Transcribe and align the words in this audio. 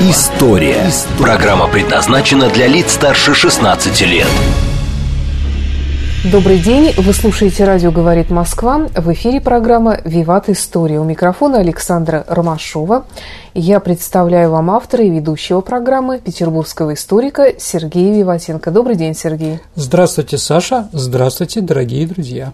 История». 0.00 0.86
Программа 1.18 1.66
предназначена 1.66 2.48
для 2.50 2.68
лиц 2.68 2.92
старше 2.92 3.34
16 3.34 4.00
лет. 4.02 4.28
Добрый 6.30 6.60
день. 6.60 6.94
Вы 6.96 7.12
слушаете 7.12 7.64
«Радио 7.64 7.90
говорит 7.90 8.30
Москва». 8.30 8.86
В 8.94 9.12
эфире 9.12 9.40
программа 9.40 9.98
«Виват 10.04 10.48
История». 10.50 11.00
У 11.00 11.04
микрофона 11.04 11.58
Александра 11.58 12.24
Ромашова. 12.28 13.06
Я 13.54 13.80
представляю 13.80 14.52
вам 14.52 14.70
автора 14.70 15.02
и 15.02 15.10
ведущего 15.10 15.62
программы 15.62 16.20
петербургского 16.20 16.94
историка 16.94 17.54
Сергея 17.58 18.14
Виватенко. 18.14 18.70
Добрый 18.70 18.94
день, 18.94 19.16
Сергей. 19.16 19.58
Здравствуйте, 19.74 20.38
Саша. 20.38 20.88
Здравствуйте, 20.92 21.60
дорогие 21.60 22.06
друзья. 22.06 22.52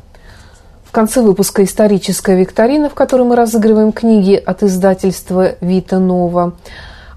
В 0.86 0.92
конце 0.92 1.20
выпуска 1.20 1.62
«Историческая 1.62 2.36
викторина», 2.36 2.88
в 2.88 2.94
которой 2.94 3.26
мы 3.26 3.36
разыгрываем 3.36 3.92
книги 3.92 4.34
от 4.34 4.62
издательства 4.62 5.56
«Вита 5.60 5.98
Нова». 5.98 6.54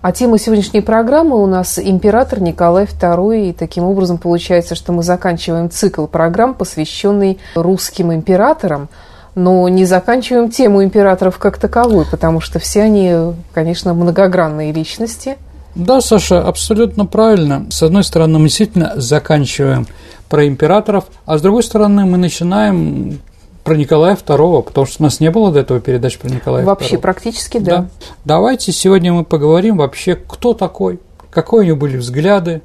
А 0.08 0.14
тема 0.14 0.38
сегодняшней 0.38 0.80
программы 0.80 1.36
у 1.44 1.48
нас 1.48 1.78
император 1.78 2.40
Николай 2.40 2.86
II. 2.86 3.50
И 3.50 3.52
таким 3.52 3.84
образом 3.84 4.18
получается, 4.18 4.74
что 4.74 4.94
мы 4.94 5.04
заканчиваем 5.04 5.70
цикл 5.70 6.06
программ, 6.06 6.54
посвященный 6.54 7.40
русским 7.56 8.14
императорам, 8.14 8.88
но 9.36 9.68
не 9.68 9.84
заканчиваем 9.84 10.50
тему 10.50 10.82
императоров 10.82 11.38
как 11.40 11.58
таковой, 11.58 12.06
потому 12.10 12.40
что 12.40 12.58
все 12.58 12.84
они, 12.84 13.34
конечно, 13.54 13.94
многогранные 13.94 14.72
личности. 14.72 15.36
Да, 15.76 16.00
Саша, 16.00 16.42
абсолютно 16.42 17.06
правильно. 17.06 17.66
С 17.70 17.84
одной 17.84 18.06
стороны, 18.06 18.40
мы 18.40 18.48
действительно 18.48 18.94
заканчиваем 18.96 19.88
про 20.30 20.48
императоров, 20.48 21.08
а 21.26 21.38
с 21.38 21.42
другой 21.42 21.64
стороны, 21.64 22.06
мы 22.06 22.18
начинаем 22.18 23.20
про 23.68 23.76
Николая 23.76 24.16
II, 24.16 24.64
потому 24.64 24.88
что 24.88 25.04
у 25.04 25.04
нас 25.04 25.20
не 25.20 25.30
было 25.30 25.52
до 25.52 25.60
этого 25.60 25.82
передач 25.82 26.18
про 26.18 26.30
Николая 26.30 26.64
Вообще 26.64 26.96
II. 26.96 27.00
практически 27.00 27.58
да. 27.58 27.78
да. 27.78 27.88
Давайте 28.24 28.72
сегодня 28.72 29.12
мы 29.12 29.26
поговорим 29.26 29.76
вообще, 29.76 30.16
кто 30.16 30.54
такой, 30.54 31.02
какие 31.30 31.60
у 31.60 31.64
него 31.64 31.76
были 31.76 31.98
взгляды, 31.98 32.62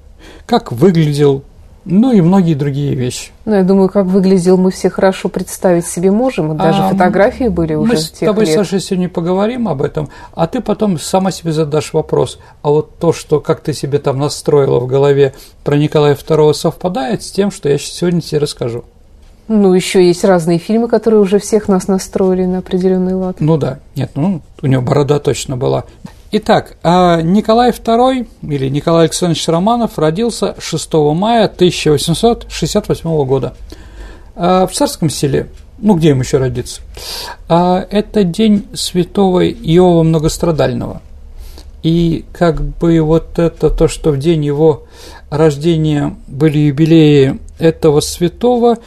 как 0.46 0.70
выглядел, 0.70 1.42
ну 1.84 2.12
и 2.12 2.20
многие 2.20 2.54
другие 2.54 2.94
вещи. 2.94 3.32
Ну, 3.46 3.56
я 3.56 3.64
думаю, 3.64 3.88
как 3.88 4.06
выглядел, 4.06 4.56
мы 4.56 4.70
все 4.70 4.90
хорошо 4.90 5.28
представить 5.28 5.88
себе 5.88 6.12
можем. 6.12 6.56
Даже 6.56 6.80
а, 6.80 6.90
фотографии 6.90 7.48
были 7.48 7.74
уже 7.74 7.94
мы 7.94 7.96
с 7.96 8.10
тобой, 8.12 8.44
лет. 8.44 8.54
Саша, 8.54 8.78
сегодня 8.78 9.08
поговорим 9.08 9.66
об 9.66 9.82
этом, 9.82 10.08
а 10.34 10.46
ты 10.46 10.60
потом 10.60 11.00
сама 11.00 11.32
себе 11.32 11.50
задашь 11.50 11.94
вопрос. 11.94 12.38
А 12.62 12.70
вот 12.70 12.96
то, 13.00 13.12
что 13.12 13.40
как 13.40 13.58
ты 13.58 13.72
себе 13.72 13.98
там 13.98 14.20
настроила 14.20 14.78
в 14.78 14.86
голове 14.86 15.34
про 15.64 15.76
Николая 15.76 16.14
II, 16.14 16.54
совпадает 16.54 17.24
с 17.24 17.32
тем, 17.32 17.50
что 17.50 17.68
я 17.68 17.76
сегодня 17.76 18.20
тебе 18.20 18.38
расскажу. 18.38 18.84
Ну, 19.48 19.74
еще 19.74 20.06
есть 20.06 20.24
разные 20.24 20.58
фильмы, 20.58 20.88
которые 20.88 21.20
уже 21.20 21.38
всех 21.38 21.68
нас 21.68 21.88
настроили 21.88 22.44
на 22.44 22.58
определенный 22.58 23.14
лад. 23.14 23.36
Ну 23.40 23.56
да, 23.56 23.80
нет, 23.96 24.12
ну 24.14 24.40
у 24.62 24.66
него 24.66 24.82
борода 24.82 25.18
точно 25.18 25.56
была. 25.56 25.84
Итак, 26.34 26.78
а 26.82 27.20
Николай 27.20 27.72
II 27.72 28.26
или 28.42 28.68
Николай 28.70 29.04
Александрович 29.04 29.46
Романов 29.48 29.98
родился 29.98 30.54
6 30.58 30.94
мая 31.14 31.44
1868 31.44 33.24
года 33.26 33.54
а, 34.34 34.66
в 34.66 34.72
Царском 34.72 35.10
селе. 35.10 35.48
Ну, 35.76 35.94
где 35.94 36.10
им 36.10 36.20
еще 36.20 36.38
родиться? 36.38 36.80
А, 37.48 37.86
это 37.90 38.24
день 38.24 38.66
святого 38.72 39.46
Иова 39.46 40.04
Многострадального. 40.04 41.02
И 41.82 42.24
как 42.32 42.62
бы 42.62 43.00
вот 43.02 43.38
это 43.38 43.68
то, 43.68 43.86
что 43.88 44.10
в 44.12 44.18
день 44.18 44.42
его 44.42 44.84
рождения 45.28 46.16
были 46.28 46.58
юбилеи 46.60 47.40
этого 47.58 48.00
святого, 48.00 48.78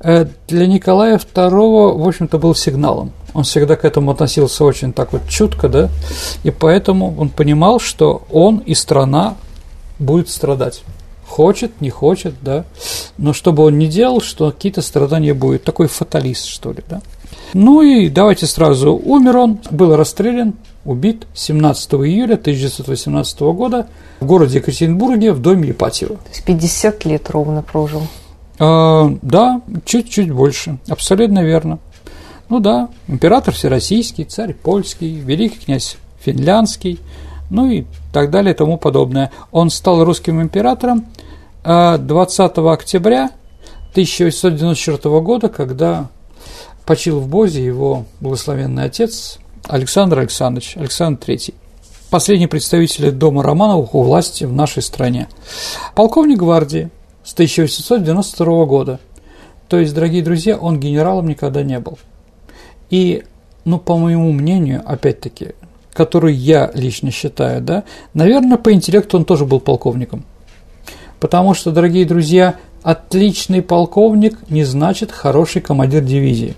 э, 0.00 0.26
для 0.48 0.66
Николая 0.66 1.18
II, 1.18 1.98
в 1.98 2.08
общем-то, 2.08 2.38
был 2.38 2.54
сигналом. 2.54 3.12
Он 3.32 3.44
всегда 3.44 3.76
к 3.76 3.84
этому 3.84 4.12
относился 4.12 4.64
очень 4.64 4.92
так 4.92 5.12
вот 5.12 5.28
чутко, 5.28 5.68
да, 5.68 5.88
и 6.44 6.50
поэтому 6.50 7.14
он 7.18 7.28
понимал, 7.28 7.80
что 7.80 8.22
он 8.30 8.58
и 8.58 8.74
страна 8.74 9.36
будет 9.98 10.28
страдать. 10.28 10.82
Хочет, 11.26 11.80
не 11.80 11.90
хочет, 11.90 12.34
да, 12.42 12.64
но 13.18 13.32
что 13.32 13.52
бы 13.52 13.64
он 13.64 13.78
ни 13.78 13.86
делал, 13.86 14.20
что 14.20 14.50
какие-то 14.52 14.82
страдания 14.82 15.34
будут. 15.34 15.64
Такой 15.64 15.88
фаталист, 15.88 16.44
что 16.44 16.72
ли, 16.72 16.84
да. 16.88 17.02
Ну 17.52 17.82
и 17.82 18.08
давайте 18.08 18.46
сразу, 18.46 18.94
умер 18.94 19.36
он, 19.36 19.58
был 19.70 19.94
расстрелян, 19.96 20.54
убит 20.84 21.26
17 21.34 21.94
июля 21.94 22.34
1918 22.34 23.40
года 23.40 23.88
в 24.20 24.26
городе 24.26 24.58
Екатеринбурге 24.58 25.32
в 25.32 25.40
доме 25.40 25.70
Ипатьева. 25.70 26.16
То 26.16 26.28
есть 26.30 26.44
50 26.44 27.04
лет 27.04 27.30
ровно 27.30 27.62
прожил. 27.62 28.02
А, 28.58 29.12
да, 29.22 29.60
чуть-чуть 29.84 30.32
больше, 30.32 30.78
абсолютно 30.88 31.44
верно. 31.44 31.78
Ну 32.48 32.60
да, 32.60 32.88
император 33.08 33.54
всероссийский, 33.54 34.24
царь 34.24 34.54
польский, 34.54 35.14
великий 35.14 35.64
князь 35.64 35.96
финляндский, 36.20 37.00
ну 37.50 37.70
и 37.70 37.84
так 38.12 38.30
далее 38.30 38.54
и 38.54 38.56
тому 38.56 38.78
подобное. 38.78 39.30
Он 39.50 39.70
стал 39.70 40.04
русским 40.04 40.40
императором 40.40 41.06
20 41.64 42.58
а, 42.58 42.72
октября 42.72 43.30
1894 43.92 45.20
года, 45.20 45.48
когда 45.48 46.08
почил 46.86 47.20
в 47.20 47.28
Бозе 47.28 47.64
его 47.64 48.04
благословенный 48.20 48.84
отец 48.84 49.38
Александр 49.64 50.20
Александрович, 50.20 50.76
Александр 50.76 51.20
III 51.26 51.54
последний 52.14 52.46
представитель 52.46 53.10
дома 53.10 53.42
Романовых 53.42 53.92
у 53.96 54.04
власти 54.04 54.44
в 54.44 54.52
нашей 54.52 54.84
стране. 54.84 55.26
Полковник 55.96 56.38
гвардии 56.38 56.90
с 57.24 57.32
1892 57.32 58.64
года. 58.66 59.00
То 59.66 59.80
есть, 59.80 59.92
дорогие 59.92 60.22
друзья, 60.22 60.56
он 60.56 60.78
генералом 60.78 61.26
никогда 61.26 61.64
не 61.64 61.80
был. 61.80 61.98
И, 62.88 63.24
ну, 63.64 63.80
по 63.80 63.96
моему 63.96 64.30
мнению, 64.30 64.84
опять-таки, 64.86 65.56
который 65.92 66.34
я 66.34 66.70
лично 66.72 67.10
считаю, 67.10 67.60
да, 67.60 67.82
наверное, 68.12 68.58
по 68.58 68.72
интеллекту 68.72 69.16
он 69.16 69.24
тоже 69.24 69.44
был 69.44 69.58
полковником. 69.58 70.24
Потому 71.18 71.52
что, 71.52 71.72
дорогие 71.72 72.04
друзья, 72.04 72.54
отличный 72.84 73.60
полковник 73.60 74.38
не 74.48 74.62
значит 74.62 75.10
хороший 75.10 75.62
командир 75.62 76.04
дивизии. 76.04 76.54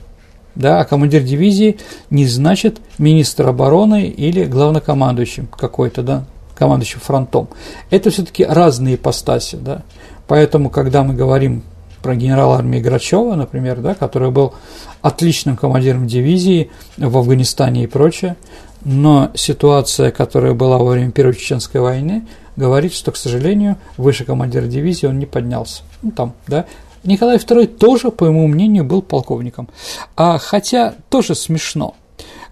Да, 0.57 0.81
а 0.81 0.85
командир 0.85 1.23
дивизии 1.23 1.79
не 2.11 2.27
значит 2.27 2.81
министр 2.99 3.49
обороны 3.49 4.07
или 4.07 4.45
главнокомандующим 4.45 5.47
какой-то, 5.47 6.03
да, 6.03 6.25
командующим 6.57 7.01
фронтом. 7.01 7.49
Это 7.91 8.11
все-таки 8.11 8.45
разные 8.45 8.95
ипостаси, 8.95 9.57
да. 9.57 9.83
Поэтому, 10.27 10.71
когда 10.71 11.05
мы 11.05 11.15
говорим 11.15 11.63
про 12.03 12.17
генерала 12.17 12.57
армии 12.57 12.81
Грачева, 12.81 13.35
например, 13.35 13.81
да, 13.81 13.95
который 13.95 14.31
был 14.31 14.55
отличным 15.03 15.57
командиром 15.57 16.07
дивизии 16.07 16.71
в 16.97 17.17
Афганистане 17.19 17.85
и 17.85 17.87
прочее, 17.87 18.37
но 18.85 19.31
ситуация, 19.35 20.11
которая 20.11 20.55
была 20.55 20.79
во 20.79 20.93
время 20.93 21.11
Первой 21.11 21.35
Чеченской 21.35 21.81
войны, 21.81 22.27
говорит, 22.57 22.95
что, 22.95 23.13
к 23.13 23.17
сожалению, 23.17 23.77
выше 23.97 24.25
командира 24.25 24.67
дивизии 24.67 25.07
он 25.07 25.19
не 25.19 25.27
поднялся. 25.27 25.83
Ну, 26.03 26.13
там, 26.13 26.33
да. 26.47 26.65
Николай 27.07 27.37
II 27.37 27.67
тоже, 27.67 28.11
по 28.11 28.27
моему 28.27 28.47
мнению, 28.49 28.85
был 28.85 29.03
полковником. 29.03 29.69
А, 30.17 30.39
хотя 30.39 30.95
тоже 31.09 31.35
смешно. 31.35 31.95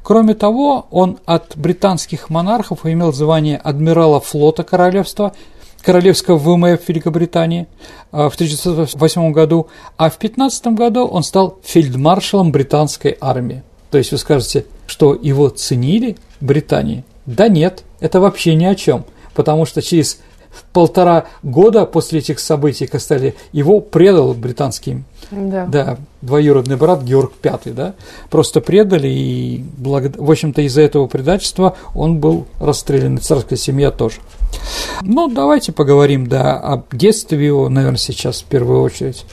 Кроме 0.02 0.34
того, 0.34 0.86
он 0.90 1.18
от 1.24 1.56
британских 1.56 2.30
монархов 2.30 2.84
имел 2.84 3.12
звание 3.12 3.56
адмирала 3.56 4.20
флота 4.20 4.62
королевства– 4.62 5.32
королевского 5.84 6.38
ВМФ 6.38 6.88
Великобритании 6.88 7.66
а, 8.10 8.28
в 8.30 8.34
1908 8.34 9.32
году, 9.32 9.68
а 9.96 10.10
в 10.10 10.18
15 10.18 10.66
году 10.68 11.04
он 11.04 11.22
стал 11.22 11.58
фельдмаршалом 11.62 12.50
британской 12.50 13.16
армии. 13.20 13.62
То 13.90 13.98
есть 13.98 14.10
вы 14.10 14.18
скажете, 14.18 14.66
что 14.86 15.14
его 15.14 15.50
ценили 15.50 16.16
в 16.40 16.46
Британии? 16.46 17.04
Да 17.26 17.48
нет, 17.48 17.84
это 18.00 18.20
вообще 18.20 18.54
ни 18.54 18.64
о 18.64 18.74
чем, 18.74 19.04
потому 19.34 19.66
что 19.66 19.82
через 19.82 20.20
полтора 20.72 21.26
года 21.42 21.86
после 21.86 22.20
этих 22.20 22.40
событий 22.40 22.86
Костелли 22.86 23.34
его 23.52 23.80
предал 23.80 24.34
британский 24.34 25.04
да. 25.30 25.66
Да, 25.66 25.96
двоюродный 26.22 26.76
брат 26.76 27.02
Георг 27.02 27.32
V, 27.42 27.72
да, 27.72 27.94
просто 28.30 28.60
предали, 28.60 29.08
и, 29.08 29.64
в 29.78 30.30
общем-то, 30.30 30.62
из-за 30.62 30.82
этого 30.82 31.06
предательства 31.06 31.76
он 31.94 32.18
был 32.18 32.46
расстрелян, 32.60 33.16
и 33.16 33.20
царская 33.20 33.58
семья 33.58 33.90
тоже. 33.90 34.16
Ну, 35.02 35.28
давайте 35.28 35.72
поговорим, 35.72 36.26
да, 36.28 36.56
о 36.56 36.84
детстве 36.92 37.44
его, 37.44 37.68
наверное, 37.68 37.98
сейчас 37.98 38.42
в 38.42 38.44
первую 38.44 38.82
очередь. 38.82 39.24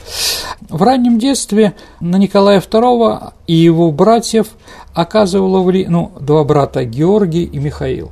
В 0.68 0.82
раннем 0.82 1.18
детстве 1.18 1.74
на 2.00 2.16
Николая 2.16 2.60
II 2.60 3.32
и 3.46 3.54
его 3.54 3.92
братьев 3.92 4.48
оказывало 4.94 5.62
влияние, 5.62 5.90
ну, 5.90 6.12
два 6.20 6.44
брата, 6.44 6.84
Георгий 6.84 7.44
и 7.44 7.58
Михаил. 7.58 8.10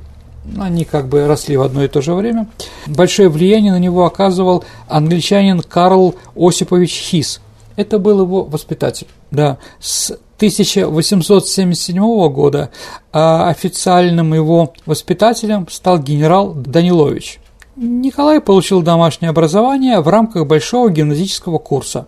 Они 0.57 0.85
как 0.85 1.07
бы 1.07 1.27
росли 1.27 1.57
в 1.57 1.61
одно 1.61 1.83
и 1.83 1.87
то 1.87 2.01
же 2.01 2.13
время. 2.13 2.47
Большое 2.87 3.29
влияние 3.29 3.71
на 3.71 3.79
него 3.79 4.05
оказывал 4.05 4.63
англичанин 4.87 5.61
Карл 5.61 6.15
Осипович 6.35 6.91
Хис. 6.91 7.41
Это 7.75 7.99
был 7.99 8.21
его 8.21 8.43
воспитатель. 8.43 9.07
Да, 9.31 9.57
с 9.79 10.11
1877 10.37 12.29
года 12.29 12.71
а 13.13 13.49
официальным 13.49 14.33
его 14.33 14.73
воспитателем 14.85 15.67
стал 15.69 15.99
генерал 15.99 16.53
Данилович. 16.53 17.39
Николай 17.75 18.41
получил 18.41 18.81
домашнее 18.81 19.29
образование 19.29 20.01
в 20.01 20.07
рамках 20.07 20.47
большого 20.47 20.89
гимназического 20.89 21.57
курса. 21.59 22.07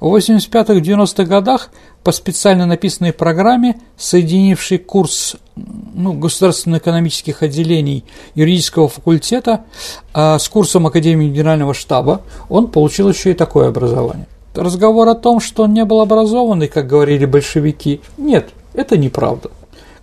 В 0.00 0.16
85-90-х 0.16 1.24
годах 1.24 1.70
по 2.08 2.12
специально 2.12 2.64
написанной 2.64 3.12
программе, 3.12 3.76
соединившей 3.98 4.78
курс 4.78 5.36
ну, 5.56 6.14
государственно-экономических 6.14 7.42
отделений 7.42 8.02
юридического 8.34 8.88
факультета 8.88 9.66
а, 10.14 10.38
с 10.38 10.48
курсом 10.48 10.86
Академии 10.86 11.28
Генерального 11.28 11.74
штаба, 11.74 12.22
он 12.48 12.68
получил 12.68 13.10
еще 13.10 13.32
и 13.32 13.34
такое 13.34 13.68
образование. 13.68 14.26
Разговор 14.54 15.06
о 15.08 15.14
том, 15.14 15.38
что 15.38 15.64
он 15.64 15.74
не 15.74 15.84
был 15.84 16.00
образованный, 16.00 16.68
как 16.68 16.86
говорили 16.86 17.26
большевики, 17.26 18.00
нет, 18.16 18.48
это 18.72 18.96
неправда. 18.96 19.50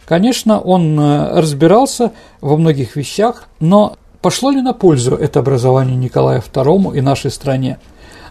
Конечно, 0.05 0.59
он 0.59 0.99
э, 0.99 1.39
разбирался 1.39 2.11
во 2.39 2.55
многих 2.55 2.95
вещах, 2.95 3.47
но 3.59 3.97
пошло 4.21 4.51
ли 4.51 4.61
на 4.61 4.73
пользу 4.73 5.15
это 5.15 5.39
образование 5.39 5.95
Николаю 5.95 6.43
II 6.53 6.95
и 6.95 7.01
нашей 7.01 7.31
стране? 7.31 7.79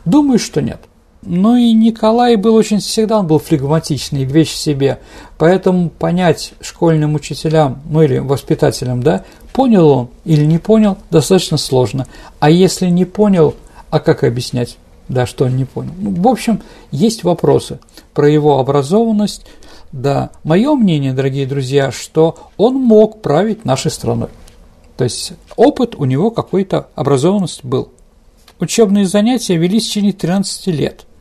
Думаю, 0.05 0.39
что 0.39 0.63
нет. 0.63 0.79
Ну 1.27 1.57
и 1.57 1.73
Николай 1.73 2.37
был 2.37 2.55
очень 2.55 2.81
всегда 2.81 3.21
он 3.21 3.27
был 3.27 3.39
флегматичный, 3.39 4.25
вещь 4.25 4.53
в 4.53 4.59
себе. 4.59 5.01
Поэтому 5.39 5.89
понять 5.89 6.53
школьным 6.61 7.15
учителям, 7.15 7.81
ну 7.89 8.03
или 8.03 8.19
воспитателям, 8.19 9.03
да, 9.03 9.25
понял 9.53 9.89
он 9.89 10.09
или 10.25 10.45
не 10.45 10.59
понял, 10.59 10.99
достаточно 11.11 11.57
сложно. 11.57 12.07
А 12.41 12.51
если 12.51 12.89
не 12.89 13.07
понял, 13.07 13.55
а 13.89 14.01
как 14.01 14.23
объяснять, 14.23 14.77
да, 15.09 15.25
что 15.27 15.47
он 15.47 15.57
не 15.57 15.65
понял? 15.65 15.93
Ну, 15.99 16.11
в 16.11 16.29
общем, 16.29 16.61
есть 16.91 17.25
вопросы 17.25 17.79
про 18.13 18.29
его 18.29 18.59
образованность. 18.59 19.47
Да, 19.93 20.31
мое 20.43 20.75
мнение, 20.75 21.13
дорогие 21.13 21.47
друзья, 21.47 21.91
что 21.91 22.37
он 22.57 22.75
мог 22.75 23.23
править 23.23 23.65
нашей 23.65 23.91
страной. 23.91 24.29
То 24.99 25.05
есть 25.05 25.33
опыт 25.57 25.95
у 25.95 26.05
него 26.05 26.31
какой-то 26.31 26.89
образованность 26.95 27.65
был. 27.65 27.91
Учебные 28.61 29.07
занятия 29.07 29.57
велись 29.57 29.85
в 29.85 29.89
течение 29.89 30.13
13 30.13 30.67
лет– 30.67 31.07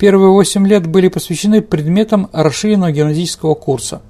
Первые 0.00 0.30
8 0.30 0.66
лет 0.66 0.86
были 0.86 1.08
посвящены 1.08 1.60
предметам 1.60 2.30
расширенного 2.32 2.90
гимназического 2.90 3.54
курса, 3.54 4.00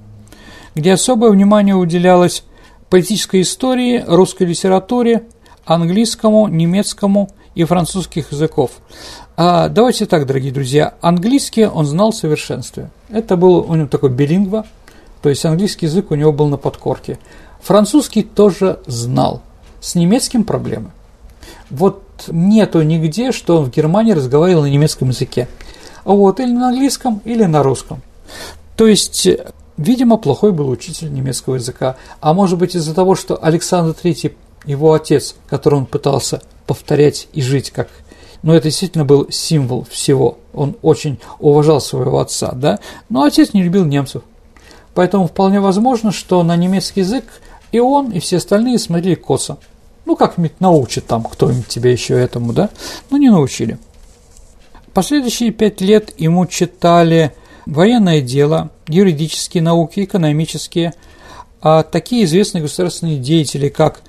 где 0.73 0.93
особое 0.93 1.31
внимание 1.31 1.75
уделялось 1.75 2.45
политической 2.89 3.41
истории, 3.41 4.01
русской 4.07 4.43
литературе, 4.43 5.23
английскому, 5.65 6.47
немецкому 6.47 7.29
и 7.55 7.65
французских 7.65 8.31
языков. 8.31 8.71
А 9.35 9.67
давайте 9.67 10.05
так, 10.05 10.25
дорогие 10.25 10.53
друзья, 10.53 10.93
английский 11.01 11.65
он 11.65 11.85
знал 11.85 12.13
в 12.13 12.15
совершенстве. 12.15 12.89
Это 13.09 13.35
был 13.35 13.57
у 13.57 13.75
него 13.75 13.89
такой 13.89 14.11
билингва, 14.11 14.65
то 15.21 15.27
есть 15.27 15.43
английский 15.43 15.87
язык 15.87 16.09
у 16.11 16.15
него 16.15 16.31
был 16.31 16.47
на 16.47 16.55
подкорке. 16.55 17.19
Французский 17.61 18.23
тоже 18.23 18.79
знал. 18.87 19.41
С 19.81 19.95
немецким 19.95 20.45
проблемы. 20.45 20.91
Вот 21.69 22.03
нету 22.27 22.81
нигде, 22.81 23.31
что 23.33 23.57
он 23.57 23.65
в 23.65 23.71
Германии 23.71 24.13
разговаривал 24.13 24.61
на 24.61 24.67
немецком 24.67 25.09
языке. 25.09 25.49
Вот, 26.03 26.39
или 26.39 26.51
на 26.51 26.69
английском, 26.69 27.21
или 27.25 27.43
на 27.43 27.63
русском. 27.63 28.01
То 28.75 28.87
есть, 28.87 29.27
видимо, 29.77 30.17
плохой 30.17 30.51
был 30.51 30.69
учитель 30.69 31.13
немецкого 31.13 31.55
языка. 31.55 31.95
А 32.19 32.33
может 32.33 32.57
быть 32.57 32.75
из-за 32.75 32.93
того, 32.93 33.15
что 33.15 33.43
Александр 33.43 33.95
III, 34.01 34.33
его 34.65 34.93
отец, 34.93 35.35
который 35.49 35.75
он 35.75 35.85
пытался 35.85 36.41
повторять 36.65 37.27
и 37.33 37.41
жить 37.41 37.71
как 37.71 37.89
но 38.43 38.55
это 38.55 38.65
действительно 38.65 39.05
был 39.05 39.27
символ 39.29 39.85
всего. 39.89 40.37
Он 40.53 40.75
очень 40.81 41.19
уважал 41.39 41.79
своего 41.79 42.19
отца, 42.19 42.51
да, 42.53 42.79
но 43.09 43.23
отец 43.23 43.53
не 43.53 43.63
любил 43.63 43.85
немцев. 43.85 44.23
Поэтому 44.93 45.27
вполне 45.27 45.59
возможно, 45.59 46.11
что 46.11 46.43
на 46.43 46.55
немецкий 46.55 47.01
язык 47.01 47.25
и 47.71 47.79
он, 47.79 48.11
и 48.11 48.19
все 48.19 48.37
остальные 48.37 48.79
смотрели 48.79 49.15
косо. 49.15 49.57
Ну, 50.05 50.15
как-нибудь 50.15 50.59
научит 50.59 51.05
там 51.07 51.23
кто-нибудь 51.23 51.67
тебя 51.67 51.91
еще 51.91 52.15
этому, 52.19 52.51
да? 52.51 52.69
Но 53.09 53.17
не 53.17 53.29
научили. 53.29 53.77
Последующие 54.93 55.51
пять 55.51 55.79
лет 55.79 56.13
ему 56.17 56.45
читали 56.45 57.33
военное 57.65 58.21
дело, 58.21 58.71
юридические 58.87 59.63
науки, 59.63 60.03
экономические, 60.03 60.93
а 61.61 61.83
такие 61.83 62.25
известные 62.25 62.61
государственные 62.61 63.17
деятели, 63.17 63.69
как, 63.69 64.01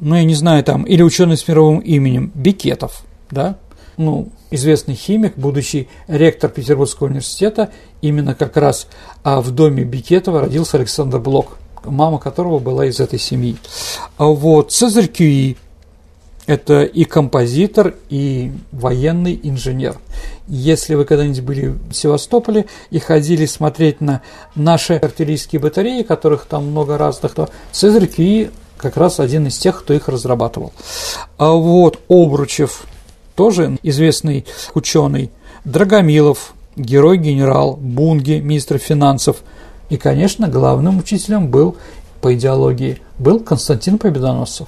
ну, 0.00 0.16
я 0.16 0.24
не 0.24 0.34
знаю, 0.34 0.62
там, 0.64 0.82
или 0.82 1.02
ученый 1.02 1.36
с 1.36 1.48
мировым 1.48 1.78
именем 1.78 2.30
Бикетов, 2.34 3.04
да, 3.30 3.56
ну, 3.96 4.28
известный 4.50 4.94
химик, 4.94 5.36
будущий 5.36 5.88
ректор 6.08 6.50
Петербургского 6.50 7.08
университета, 7.08 7.70
именно 8.02 8.34
как 8.34 8.56
раз 8.56 8.86
а 9.22 9.40
в 9.40 9.50
доме 9.50 9.84
Бикетова 9.84 10.42
родился 10.42 10.76
Александр 10.76 11.18
Блок, 11.18 11.58
мама 11.84 12.18
которого 12.18 12.58
была 12.58 12.86
из 12.86 13.00
этой 13.00 13.18
семьи. 13.18 13.56
А 14.16 14.26
вот 14.26 14.72
Цезарь 14.72 15.08
Кюи, 15.08 15.56
это 16.48 16.82
и 16.82 17.04
композитор, 17.04 17.94
и 18.08 18.50
военный 18.72 19.38
инженер. 19.42 19.98
Если 20.48 20.94
вы 20.94 21.04
когда-нибудь 21.04 21.42
были 21.42 21.66
в 21.68 21.92
Севастополе 21.92 22.64
и 22.90 22.98
ходили 22.98 23.44
смотреть 23.44 24.00
на 24.00 24.22
наши 24.54 24.94
артиллерийские 24.94 25.60
батареи, 25.60 26.02
которых 26.02 26.46
там 26.46 26.70
много 26.70 26.96
разных, 26.96 27.34
то 27.34 27.50
Цезарь 27.70 28.06
Кюи 28.06 28.50
как 28.78 28.96
раз 28.96 29.20
один 29.20 29.46
из 29.46 29.58
тех, 29.58 29.78
кто 29.78 29.92
их 29.92 30.08
разрабатывал. 30.08 30.72
А 31.36 31.52
вот 31.52 32.00
Обручев, 32.08 32.86
тоже 33.36 33.76
известный 33.82 34.46
ученый, 34.74 35.30
Драгомилов, 35.66 36.54
герой-генерал, 36.76 37.76
Бунги, 37.76 38.40
министр 38.40 38.78
финансов. 38.78 39.42
И, 39.90 39.98
конечно, 39.98 40.48
главным 40.48 40.98
учителем 40.98 41.48
был 41.48 41.76
по 42.22 42.34
идеологии 42.34 43.02
был 43.18 43.40
Константин 43.40 43.98
Победоносцев. 43.98 44.66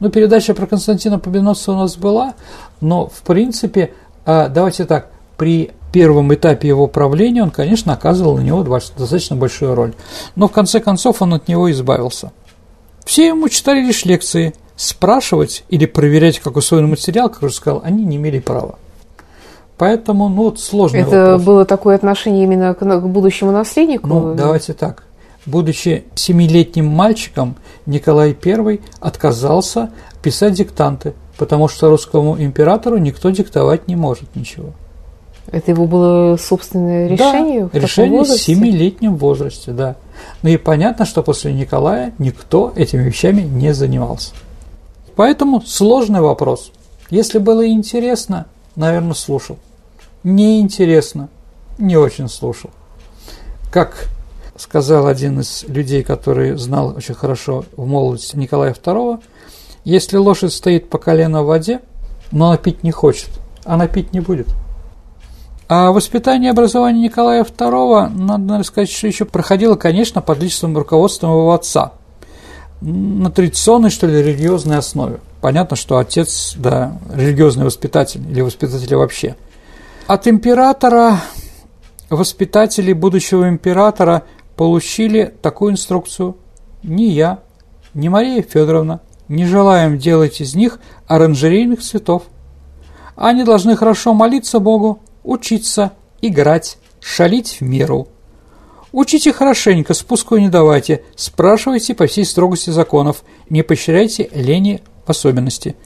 Ну, 0.00 0.10
передача 0.10 0.54
про 0.54 0.66
Константина 0.66 1.18
Победоносца 1.18 1.72
у 1.72 1.76
нас 1.76 1.96
была, 1.96 2.34
но, 2.80 3.08
в 3.08 3.22
принципе, 3.22 3.92
а, 4.24 4.48
давайте 4.48 4.84
так, 4.84 5.08
при 5.36 5.72
первом 5.92 6.32
этапе 6.34 6.68
его 6.68 6.86
правления 6.86 7.42
он, 7.42 7.50
конечно, 7.50 7.92
оказывал 7.92 8.36
на 8.36 8.42
него 8.42 8.62
достаточно 8.62 9.36
большую 9.36 9.74
роль. 9.74 9.94
Но, 10.36 10.48
в 10.48 10.52
конце 10.52 10.80
концов, 10.80 11.22
он 11.22 11.34
от 11.34 11.48
него 11.48 11.70
избавился. 11.70 12.32
Все 13.04 13.28
ему 13.28 13.48
читали 13.48 13.80
лишь 13.80 14.04
лекции. 14.04 14.54
Спрашивать 14.76 15.64
или 15.70 15.86
проверять, 15.86 16.38
как 16.38 16.56
усвоен 16.56 16.88
материал, 16.88 17.28
как 17.30 17.42
уже 17.42 17.54
сказал, 17.54 17.80
они 17.84 18.04
не 18.04 18.16
имели 18.16 18.38
права. 18.38 18.78
Поэтому, 19.76 20.28
ну, 20.28 20.44
вот 20.44 20.60
сложно. 20.60 20.98
Это 20.98 21.30
вопрос. 21.30 21.42
было 21.42 21.64
такое 21.64 21.96
отношение 21.96 22.44
именно 22.44 22.74
к, 22.74 22.78
к 22.78 23.06
будущему 23.06 23.50
наследнику? 23.50 24.06
Ну, 24.06 24.34
давайте 24.34 24.74
так. 24.74 25.04
Будучи 25.48 26.04
семилетним 26.14 26.86
мальчиком, 26.88 27.56
Николай 27.86 28.36
I 28.44 28.80
отказался 29.00 29.90
писать 30.22 30.52
диктанты, 30.52 31.14
потому 31.38 31.68
что 31.68 31.88
русскому 31.88 32.38
императору 32.38 32.98
никто 32.98 33.30
диктовать 33.30 33.88
не 33.88 33.96
может 33.96 34.36
ничего. 34.36 34.72
Это 35.50 35.70
его 35.70 35.86
было 35.86 36.36
собственное 36.36 37.08
решение? 37.08 37.70
Да, 37.72 37.78
решение 37.78 38.24
в 38.24 38.26
семилетнем 38.26 39.16
возрасте, 39.16 39.70
да. 39.70 39.96
Ну 40.42 40.50
и 40.50 40.58
понятно, 40.58 41.06
что 41.06 41.22
после 41.22 41.54
Николая 41.54 42.12
никто 42.18 42.74
этими 42.76 43.04
вещами 43.04 43.40
не 43.40 43.72
занимался. 43.72 44.34
Поэтому 45.16 45.62
сложный 45.62 46.20
вопрос. 46.20 46.72
Если 47.08 47.38
было 47.38 47.66
интересно, 47.66 48.44
наверное, 48.76 49.14
слушал. 49.14 49.56
Неинтересно, 50.24 51.30
не 51.78 51.96
очень 51.96 52.28
слушал. 52.28 52.68
Как 53.72 54.10
сказал 54.58 55.06
один 55.06 55.40
из 55.40 55.64
людей, 55.68 56.02
который 56.02 56.56
знал 56.56 56.94
очень 56.96 57.14
хорошо 57.14 57.64
в 57.76 57.86
молодости 57.86 58.36
Николая 58.36 58.74
II, 58.74 59.20
если 59.84 60.16
лошадь 60.16 60.52
стоит 60.52 60.90
по 60.90 60.98
колено 60.98 61.42
в 61.42 61.46
воде, 61.46 61.80
но 62.30 62.48
она 62.48 62.56
пить 62.56 62.82
не 62.82 62.90
хочет, 62.90 63.30
она 63.64 63.86
пить 63.86 64.12
не 64.12 64.20
будет. 64.20 64.48
А 65.68 65.92
воспитание 65.92 66.48
и 66.48 66.52
образование 66.52 67.04
Николая 67.04 67.44
II, 67.44 68.08
надо 68.08 68.64
сказать, 68.64 68.90
что 68.90 69.06
еще 69.06 69.24
проходило, 69.24 69.76
конечно, 69.76 70.20
под 70.20 70.40
личным 70.40 70.76
руководством 70.76 71.30
его 71.30 71.52
отца. 71.52 71.92
На 72.80 73.30
традиционной, 73.30 73.90
что 73.90 74.06
ли, 74.06 74.22
религиозной 74.22 74.78
основе. 74.78 75.20
Понятно, 75.40 75.76
что 75.76 75.98
отец, 75.98 76.54
да, 76.56 76.98
религиозный 77.12 77.64
воспитатель 77.64 78.22
или 78.30 78.40
воспитатель 78.40 78.94
вообще. 78.94 79.36
От 80.06 80.26
императора, 80.26 81.20
воспитателей 82.08 82.94
будущего 82.94 83.48
императора– 83.48 84.24
получили 84.58 85.32
такую 85.40 85.72
инструкцию. 85.72 86.36
Ни 86.82 87.04
я, 87.04 87.38
ни 87.94 88.08
Мария 88.08 88.42
Федоровна 88.42 89.00
не 89.28 89.46
желаем 89.46 89.98
делать 89.98 90.40
из 90.40 90.56
них 90.56 90.80
оранжерейных 91.06 91.80
цветов. 91.80 92.24
Они 93.14 93.44
должны 93.44 93.76
хорошо 93.76 94.14
молиться 94.14 94.58
Богу, 94.58 95.00
учиться, 95.22 95.92
играть, 96.20 96.78
шалить 97.00 97.60
в 97.60 97.62
меру. 97.62 98.08
Учите 98.90 99.32
хорошенько, 99.32 99.94
спуску 99.94 100.36
не 100.38 100.48
давайте, 100.48 101.04
спрашивайте 101.14 101.94
по 101.94 102.08
всей 102.08 102.24
строгости 102.24 102.70
законов, 102.70 103.22
не 103.48 103.62
поощряйте 103.62 104.28
лени 104.32 104.82
в 105.06 105.10
особенности. 105.10 105.76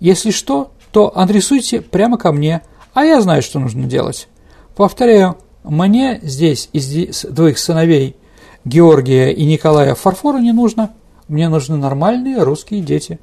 Если 0.00 0.32
что, 0.32 0.72
то 0.90 1.16
адресуйте 1.16 1.80
прямо 1.80 2.18
ко 2.18 2.30
мне, 2.30 2.60
а 2.92 3.04
я 3.04 3.22
знаю, 3.22 3.42
что 3.42 3.58
нужно 3.58 3.84
делать. 3.84 4.28
Повторяю, 4.76 5.38
мне 5.64 6.20
здесь 6.22 6.68
из 6.72 7.24
двоих 7.24 7.58
сыновей 7.58 8.16
Георгия 8.64 9.30
и 9.32 9.44
Николая 9.44 9.94
фарфора 9.94 10.38
не 10.38 10.52
нужно. 10.52 10.92
Мне 11.28 11.48
нужны 11.48 11.76
нормальные 11.76 12.42
русские 12.42 12.80
дети. 12.80 13.18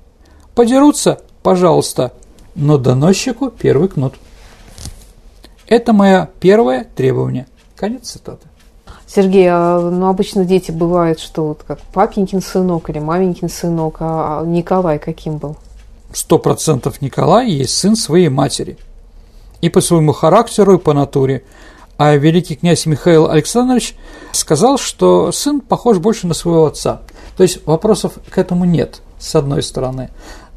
Подерутся, 0.56 1.22
пожалуйста, 1.44 2.14
но 2.56 2.78
доносчику 2.78 3.50
первый 3.50 3.90
кнут. 3.90 4.16
Это 5.68 5.94
мое 5.94 6.30
первое 6.40 6.88
требование. 6.96 7.48
Конец 7.76 8.10
цитаты. 8.10 8.48
Сергей, 9.08 9.48
а, 9.50 9.80
ну 9.80 10.08
обычно 10.08 10.46
дети 10.46 10.72
бывают, 10.72 11.20
что 11.20 11.48
вот 11.48 11.64
как 11.66 11.80
папенькин 11.80 12.42
сынок 12.42 12.90
или 12.90 13.00
маменькин 13.00 13.50
сынок, 13.50 13.98
а, 14.02 14.42
а 14.42 14.46
Николай 14.46 15.00
каким 15.00 15.38
был? 15.38 15.58
Сто 16.14 16.38
процентов 16.38 17.02
Николай 17.02 17.50
есть 17.50 17.78
сын 17.78 17.96
своей 17.96 18.30
матери. 18.30 18.78
И 19.62 19.70
по 19.70 19.82
своему 19.82 20.14
характеру, 20.14 20.76
и 20.76 20.78
по 20.78 20.94
натуре. 20.94 21.44
А 22.00 22.16
великий 22.16 22.56
князь 22.56 22.86
Михаил 22.86 23.30
Александрович 23.30 23.94
сказал, 24.32 24.78
что 24.78 25.34
сын 25.34 25.60
похож 25.60 25.98
больше 25.98 26.28
на 26.28 26.34
своего 26.34 26.66
отца. 26.66 27.02
То 27.36 27.44
есть 27.44 27.60
вопросов 27.66 28.14
к 28.30 28.38
этому 28.38 28.64
нет, 28.64 29.02
с 29.20 29.36
одной 29.36 29.62
стороны. 29.62 30.10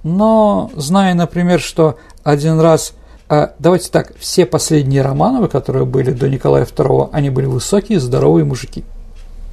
Но 0.04 0.70
зная, 0.76 1.14
например, 1.14 1.58
что 1.58 1.96
один 2.22 2.60
раз 2.60 2.94
а 3.28 3.54
давайте 3.58 3.90
так, 3.90 4.12
все 4.18 4.46
последние 4.46 5.02
Романовы, 5.02 5.48
которые 5.48 5.84
были 5.84 6.12
до 6.12 6.28
Николая 6.28 6.64
II, 6.64 7.08
они 7.12 7.30
были 7.30 7.46
высокие, 7.46 7.98
здоровые 7.98 8.44
мужики. 8.44 8.84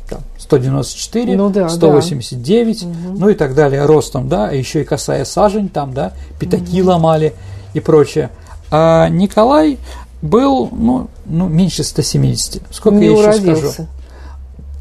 Там, 0.08 0.20
194, 0.38 1.38
ну, 1.38 1.50
да, 1.50 1.70
189, 1.70 2.82
да. 2.84 2.88
ну 3.18 3.30
и 3.30 3.34
так 3.34 3.56
далее, 3.56 3.86
ростом, 3.86 4.30
да, 4.30 4.50
а 4.50 4.54
еще 4.54 4.82
и 4.82 4.84
касая 4.84 5.26
сажень 5.26 5.70
там, 5.70 5.94
да, 5.94 6.14
пятаки 6.40 6.82
угу. 6.82 6.92
ломали 6.92 7.34
и 7.74 7.80
прочее. 7.80 8.30
А 8.70 9.08
Николай 9.10 9.80
был, 10.22 10.70
ну, 10.72 11.10
ну 11.26 11.48
меньше 11.48 11.84
170. 11.84 12.62
Сколько 12.72 12.98
Не 12.98 13.06
я 13.06 13.12
еще 13.12 13.22
уродился. 13.22 13.72
скажу? 13.72 13.88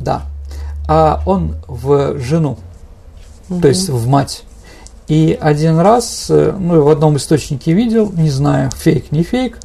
Да. 0.01 0.23
А 0.87 1.23
он 1.27 1.57
в 1.67 2.19
жену, 2.19 2.59
угу. 3.49 3.61
то 3.61 3.69
есть 3.69 3.89
в 3.89 4.07
мать. 4.07 4.45
И 5.07 5.39
один 5.41 5.79
раз, 5.79 6.27
э, 6.29 6.55
ну, 6.59 6.83
в 6.83 6.89
одном 6.89 7.17
источнике 7.17 7.73
видел, 7.73 8.13
не 8.13 8.31
знаю, 8.31 8.71
фейк, 8.71 9.11
не 9.11 9.23
фейк, 9.23 9.59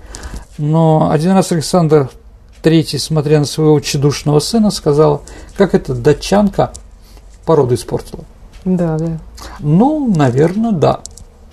но 0.58 1.10
один 1.12 1.32
раз 1.32 1.51
Александр 1.51 2.10
Третий, 2.62 2.98
смотря 2.98 3.39
на 3.39 3.46
своего 3.46 3.77
чудушного 3.82 4.39
сына, 4.39 4.72
сказал, 4.72 5.24
как 5.58 5.75
эта 5.75 5.94
датчанка 5.94 6.72
породу 7.46 7.75
испортила. 7.75 8.24
Да, 8.63 8.98
да. 8.98 9.20
Ну, 9.60 10.13
наверное, 10.15 10.72
да. 10.72 11.01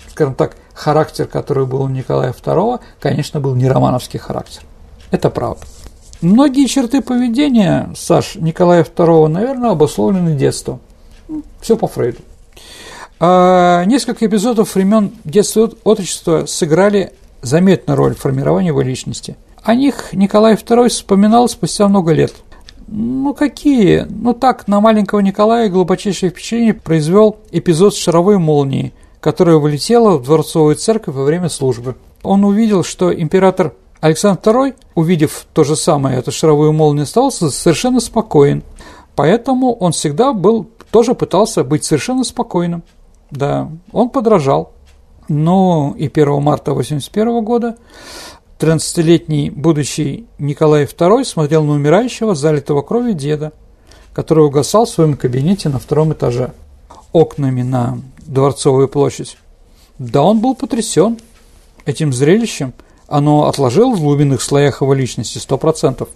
Скажем 0.09 0.35
так, 0.35 0.55
характер, 0.81 1.27
который 1.27 1.65
был 1.65 1.83
у 1.83 1.87
Николая 1.87 2.33
II, 2.33 2.79
конечно, 2.99 3.39
был 3.39 3.55
не 3.55 3.67
романовский 3.67 4.19
характер. 4.19 4.63
Это 5.11 5.29
правда. 5.29 5.61
Многие 6.21 6.65
черты 6.65 7.01
поведения, 7.01 7.91
Саш, 7.95 8.35
Николая 8.35 8.83
II, 8.83 9.27
наверное, 9.27 9.71
обусловлены 9.71 10.35
детством. 10.35 10.79
Все 11.61 11.77
по 11.77 11.87
Фрейду. 11.87 12.19
А 13.19 13.85
несколько 13.85 14.25
эпизодов 14.25 14.73
времен 14.73 15.11
детства 15.23 15.67
и 15.67 15.71
отрочества 15.83 16.45
сыграли 16.47 17.13
заметную 17.43 17.95
роль 17.95 18.15
в 18.15 18.19
формировании 18.19 18.69
его 18.69 18.81
личности. 18.81 19.35
О 19.63 19.75
них 19.75 20.13
Николай 20.13 20.55
II 20.55 20.89
вспоминал 20.89 21.47
спустя 21.47 21.87
много 21.87 22.13
лет. 22.13 22.33
Ну 22.87 23.35
какие? 23.35 24.07
Ну 24.09 24.33
так, 24.33 24.67
на 24.67 24.81
маленького 24.81 25.19
Николая 25.19 25.69
глубочайшее 25.69 26.31
впечатление 26.31 26.73
произвел 26.73 27.37
эпизод 27.51 27.93
с 27.93 27.97
шаровой 27.97 28.39
молнией, 28.39 28.93
которая 29.21 29.57
вылетела 29.57 30.17
в 30.17 30.23
дворцовую 30.23 30.75
церковь 30.75 31.15
во 31.15 31.23
время 31.23 31.47
службы. 31.47 31.95
Он 32.23 32.43
увидел, 32.43 32.83
что 32.83 33.13
император 33.13 33.73
Александр 34.01 34.41
II, 34.41 34.75
увидев 34.95 35.45
то 35.53 35.63
же 35.63 35.75
самое, 35.75 36.17
эту 36.17 36.31
шаровую 36.31 36.73
молнию, 36.73 37.03
остался 37.03 37.51
совершенно 37.51 37.99
спокоен. 37.99 38.63
Поэтому 39.15 39.73
он 39.73 39.91
всегда 39.91 40.33
был, 40.33 40.67
тоже 40.89 41.13
пытался 41.13 41.63
быть 41.63 41.85
совершенно 41.85 42.23
спокойным. 42.23 42.83
Да, 43.29 43.69
он 43.91 44.09
подражал. 44.09 44.73
Но 45.29 45.93
и 45.97 46.07
1 46.07 46.41
марта 46.41 46.71
1981 46.71 47.43
года 47.43 47.77
13-летний 48.59 49.51
будущий 49.51 50.25
Николай 50.39 50.85
II 50.85 51.23
смотрел 51.23 51.63
на 51.63 51.73
умирающего, 51.73 52.33
залитого 52.33 52.81
кровью 52.81 53.13
деда, 53.13 53.53
который 54.13 54.45
угасал 54.45 54.85
в 54.85 54.89
своем 54.89 55.15
кабинете 55.15 55.69
на 55.69 55.79
втором 55.79 56.11
этаже, 56.13 56.53
окнами 57.11 57.61
на 57.61 57.99
Дворцовую 58.25 58.87
площадь. 58.87 59.37
Да, 59.99 60.23
он 60.23 60.39
был 60.39 60.55
потрясен 60.55 61.19
этим 61.85 62.13
зрелищем, 62.13 62.73
оно 63.07 63.47
отложило 63.47 63.93
в 63.93 63.99
глубинных 63.99 64.41
слоях 64.41 64.81
его 64.81 64.93
личности 64.93 65.37
100%. 65.37 66.07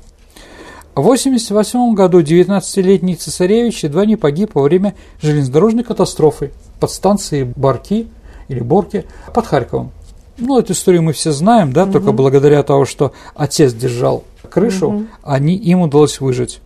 В 0.95 1.00
1988 1.00 1.93
году 1.93 2.21
19-летний 2.21 3.15
цесаревич 3.15 3.83
едва 3.83 4.05
не 4.05 4.15
погиб 4.15 4.51
во 4.53 4.62
время 4.62 4.95
железнодорожной 5.21 5.83
катастрофы 5.83 6.53
под 6.79 6.89
станцией 6.89 7.43
Барки 7.43 8.07
или 8.47 8.62
Борки 8.62 9.05
под 9.33 9.45
Харьковом. 9.45 9.91
Ну, 10.38 10.57
эту 10.57 10.71
историю 10.74 11.03
мы 11.03 11.12
все 11.12 11.31
знаем, 11.31 11.74
да, 11.74 11.83
угу. 11.83 11.91
только 11.91 12.12
благодаря 12.13 12.63
тому, 12.63 12.85
что 12.85 13.12
отец 13.35 13.74
держал 13.74 14.24
крышу, 14.50 14.88
угу. 14.88 15.05
они, 15.21 15.55
им 15.55 15.81
удалось 15.81 16.21
выжить. 16.21 16.62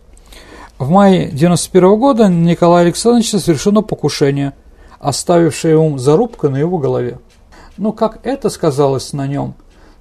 В 0.78 0.88
мае 0.90 1.26
1991 1.26 1.98
года 1.98 2.28
Николая 2.28 2.84
Александровича 2.84 3.38
совершено 3.38 3.82
покушение, 3.82 4.54
оставившее 5.00 5.74
ему 5.74 5.98
зарубку 5.98 6.48
на 6.48 6.58
его 6.58 6.78
голове. 6.78 7.18
Ну, 7.76 7.92
как 7.92 8.20
это 8.22 8.50
сказалось 8.50 9.12
на 9.12 9.26
нем? 9.26 9.54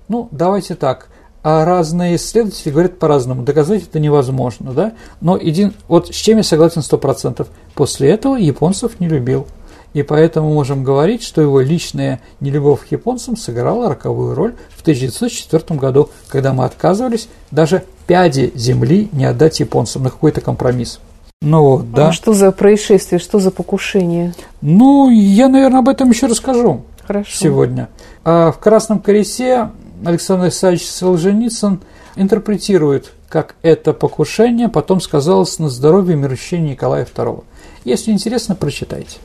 Ну, 0.08 0.28
давайте 0.32 0.76
так– 0.76 1.08
а 1.42 1.64
разные 1.64 2.18
исследователи 2.18 2.72
говорят 2.72 3.00
по-разному. 3.00 3.44
Доказать 3.44 3.84
это 3.84 4.00
невозможно, 4.00 4.74
да? 4.74 4.94
Но 5.22 5.38
един... 5.38 5.74
вот 5.88 6.08
с 6.08 6.16
чем 6.16 6.38
я 6.38 6.44
согласен 6.44 6.82
сто 6.82 6.98
процентов. 6.98 7.48
После 7.76 8.10
этого 8.10 8.36
японцев 8.36 9.00
не 9.00 9.08
любил. 9.08 9.48
И 9.94 10.04
поэтому 10.04 10.54
можем 10.54 10.84
говорить, 10.84 11.24
что 11.24 11.42
его 11.42 11.62
личная 11.62 12.20
нелюбовь 12.42 12.88
к 12.88 12.92
японцам 12.92 13.36
сыграла 13.36 13.90
роковую 13.90 14.36
роль 14.36 14.56
в 14.70 14.82
1904 14.82 15.80
году, 15.80 16.10
когда 16.28 16.54
мы 16.54 16.66
отказывались 16.66 17.28
даже 17.50 17.84
пяди 18.06 18.52
земли 18.54 19.10
не 19.14 19.26
отдать 19.26 19.60
японцам 19.60 20.04
на 20.04 20.12
какой-то 20.12 20.42
компромисс. 20.42 21.00
Ну 21.42 21.64
вот, 21.64 21.94
да. 21.94 22.10
А 22.10 22.12
что 22.12 22.34
за 22.34 22.52
происшествие, 22.52 23.18
что 23.18 23.40
за 23.40 23.50
покушение? 23.50 24.34
Ну, 24.62 25.10
я, 25.10 25.48
наверное, 25.48 25.80
об 25.80 25.88
этом 25.88 26.10
еще 26.10 26.28
расскажу. 26.28 26.82
Хорошо. 27.08 27.32
Сегодня. 27.34 27.88
А 28.26 28.52
в 28.52 28.60
Красном 28.60 29.00
колесе 29.00 29.70
Александр 30.04 30.50
Исаевич 30.50 30.86
Солженицын 30.90 31.80
интерпретирует, 32.18 33.14
как 33.30 33.56
это 33.62 33.94
покушение 33.94 34.68
потом 34.68 35.00
сказалось 35.00 35.60
на 35.60 35.70
здоровье 35.70 36.18
и 36.18 36.20
мирощении 36.20 36.72
Николая 36.72 37.06
II. 37.06 37.46
Если 37.86 38.12
интересно, 38.12 38.56
прочитайте. 38.56 39.20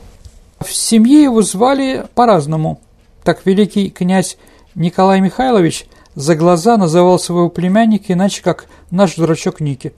В 0.61 0.73
семье 0.73 1.21
его 1.23 1.41
звали 1.41 2.05
по-разному. 2.15 2.79
Так 3.25 3.45
великий 3.45 3.89
князь 3.89 4.37
Николай 4.73 5.19
Михайлович 5.19 5.85
за 6.15 6.37
глаза 6.37 6.77
называл 6.77 7.19
своего 7.19 7.49
племянника 7.49 8.13
иначе, 8.13 8.41
как 8.41 8.67
наш 8.89 9.15
дурачок 9.15 9.59
Ники. 9.59 9.91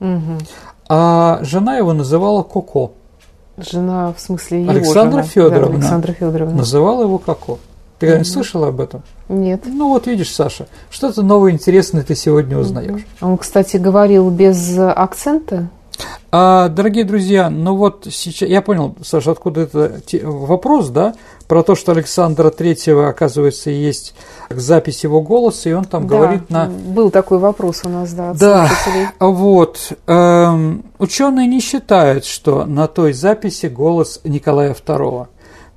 Угу. 0.00 0.38
А 0.88 1.40
жена 1.42 1.76
его 1.76 1.92
называла 1.92 2.42
Коко. 2.42 2.92
Жена, 3.56 4.12
в 4.16 4.20
смысле, 4.20 4.62
его 4.62 4.70
Александра 4.70 5.22
жена. 5.22 5.28
Федоровна, 5.28 5.68
да, 5.68 5.74
Александра 5.74 6.12
Федоровна. 6.12 6.56
называла 6.56 7.02
его 7.02 7.18
Коко. 7.18 7.58
Ты 7.98 8.06
mm-hmm. 8.06 8.24
слышала 8.24 8.68
об 8.68 8.80
этом? 8.80 9.02
Нет. 9.28 9.62
Ну 9.66 9.88
вот 9.88 10.06
видишь, 10.06 10.32
Саша, 10.32 10.68
что-то 10.88 11.22
новое 11.22 11.50
интересное 11.50 12.04
ты 12.04 12.14
сегодня 12.14 12.56
узнаешь. 12.56 13.00
Mm-hmm. 13.00 13.26
Он, 13.26 13.36
кстати, 13.36 13.76
говорил 13.76 14.30
без 14.30 14.78
акцента. 14.78 15.68
А, 16.30 16.68
дорогие 16.68 17.04
друзья, 17.04 17.50
ну 17.50 17.74
вот 17.74 18.06
сейчас 18.10 18.48
я 18.48 18.62
понял, 18.62 18.94
Саша, 19.02 19.32
откуда 19.32 19.62
это 19.62 20.00
вопрос, 20.22 20.90
да, 20.90 21.14
про 21.48 21.62
то, 21.62 21.74
что 21.74 21.92
Александра 21.92 22.50
Третьего, 22.50 23.08
оказывается, 23.08 23.70
есть 23.70 24.14
запись 24.50 25.02
его 25.02 25.22
голоса, 25.22 25.70
и 25.70 25.72
он 25.72 25.86
там 25.86 26.06
да, 26.06 26.16
говорит 26.16 26.50
на. 26.50 26.66
Был 26.66 27.10
такой 27.10 27.38
вопрос 27.38 27.80
у 27.84 27.88
нас, 27.88 28.12
да. 28.12 28.34
Да. 28.34 28.70
Вот 29.18 29.92
эм, 30.06 30.84
ученые 30.98 31.46
не 31.48 31.60
считают, 31.60 32.26
что 32.26 32.66
на 32.66 32.86
той 32.86 33.14
записи 33.14 33.66
голос 33.66 34.20
Николая 34.24 34.74
II. 34.74 35.26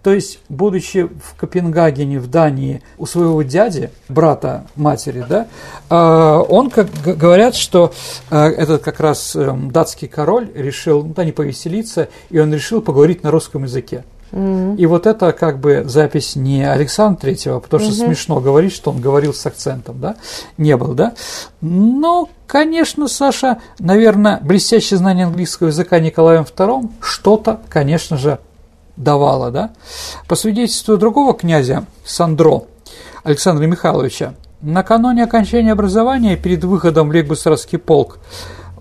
То 0.04 0.14
есть, 0.14 0.40
будучи 0.50 1.04
в 1.04 1.36
Копенгагене, 1.38 2.20
в 2.20 2.28
Дании, 2.28 2.82
у 2.98 3.06
своего 3.06 3.42
дяди, 3.44 3.92
брата 4.10 4.66
матери, 4.76 5.24
да, 5.30 5.48
а, 5.90 6.40
он, 6.40 6.72
как 6.72 6.88
говорят, 7.04 7.56
что 7.56 7.94
а, 8.32 8.48
этот 8.50 8.82
как 8.82 9.00
раз 9.00 9.36
эм, 9.36 9.70
датский 9.70 10.08
король 10.08 10.50
решил, 10.56 11.04
ну, 11.04 11.14
да, 11.14 11.24
не 11.24 11.32
повеселиться, 11.32 12.10
и 12.32 12.40
он 12.40 12.52
решил 12.52 12.82
поговорить 12.82 13.22
на 13.22 13.30
русском 13.30 13.64
языке. 13.64 14.04
Mm-hmm. 14.32 14.78
И 14.78 14.86
вот 14.86 15.08
это 15.08 15.34
как 15.34 15.60
бы 15.60 15.84
запись 15.86 16.36
не 16.36 16.64
Александра 16.64 17.22
Третьего, 17.22 17.60
потому 17.60 17.84
что 17.84 17.92
mm-hmm. 17.92 18.06
смешно 18.06 18.40
говорить, 18.40 18.74
что 18.74 18.92
он 18.92 19.02
говорил 19.02 19.34
с 19.34 19.46
акцентом, 19.46 20.00
да? 20.00 20.16
Не 20.58 20.78
был, 20.78 20.94
да? 20.94 21.14
Но, 21.62 22.30
конечно, 22.48 23.08
Саша, 23.08 23.60
наверное, 23.80 24.40
блестящее 24.42 24.98
знание 24.98 25.26
английского 25.26 25.68
языка 25.68 26.00
Николаем 26.00 26.44
II 26.44 26.90
что-то, 27.02 27.60
конечно 27.70 28.18
же, 28.18 28.40
давало, 28.96 29.52
да? 29.52 29.72
По 30.28 30.36
свидетельству 30.36 30.98
другого 30.98 31.34
князя 31.34 31.86
Сандро, 32.06 32.64
Александра 33.24 33.66
Михайловича, 33.66 34.34
накануне 34.62 35.24
окончания 35.24 35.74
образования 35.74 36.38
перед 36.38 36.64
выходом 36.64 37.10
в 37.10 37.12
Лейбусарский 37.12 37.78
полк 37.78 38.20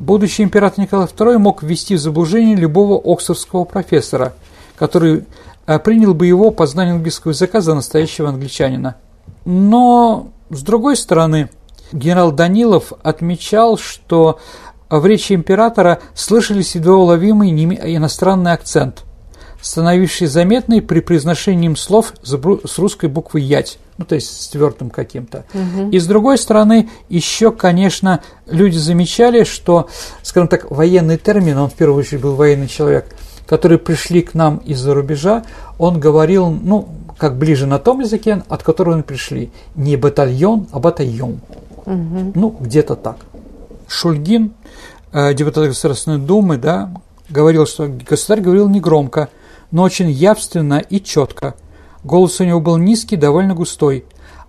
будущий 0.00 0.42
император 0.42 0.80
Николай 0.80 1.07
II 1.07 1.38
мог 1.38 1.62
ввести 1.62 1.95
в 1.95 2.00
заблуждение 2.00 2.57
любого 2.57 2.99
оксфордского 2.99 3.64
профессора, 3.64 4.33
который 4.81 5.25
э, 5.67 5.79
принял 5.79 6.15
бы 6.15 6.27
его 6.27 6.51
по 6.51 6.67
знанию 6.67 6.97
английского 6.97 7.33
языка 7.33 7.61
за 7.61 7.75
настоящего 7.75 8.31
англичанина. 8.31 8.97
Но, 9.45 10.31
с 10.49 10.63
другой 10.63 10.97
стороны, 10.97 11.51
генерал 11.93 12.33
Данилов 12.33 12.95
отмечал, 13.03 13.77
что 13.77 14.41
в 14.89 15.05
речи 15.05 15.35
императора 15.35 16.01
слышались 16.15 16.75
едва 16.77 16.97
уловимый 16.97 17.51
иностранный 17.51 18.53
акцент, 18.53 19.05
становивший 19.61 20.29
заметный 20.29 20.81
при 20.81 21.01
произношении 21.01 21.73
слов 21.75 22.15
с 22.23 22.79
русской 22.79 23.11
буквы 23.11 23.41
«ять», 23.41 23.79
ну, 23.99 24.07
то 24.07 24.15
есть 24.15 24.45
с 24.45 24.49
твердым 24.49 24.89
каким-то. 24.89 25.45
Угу. 25.53 25.91
И 25.91 25.99
с 25.99 26.07
другой 26.07 26.39
стороны, 26.39 26.89
еще, 27.11 27.53
конечно, 27.53 28.23
люди 28.47 28.79
замечали, 28.79 29.45
что, 29.45 29.91
скажем 30.23 30.49
так, 30.49 30.71
военный 30.71 31.19
термин, 31.19 31.59
он 31.59 31.69
в 31.69 31.75
первую 31.75 32.01
очередь 32.01 32.23
был 32.23 32.35
военный 32.35 32.67
человек, 32.67 33.15
которые 33.50 33.78
пришли 33.78 34.23
к 34.23 34.33
нам 34.33 34.59
из-за 34.59 34.95
рубежа, 34.95 35.45
он 35.76 36.00
говорил, 36.00 36.49
ну, 36.50 36.88
как 37.19 37.37
ближе 37.37 37.66
на 37.66 37.78
том 37.78 38.00
языке, 38.00 38.42
от 38.49 38.62
которого 38.62 38.95
они 38.95 39.02
пришли. 39.02 39.50
Не 39.75 39.97
батальон, 39.97 40.69
а 40.73 40.78
батальон. 40.78 41.40
Угу. 41.85 42.33
Ну, 42.35 42.57
где-то 42.59 42.97
так. 42.97 43.16
Шульгин, 43.88 44.52
э, 45.12 45.35
депутат 45.35 45.66
Государственной 45.66 46.19
Думы, 46.19 46.57
да, 46.57 46.90
говорил, 47.28 47.66
что 47.66 47.88
государь 47.88 48.40
говорил 48.40 48.69
негромко, 48.71 49.28
но 49.71 49.83
очень 49.83 50.11
явственно 50.11 50.78
и 50.78 50.99
четко– 50.99 51.54
Голос 52.02 52.40
у 52.40 52.45
него 52.45 52.61
был 52.61 52.78
низкий, 52.78 53.16
довольно 53.16 53.54
густой, 53.54 54.04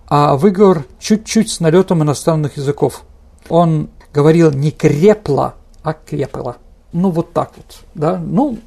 а 0.08 0.36
выговор 0.36 0.84
чуть-чуть 0.98 1.50
с 1.50 1.60
налетом 1.60 2.02
иностранных 2.02 2.56
языков. 2.56 3.02
Он 3.48 3.90
говорил 4.12 4.50
не 4.50 4.70
крепло, 4.70 5.54
а 5.82 5.92
крепло. 5.92 6.56
Ну, 6.92 7.10
вот 7.10 7.32
так 7.32 7.52
вот, 7.56 7.80
да. 7.94 8.18
Ну, 8.18 8.58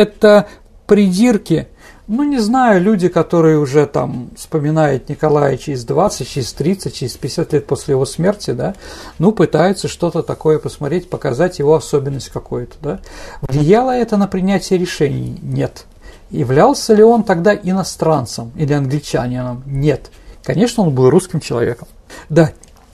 это 0.00 0.48
придирки. 0.86 1.68
Ну, 2.08 2.24
не 2.24 2.38
знаю, 2.38 2.82
люди, 2.82 3.06
которые 3.08 3.58
уже 3.58 3.86
там 3.86 4.30
вспоминают 4.36 5.08
Николая 5.08 5.56
через 5.56 5.84
20, 5.84 6.28
через 6.28 6.52
30, 6.52 6.92
через 6.92 7.16
50 7.16 7.52
лет 7.52 7.66
после 7.66 7.92
его 7.92 8.04
смерти, 8.04 8.50
да, 8.50 8.74
ну, 9.20 9.30
пытаются 9.30 9.86
что-то 9.86 10.22
такое 10.22 10.58
посмотреть, 10.58 11.08
показать 11.08 11.60
его 11.60 11.76
особенность 11.76 12.30
какую-то, 12.30 12.74
да. 12.82 13.00
Влияло 13.42 13.92
это 13.92 14.16
на 14.16 14.26
принятие 14.26 14.80
решений? 14.80 15.38
Нет. 15.40 15.86
Являлся 16.30 16.94
ли 16.94 17.04
он 17.04 17.22
тогда 17.22 17.54
иностранцем 17.54 18.50
или 18.56 18.72
англичанином? 18.72 19.62
Нет. 19.66 20.10
Конечно, 20.42 20.82
он 20.82 20.92
был 20.92 21.10
русским 21.10 21.38
человеком. 21.38 21.86
Да, 22.28 22.50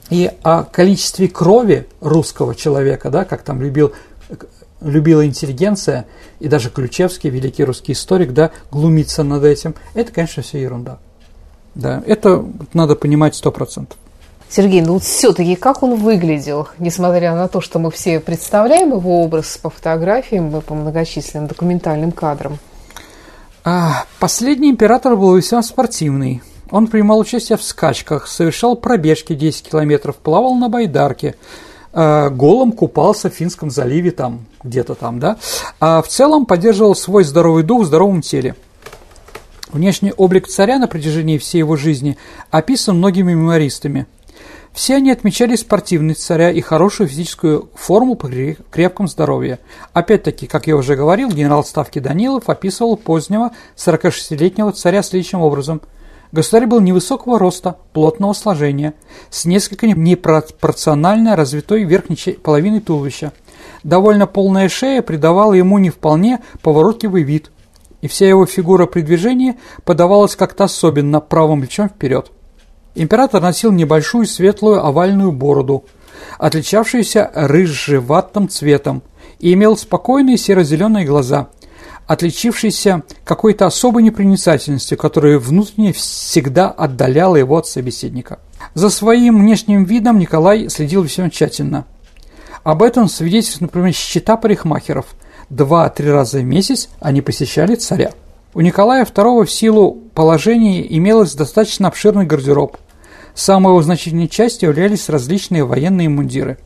и 0.09 0.31
о 0.43 0.63
количестве 0.63 1.27
крови 1.27 1.87
русского 2.01 2.55
человека, 2.55 3.09
да, 3.09 3.25
как 3.25 3.41
там 3.41 3.61
любил, 3.61 3.93
любила 4.81 5.25
интеллигенция, 5.25 6.05
и 6.39 6.47
даже 6.47 6.69
Ключевский, 6.69 7.29
великий 7.29 7.63
русский 7.63 7.93
историк, 7.93 8.33
да, 8.33 8.51
глумится 8.71 9.23
над 9.23 9.43
этим, 9.43 9.75
это, 9.93 10.11
конечно, 10.11 10.43
все 10.43 10.61
ерунда. 10.61 10.99
Да, 11.75 12.03
это 12.05 12.45
надо 12.73 12.95
понимать 12.95 13.35
сто 13.35 13.51
процентов. 13.51 13.97
Сергей, 14.49 14.81
ну 14.81 14.93
вот 14.93 15.03
все-таки 15.03 15.55
как 15.55 15.83
он 15.83 15.95
выглядел, 15.95 16.69
несмотря 16.79 17.35
на 17.35 17.47
то, 17.47 17.59
что 17.59 17.79
мы 17.79 17.91
все 17.91 18.19
представляем 18.19 18.91
его 18.91 19.21
образ 19.23 19.57
по 19.57 19.69
фотографиям 19.69 20.55
и 20.55 20.61
по 20.61 20.73
многочисленным 20.73 21.47
документальным 21.47 22.11
кадрам? 22.11 22.57
А, 23.63 24.05
последний 24.19 24.69
император 24.71 25.17
был 25.17 25.35
весьма 25.35 25.61
спортивный. 25.61 26.41
Он 26.71 26.87
принимал 26.87 27.19
участие 27.19 27.57
в 27.57 27.63
скачках, 27.63 28.27
совершал 28.27 28.77
пробежки 28.77 29.33
10 29.33 29.69
километров, 29.69 30.15
плавал 30.15 30.55
на 30.55 30.69
байдарке, 30.69 31.35
голым 32.29 32.71
купался 32.71 33.29
в 33.29 33.33
Финском 33.33 33.71
заливе 33.71 34.11
там, 34.11 34.45
где-то 34.63 34.95
там, 34.95 35.19
да. 35.19 35.37
А 35.79 36.01
в 36.01 36.07
целом 36.07 36.45
поддерживал 36.45 36.95
свой 36.95 37.23
здоровый 37.23 37.63
дух 37.63 37.83
в 37.83 37.85
здоровом 37.85 38.21
теле. 38.21 38.55
Внешний 39.71 40.13
облик 40.15 40.47
царя 40.47 40.79
на 40.79 40.87
протяжении 40.87 41.37
всей 41.37 41.59
его 41.59 41.75
жизни 41.75 42.17
описан 42.51 42.97
многими 42.97 43.33
мемористами– 43.33 44.07
все 44.77 44.97
они 44.97 45.09
отмечали 45.09 45.55
спортивность 45.55 46.21
царя 46.21 46.51
и 46.51 46.61
хорошую 46.61 47.09
физическую 47.09 47.67
форму 47.73 48.13
при 48.13 48.59
крепком 48.69 49.07
здоровье. 49.07 49.57
Опять-таки, 49.91 50.45
как 50.45 50.67
я 50.67 50.75
уже 50.75 50.95
говорил, 50.95 51.29
генерал 51.29 51.63
Ставки 51.63 51.97
Данилов 51.97 52.47
описывал 52.47 52.95
позднего 52.95 53.53
46-летнего 53.75 54.71
царя 54.73 55.01
следующим 55.01 55.41
образом. 55.41 55.81
Государь 56.37 56.67
был 56.67 56.81
невысокого 56.81 57.39
роста, 57.39 57.77
плотного 57.93 58.33
сложения, 58.33 58.93
с 59.31 59.45
несколько 59.45 59.87
непропорционально 59.87 61.35
развитой 61.35 61.83
верхней 61.83 62.33
половиной 62.33 62.79
туловища. 62.79 63.33
Довольно 63.83 64.27
полная 64.27 64.69
шея 64.69 65.01
придавала 65.01 65.55
ему 65.55 65.79
не 65.79 65.89
вполне 65.89 66.41
поворотливый 66.61 67.23
вид, 67.23 67.49
и 68.03 68.07
вся 68.07 68.29
его 68.29 68.45
фигура 68.45 68.85
при 68.85 69.01
движении 69.01 69.57
подавалась 69.83 70.35
как-то 70.35 70.65
особенно 70.65 71.21
правым 71.21 71.61
плечом 71.61 71.89
вперед. 71.89 72.31
Император 72.93 73.41
носил 73.41 73.71
небольшую 73.71 74.27
светлую 74.27 74.85
овальную 74.85 75.31
бороду, 75.31 75.85
отличавшуюся 76.37 77.31
рыжеватым 77.33 78.47
цветом, 78.47 79.01
и 79.39 79.53
имел 79.53 79.75
спокойные 79.75 80.37
серо-зеленые 80.37 81.03
глаза, 81.03 81.47
отличившиеся 82.07 83.03
какой-то 83.23 83.65
особой 83.65 84.03
непроницательностью, 84.03 84.97
которая 84.97 85.37
внутренне 85.37 85.93
всегда 85.93 86.69
отдаляла 86.69 87.35
его 87.35 87.57
от 87.57 87.67
собеседника. 87.67 88.39
За 88.73 88.89
своим 88.89 89.39
внешним 89.39 89.83
видом 89.83 90.17
Николай 90.17 90.69
следил 90.69 91.03
весьма 91.03 91.29
тщательно. 91.29 91.85
Об 92.63 92.81
этом 92.81 93.07
свидетельствует, 93.07 93.61
например, 93.61 93.93
счета 93.93 94.37
парикмахеров. 94.37 95.05
Два-три 95.49 96.09
раза 96.09 96.39
в 96.39 96.43
месяц 96.43 96.89
они 96.99 97.21
посещали 97.21 97.75
царя. 97.75 98.11
У 98.53 98.61
Николая 98.61 99.05
II 99.05 99.45
в 99.45 99.51
силу 99.51 99.91
положения 100.13 100.85
имелось 100.97 101.35
достаточно 101.35 101.87
обширный 101.87 102.25
гардероб– 102.25 102.77
Самой 103.37 103.69
его 103.69 103.83
значительной 103.83 104.27
частью 104.27 104.69
являлись 104.69 105.09
различные 105.09 105.63
военные 105.63 106.09
мундиры. 106.09 106.57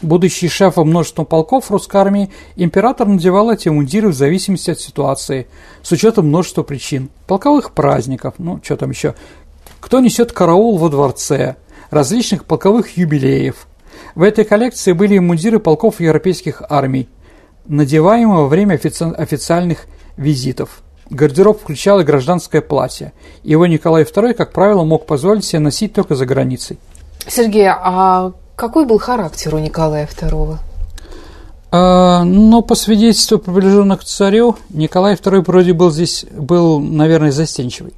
Будучи 0.00 0.48
шефом 0.48 0.88
множества 0.88 1.24
полков 1.24 1.70
русской 1.70 1.96
армии, 1.96 2.30
император 2.56 3.06
надевал 3.06 3.50
эти 3.52 3.68
мундиры 3.68 4.08
в 4.08 4.14
зависимости 4.14 4.70
от 4.70 4.80
ситуации, 4.80 5.46
с 5.82 5.92
учетом 5.92 6.26
множества 6.28 6.62
причин. 6.62 7.10
Полковых 7.26 7.72
праздников, 7.72 8.34
ну, 8.38 8.60
что 8.64 8.76
там 8.76 8.90
еще, 8.90 9.14
кто 9.80 10.00
несет 10.00 10.32
караул 10.32 10.78
во 10.78 10.88
дворце, 10.88 11.56
различных 11.90 12.46
полковых 12.46 12.96
юбилеев. 12.96 13.66
В 14.14 14.22
этой 14.22 14.44
коллекции 14.44 14.92
были 14.92 15.18
мундиры 15.18 15.60
полков 15.60 16.00
европейских 16.00 16.62
армий, 16.68 17.08
надеваемые 17.66 18.42
во 18.42 18.48
время 18.48 18.74
офици 18.74 19.04
официальных 19.04 19.86
визитов. 20.16 20.82
Гардероб 21.10 21.60
включал 21.60 22.00
и 22.00 22.04
гражданское 22.04 22.62
платье. 22.62 23.12
Его 23.42 23.66
Николай 23.66 24.04
II, 24.04 24.34
как 24.34 24.52
правило, 24.52 24.82
мог 24.82 25.06
позволить 25.06 25.44
себе 25.44 25.60
носить 25.60 25.92
только 25.92 26.14
за 26.14 26.26
границей. 26.26 26.78
Сергей, 27.28 27.68
а 27.68 28.32
какой 28.62 28.86
был 28.86 29.00
характер 29.00 29.56
у 29.56 29.58
Николая 29.58 30.06
II? 30.06 30.56
А, 31.72 32.22
но 32.22 32.62
по 32.62 32.76
свидетельству 32.76 33.38
приближенных 33.38 34.02
к 34.02 34.04
царю, 34.04 34.54
Николай 34.70 35.16
II 35.16 35.42
вроде 35.44 35.72
был 35.72 35.90
здесь, 35.90 36.24
был, 36.30 36.78
наверное, 36.78 37.32
застенчивый. 37.32 37.92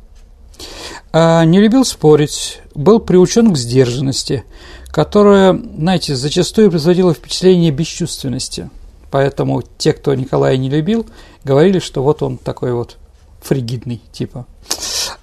А, 1.13 1.45
не 1.45 1.61
любил 1.61 1.85
спорить, 1.85 2.63
был 2.75 2.99
приучен 2.99 3.53
к 3.53 3.59
сдержанности, 3.59 4.45
которая, 4.87 5.53
знаете, 5.53 6.17
зачастую 6.17 6.71
производила 6.71 7.13
впечатление 7.13 7.71
бесчувственности. 7.71 8.71
Поэтому 9.11 9.63
те, 9.77 9.93
кто 9.93 10.15
Николая 10.15 10.57
не 10.57 10.71
любил, 10.71 11.05
говорили, 11.45 11.79
что 11.79 12.03
вот 12.03 12.23
он 12.23 12.39
такой 12.39 12.73
вот 12.73 12.97
фригидный 13.43 14.01
типа. 14.13 14.47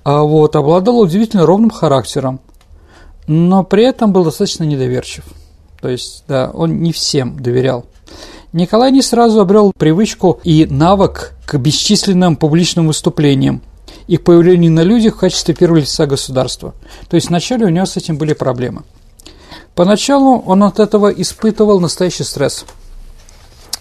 А 0.04 0.22
вот, 0.22 0.56
обладал 0.56 1.00
удивительно 1.00 1.48
ровным 1.48 1.72
характером, 1.72 2.42
но 3.32 3.64
при 3.64 3.86
этом 3.86 4.12
был 4.12 4.26
достаточно 4.26 4.66
недоверчив. 4.66 5.24
То 5.80 5.88
есть, 5.88 6.26
да, 6.28 6.52
он 6.54 6.82
не 6.82 6.92
всем 6.92 7.42
доверял. 7.42 7.86
Николай 8.52 8.92
не 8.92 9.02
сразу 9.02 9.40
обрел 9.40 9.72
привычку 9.72 10.42
и 10.44 10.66
навык 10.66 11.34
к 11.46 11.56
бесчисленным 11.58 12.36
публичным 12.36 12.88
выступлениям 12.88 13.62
и 14.08 14.18
к 14.18 14.26
появлению 14.26 14.74
на 14.74 14.84
людях 14.84 15.16
в 15.16 15.20
качестве 15.20 15.56
первого 15.56 15.80
лица 15.80 16.06
государства. 16.08 16.74
То 17.08 17.16
есть 17.16 17.30
вначале 17.30 17.66
у 17.66 17.70
него 17.70 17.86
с 17.86 17.96
этим 17.96 18.18
были 18.18 18.34
проблемы. 18.34 18.84
Поначалу 19.76 20.40
он 20.40 20.64
от 20.64 20.82
этого 20.82 21.08
испытывал 21.10 21.80
настоящий 21.80 22.26
стресс. 22.26 22.66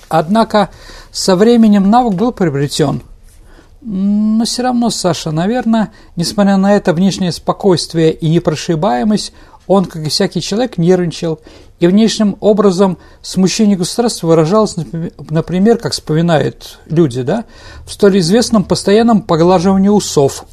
Однако 0.08 0.70
со 1.10 1.34
временем 1.34 1.90
навык 1.90 2.14
был 2.14 2.30
приобретен– 2.30 3.02
Но 3.80 4.44
все 4.44 4.62
равно, 4.62 4.90
Саша, 4.90 5.30
наверное, 5.30 5.90
несмотря 6.16 6.56
на 6.58 6.74
это 6.74 6.92
внешнее 6.92 7.32
спокойствие 7.32 8.12
и 8.12 8.28
непрошибаемость, 8.28 9.32
он, 9.66 9.86
как 9.86 10.06
и 10.06 10.10
всякий 10.10 10.42
человек, 10.42 10.76
нервничал, 10.76 11.40
и 11.78 11.86
внешним 11.86 12.36
образом 12.40 12.98
смущение 13.22 13.76
государства 13.76 14.26
выражалось, 14.26 14.76
например, 15.30 15.78
как 15.78 15.92
вспоминают 15.92 16.78
люди, 16.86 17.22
да, 17.22 17.44
в 17.86 17.92
столь 17.92 18.18
известном 18.18 18.64
постоянном 18.64 19.22
поглаживании 19.22 19.88
усов 19.88 20.44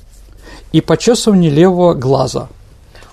и 0.71 0.79
почесывании 0.79 1.49
левого 1.49 1.93
глаза– 1.93 2.47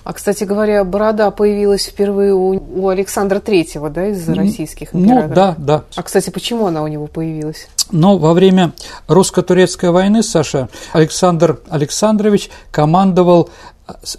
а, 0.05 0.13
кстати 0.13 0.43
говоря, 0.43 0.83
борода 0.83 1.31
появилась 1.31 1.87
впервые 1.87 2.31
у, 2.31 2.61
у 2.75 2.89
Александра 2.89 3.39
Третьего, 3.39 3.89
да, 3.89 4.09
из 4.09 4.29
российских 4.29 4.93
ну, 4.93 4.99
императоров? 4.99 5.29
Ну, 5.29 5.35
да, 5.35 5.55
да. 5.57 5.83
А, 5.95 6.03
кстати, 6.03 6.29
почему 6.29 6.67
она 6.67 6.83
у 6.83 6.87
него 6.87 7.07
появилась? 7.07 7.67
Но 7.89 8.19
во 8.19 8.35
время 8.35 8.73
русско-турецкой 9.07 9.89
войны, 9.89 10.21
Саша, 10.21 10.69
Александр 10.93 11.59
Александрович 11.69 12.51
командовал 12.69 13.49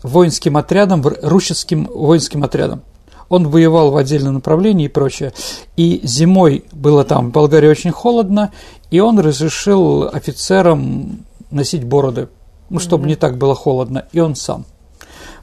воинским 0.02 0.56
отрядом, 0.56 1.04
русским 1.22 1.84
воинским 1.84 2.42
отрядом. 2.42 2.82
Он 3.28 3.46
воевал 3.48 3.92
в 3.92 3.96
отдельном 3.96 4.34
направлении 4.34 4.86
и 4.86 4.88
прочее. 4.88 5.34
И 5.76 6.00
зимой 6.02 6.64
было 6.72 7.04
там 7.04 7.28
в 7.28 7.32
Болгарии 7.32 7.68
очень 7.68 7.92
холодно, 7.92 8.52
и 8.90 8.98
он 8.98 9.20
разрешил 9.20 10.08
офицерам 10.12 11.24
носить 11.52 11.84
бороды, 11.84 12.28
ну, 12.70 12.80
чтобы 12.80 13.04
mm-hmm. 13.04 13.08
не 13.08 13.14
так 13.14 13.38
было 13.38 13.54
холодно, 13.54 14.06
и 14.10 14.18
он 14.18 14.34
сам– 14.34 14.64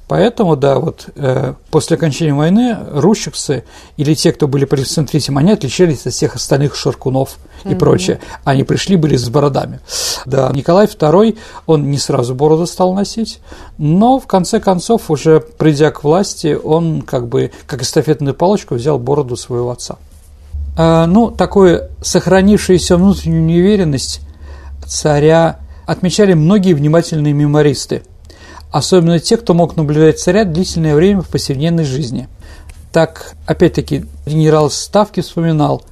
Поэтому, 0.08 0.58
да, 0.58 0.80
вот 0.80 1.08
э, 1.16 1.54
после 1.72 1.96
окончания 1.96 2.34
войны 2.34 2.78
рущиксы 2.92 3.64
или 3.96 4.14
те, 4.14 4.34
кто 4.34 4.48
были 4.48 4.66
при 4.66 4.84
центризме, 4.84 5.40
они 5.40 5.54
отличались 5.54 6.06
от 6.06 6.14
всех 6.14 6.36
остальных 6.36 6.76
шаркунов 6.76 7.38
и 7.64 7.70
mm-hmm. 7.70 7.76
прочее. 7.78 8.20
Они 8.44 8.64
пришли, 8.64 8.98
были 8.98 9.16
с 9.16 9.30
бородами. 9.30 9.80
Да, 10.26 10.52
Николай 10.54 10.88
II, 10.88 11.38
он 11.68 11.90
не 11.90 11.98
сразу 11.98 12.36
бороду 12.36 12.68
стал 12.68 12.94
носить, 12.94 13.40
но 13.78 14.20
в 14.20 14.28
конце 14.28 14.60
концов, 14.60 15.10
уже 15.10 15.40
придя 15.40 15.90
к 15.90 16.04
власти, 16.04 16.60
он 16.62 17.02
как 17.02 17.28
бы, 17.28 17.52
как 17.66 17.82
эстафетную 17.82 18.36
палочку, 18.36 18.76
взял 18.76 19.00
бороду 19.00 19.38
своего 19.38 19.72
отца. 19.72 19.96
А, 20.78 21.06
ну, 21.06 21.32
такую 21.32 21.90
сохранившуюся 22.02 22.98
внутреннюю 22.98 23.44
неуверенность 23.44 24.20
царя 24.86 25.60
отмечали 25.86 26.34
многие 26.34 26.74
внимательные 26.74 27.34
мемористы– 27.34 28.04
особенно 28.74 29.20
те, 29.20 29.38
кто 29.38 29.54
мог 29.54 29.78
наблюдать 29.78 30.20
царя 30.20 30.46
длительное 30.46 30.96
время 30.96 31.22
в 31.22 31.30
повседневной 31.30 31.86
жизни. 31.86 32.28
Так, 32.92 33.36
опять-таки, 33.46 34.06
генерал 34.26 34.72
Ставки 34.72 35.22
вспоминал, 35.22 35.84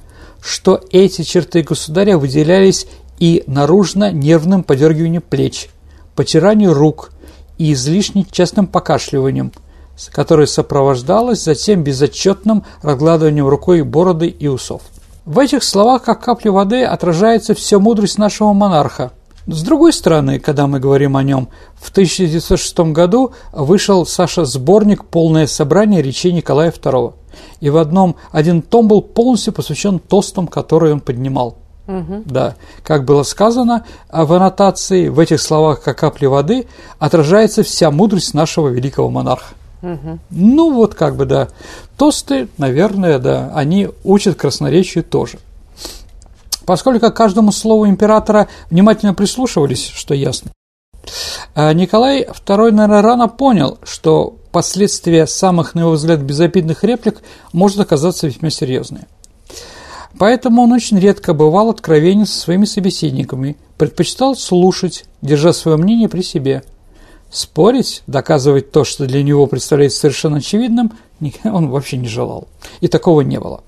что 0.42 0.80
эти 0.90 1.22
черты 1.22 1.62
государя 1.62 2.18
выделялись 2.18 2.88
и 3.20 3.44
наружно 3.46 4.10
нервным 4.10 4.64
подергиванием 4.64 5.22
плеч, 5.22 5.68
потиранию 6.16 6.74
рук 6.74 7.12
и 7.56 7.72
излишне 7.72 8.26
частым 8.28 8.66
покашливанием, 8.66 9.52
которое 10.10 10.48
сопровождалось 10.48 11.40
затем 11.40 11.84
безотчетным 11.84 12.64
разгладыванием 12.82 13.46
рукой 13.46 13.82
бороды 13.82 14.26
и 14.26 14.48
усов. 14.48 14.82
В 15.24 15.38
этих 15.38 15.62
словах, 15.62 16.02
как 16.02 16.20
капли 16.20 16.48
воды, 16.48 16.82
отражается 16.82 17.54
вся 17.54 17.78
мудрость 17.78 18.18
нашего 18.18 18.52
монарха– 18.52 19.12
с 19.46 19.62
другой 19.62 19.92
стороны, 19.92 20.38
когда 20.38 20.66
мы 20.66 20.78
говорим 20.78 21.16
о 21.16 21.22
нем, 21.22 21.48
в 21.74 21.90
1906 21.90 22.78
году 22.92 23.32
вышел 23.52 24.06
Саша 24.06 24.44
сборник 24.44 25.04
«Полное 25.04 25.46
собрание 25.46 26.02
речей 26.02 26.32
Николая 26.32 26.70
II». 26.70 27.14
И 27.60 27.70
в 27.70 27.76
одном 27.76 28.16
один 28.30 28.62
том 28.62 28.88
был 28.88 29.02
полностью 29.02 29.52
посвящен 29.52 29.98
тостам, 29.98 30.46
которые 30.46 30.92
он 30.92 31.00
поднимал. 31.00 31.56
Угу. 31.88 32.22
Да, 32.26 32.54
как 32.84 33.04
было 33.04 33.24
сказано 33.24 33.84
в 34.10 34.32
аннотации, 34.32 35.08
в 35.08 35.18
этих 35.18 35.40
словах, 35.40 35.82
как 35.82 35.98
капли 35.98 36.26
воды, 36.26 36.66
отражается 36.98 37.62
вся 37.62 37.90
мудрость 37.90 38.34
нашего 38.34 38.68
великого 38.68 39.10
монарха. 39.10 39.54
Угу. 39.82 40.18
Ну 40.30 40.72
вот 40.72 40.94
как 40.94 41.16
бы 41.16 41.24
да, 41.24 41.48
тосты, 41.96 42.48
наверное, 42.56 43.18
да, 43.18 43.50
они 43.54 43.88
учат 44.04 44.36
красноречию 44.36 45.02
тоже. 45.02 45.38
Поскольку 46.66 47.10
к 47.10 47.16
каждому 47.16 47.52
слову 47.52 47.86
императора 47.86 48.48
внимательно 48.70 49.14
прислушивались, 49.14 49.88
что 49.88 50.14
ясно, 50.14 50.52
а 51.54 51.72
Николай 51.72 52.22
II, 52.24 52.70
наверное, 52.70 53.02
рано 53.02 53.28
понял, 53.28 53.78
что 53.82 54.36
последствия 54.52 55.26
самых, 55.26 55.74
на 55.74 55.80
его 55.80 55.90
взгляд, 55.92 56.20
безобидных 56.20 56.84
реплик 56.84 57.22
может 57.52 57.80
оказаться 57.80 58.26
весьма 58.26 58.50
серьезные. 58.50 59.06
Поэтому 60.18 60.62
он 60.62 60.72
очень 60.72 60.98
редко 60.98 61.34
бывал 61.34 61.70
откровенен 61.70 62.26
со 62.26 62.38
своими 62.38 62.64
собеседниками, 62.64 63.56
предпочитал 63.78 64.36
слушать, 64.36 65.04
держа 65.22 65.52
свое 65.52 65.76
мнение 65.76 66.08
при 66.08 66.22
себе. 66.22 66.62
Спорить, 67.32 68.02
доказывать 68.06 68.72
то, 68.72 68.84
что 68.84 69.06
для 69.06 69.22
него 69.22 69.46
представляется 69.46 70.00
совершенно 70.00 70.36
очевидным, 70.36 70.92
он 71.44 71.70
вообще 71.70 71.96
не 71.96 72.06
желал. 72.06 72.46
И 72.82 72.88
такого 72.88 73.22
не 73.22 73.40
было. 73.40 73.62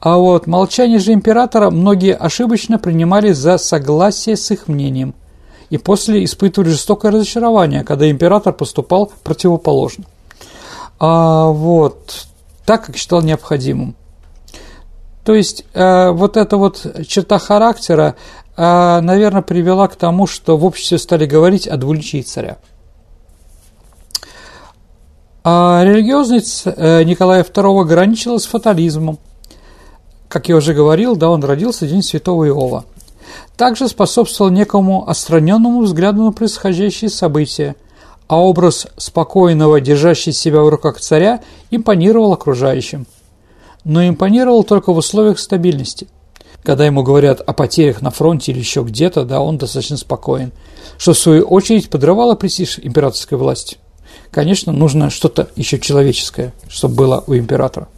А 0.00 0.18
вот 0.18 0.46
молчание 0.46 0.98
же 0.98 1.14
императора 1.14 1.70
многие 1.70 2.14
ошибочно 2.14 2.78
принимали 2.78 3.32
за 3.32 3.56
согласие 3.56 4.36
с 4.36 4.50
их 4.50 4.68
мнением. 4.68 5.14
И 5.70 5.78
после 5.78 6.24
испытывали 6.24 6.68
жестокое 6.68 7.10
разочарование, 7.10 7.84
когда 7.84 8.10
император 8.10 8.52
поступал 8.52 9.10
противоположно. 9.24 10.04
А 10.98 11.46
вот 11.46 12.26
так, 12.66 12.84
как 12.84 12.98
считал 12.98 13.22
необходимым. 13.22 13.96
То 15.24 15.34
есть 15.34 15.64
э, 15.72 16.10
вот 16.10 16.36
эта 16.36 16.58
вот 16.58 16.84
черта 17.06 17.38
характера, 17.38 18.16
э, 18.56 19.00
наверное, 19.00 19.42
привела 19.42 19.88
к 19.88 19.96
тому, 19.96 20.26
что 20.26 20.58
в 20.58 20.66
обществе 20.66 20.98
стали 20.98 21.24
говорить 21.24 21.66
о 21.66 21.78
двуличии 21.78 22.20
царя. 22.20 22.58
А 25.42 25.82
религиозность 25.84 26.64
э, 26.66 27.02
Николая 27.04 27.42
II 27.44 27.84
граничила 27.84 28.36
с 28.36 28.44
фатализмом. 28.44 29.18
Как 30.28 30.48
я 30.50 30.56
уже 30.56 30.74
говорил, 30.74 31.16
да, 31.16 31.30
он 31.30 31.42
родился 31.42 31.86
в 31.86 31.88
день 31.88 32.02
святого 32.02 32.46
Иова. 32.46 32.84
Также 33.56 33.88
способствовал 33.88 34.50
некому 34.50 35.08
отстраненному 35.08 35.82
взгляду 35.82 36.24
на 36.24 36.32
происходящие 36.32 37.08
события, 37.08 37.74
а 38.28 38.38
образ 38.38 38.86
спокойного, 38.98 39.80
держащего 39.80 40.34
себя 40.34 40.60
в 40.60 40.68
руках 40.68 41.00
царя 41.00 41.40
импонировал 41.70 42.34
окружающим. 42.34 43.06
Но 43.82 44.06
импонировал 44.06 44.62
только 44.62 44.92
в 44.92 44.98
условиях 44.98 45.38
стабильности. 45.38 46.08
Когда 46.62 46.84
ему 46.84 47.02
говорят 47.02 47.40
о 47.40 47.54
потерях 47.54 48.02
на 48.02 48.10
фронте 48.10 48.52
или 48.52 48.58
еще 48.58 48.82
где-то, 48.82 49.24
да, 49.24 49.40
он 49.40 49.56
достаточно 49.56 49.96
спокоен, 49.96 50.52
что 50.98 51.14
в 51.14 51.18
свою 51.18 51.44
очередь 51.44 51.88
подрывало 51.88 52.34
престиж 52.34 52.78
императорской 52.78 53.38
власти 53.38 53.78
конечно, 54.30 54.72
нужно 54.72 55.10
что-то 55.10 55.48
еще 55.56 55.78
человеческое, 55.78 56.52
чтобы 56.68 56.94
было 56.94 57.24
у 57.26 57.34
императора. 57.34 57.88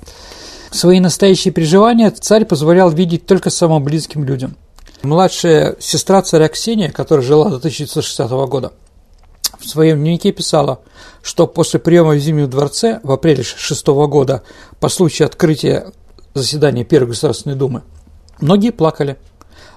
Свои 0.70 1.00
настоящие 1.00 1.52
переживания 1.52 2.10
царь 2.10 2.44
позволял 2.44 2.90
видеть 2.90 3.26
только 3.26 3.50
самым 3.50 3.84
близким 3.84 4.24
людям. 4.24 4.56
Младшая 5.02 5.76
сестра 5.80 6.22
царя 6.22 6.48
Ксения, 6.48 6.90
которая 6.90 7.24
жила 7.24 7.50
до 7.50 7.56
1960 7.56 8.30
года, 8.48 8.72
в 9.58 9.68
своем 9.68 9.98
дневнике 9.98 10.32
писала, 10.32 10.80
что 11.22 11.46
после 11.46 11.78
приема 11.78 12.12
в 12.12 12.18
Зимнем 12.18 12.48
дворце 12.48 13.00
в 13.02 13.12
апреле 13.12 13.42
6 13.42 13.86
года 13.86 14.42
по 14.80 14.88
случаю 14.88 15.26
открытия 15.26 15.92
заседания 16.34 16.84
Первой 16.84 17.08
Государственной 17.08 17.56
Думы 17.56 17.82
многие 18.42 18.70
плакали. 18.70 19.16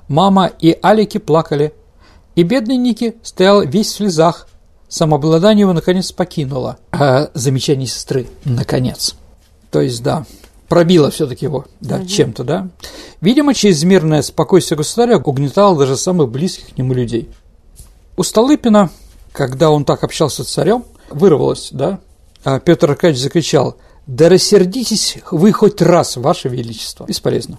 Мама 0.09 0.47
и 0.59 0.77
Алики 0.81 1.17
плакали. 1.17 1.73
И 2.35 2.43
бедный 2.43 2.75
Ники 2.75 3.15
стоял 3.23 3.61
весь 3.61 3.91
в 3.91 3.95
слезах, 3.95 4.47
самообладание 4.87 5.61
его 5.61 5.73
наконец 5.73 6.11
покинуло. 6.11 6.77
А 6.91 7.29
замечание 7.33 7.87
сестры 7.87 8.27
наконец. 8.43 9.15
То 9.71 9.81
есть, 9.81 10.01
да, 10.03 10.25
пробило 10.67 11.11
все-таки 11.11 11.45
его, 11.45 11.65
да, 11.81 11.97
угу. 11.97 12.05
чем-то, 12.05 12.43
да. 12.43 12.67
Видимо, 13.21 13.53
чрезмерное 13.53 14.21
спокойствие 14.21 14.77
государя 14.77 15.17
угнетало 15.17 15.77
даже 15.77 15.97
самых 15.97 16.29
близких 16.29 16.73
к 16.73 16.77
нему 16.77 16.93
людей. 16.93 17.29
У 18.17 18.23
Столыпина, 18.23 18.89
когда 19.31 19.69
он 19.69 19.85
так 19.85 20.03
общался 20.03 20.43
с 20.43 20.47
царем, 20.47 20.85
вырвалось, 21.09 21.69
да, 21.71 21.99
а 22.43 22.59
Петр 22.59 22.91
Аркадьевич 22.91 23.23
закричал, 23.23 23.77
«Да 24.07 24.29
рассердитесь 24.29 25.17
вы 25.31 25.51
хоть 25.51 25.81
раз, 25.81 26.15
Ваше 26.15 26.47
Величество!» 26.47 27.05
Бесполезно. 27.05 27.57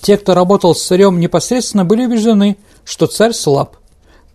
Те, 0.00 0.16
кто 0.16 0.34
работал 0.34 0.74
с 0.74 0.86
царем 0.86 1.18
непосредственно, 1.18 1.84
были 1.84 2.06
убеждены, 2.06 2.56
что 2.84 3.06
царь 3.06 3.32
слаб. 3.32 3.76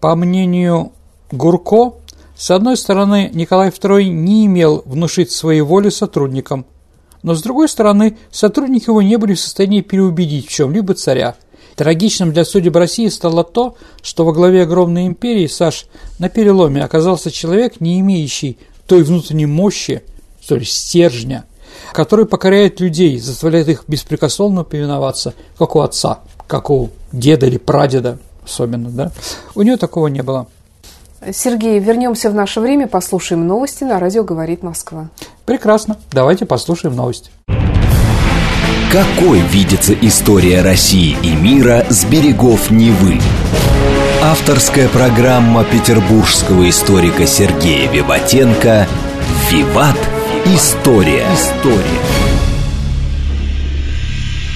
По 0.01 0.15
мнению 0.15 0.91
Гурко, 1.31 1.95
с 2.35 2.51
одной 2.51 2.75
стороны, 2.77 3.29
Николай 3.33 3.69
II 3.69 4.03
не 4.05 4.45
имел 4.45 4.83
внушить 4.85 5.31
своей 5.31 5.61
воли 5.61 5.89
сотрудникам, 5.89 6.65
но 7.23 7.33
с 7.33 7.41
другой 7.41 7.69
стороны, 7.69 8.17
сотрудники 8.29 8.89
его 8.89 9.01
не 9.01 9.17
были 9.17 9.33
в 9.33 9.39
состоянии 9.39 9.81
переубедить 9.81 10.47
в 10.47 10.51
чем-либо 10.51 10.93
царя. 10.93 11.35
Трагичным 11.75 12.31
для 12.31 12.45
судеб 12.45 12.75
России 12.75 13.07
стало 13.07 13.43
то, 13.43 13.75
что 14.01 14.25
во 14.25 14.31
главе 14.31 14.63
огромной 14.63 15.07
империи, 15.07 15.47
Саш, 15.47 15.87
на 16.19 16.29
переломе 16.29 16.83
оказался 16.83 17.31
человек, 17.31 17.81
не 17.81 17.99
имеющий 17.99 18.57
той 18.85 19.03
внутренней 19.03 19.45
мощи, 19.45 20.03
то 20.47 20.55
есть 20.55 20.73
стержня, 20.73 21.45
который 21.93 22.25
покоряет 22.25 22.79
людей, 22.79 23.17
заставляет 23.19 23.69
их 23.69 23.85
беспрекословно 23.87 24.63
повиноваться, 24.63 25.33
как 25.57 25.75
у 25.75 25.79
отца, 25.79 26.19
как 26.47 26.69
у 26.69 26.91
деда 27.11 27.47
или 27.47 27.57
прадеда. 27.57 28.19
особенно, 28.43 28.89
да. 28.89 29.11
У 29.55 29.63
нее 29.63 29.77
такого 29.77 30.07
не 30.07 30.21
было. 30.21 30.47
Сергей, 31.33 31.79
вернемся 31.79 32.29
в 32.29 32.35
наше 32.35 32.59
время, 32.59 32.87
послушаем 32.87 33.47
новости 33.47 33.83
на 33.83 33.99
радио 33.99 34.23
«Говорит 34.23 34.63
Москва». 34.63 35.09
Прекрасно. 35.45 35.97
Давайте 36.11 36.45
послушаем 36.45 36.95
новости. 36.95 37.31
Какой 38.91 39.39
видится 39.39 39.93
история 39.93 40.61
России 40.61 41.17
и 41.23 41.35
мира 41.35 41.85
с 41.89 42.05
берегов 42.05 42.71
Невы? 42.71 43.19
Авторская 44.21 44.87
программа 44.87 45.63
петербургского 45.63 46.69
историка 46.69 47.25
Сергея 47.27 47.89
Виватенко 47.91 48.87
«Виват. 49.51 49.97
История». 50.45 51.25
История. 51.33 52.24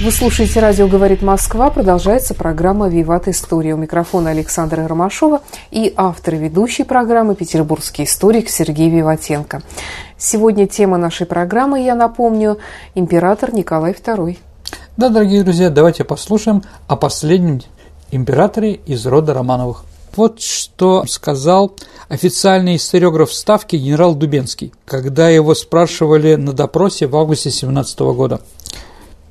Вы 0.01 0.11
слушаете 0.11 0.61
«Радио 0.61 0.87
говорит 0.87 1.21
Москва». 1.21 1.69
Продолжается 1.69 2.33
программа 2.33 2.87
«Виват 2.87 3.27
История». 3.27 3.73
У 3.73 3.77
микрофона 3.77 4.29
Александра 4.29 4.87
Ромашова 4.87 5.41
и 5.71 5.93
автор 5.97 6.35
и 6.35 6.37
ведущий 6.37 6.85
программы 6.85 7.35
петербургский 7.35 8.05
историк 8.05 8.49
Сергей 8.49 8.89
Виватенко. 8.89 9.61
Сегодня 10.17 10.67
тема 10.67 10.97
нашей 10.97 11.25
программы, 11.25 11.83
я 11.83 11.95
напомню, 11.95 12.59
император 12.95 13.53
Николай 13.53 13.91
II. 13.91 14.37
Да, 14.95 15.09
дорогие 15.09 15.43
друзья, 15.43 15.69
давайте 15.69 16.05
послушаем 16.05 16.63
о 16.87 16.95
последнем 16.95 17.59
императоре 18.09 18.75
из 18.85 19.05
рода 19.05 19.33
Романовых. 19.33 19.83
Вот 20.15 20.39
что 20.39 21.03
сказал 21.07 21.75
официальный 22.07 22.77
историограф 22.77 23.33
Ставки 23.33 23.75
генерал 23.75 24.15
Дубенский, 24.15 24.71
когда 24.85 25.27
его 25.27 25.53
спрашивали 25.53 26.35
на 26.35 26.53
допросе 26.53 27.05
в 27.05 27.17
августе 27.17 27.51
17 27.51 27.99
года– 27.99 28.39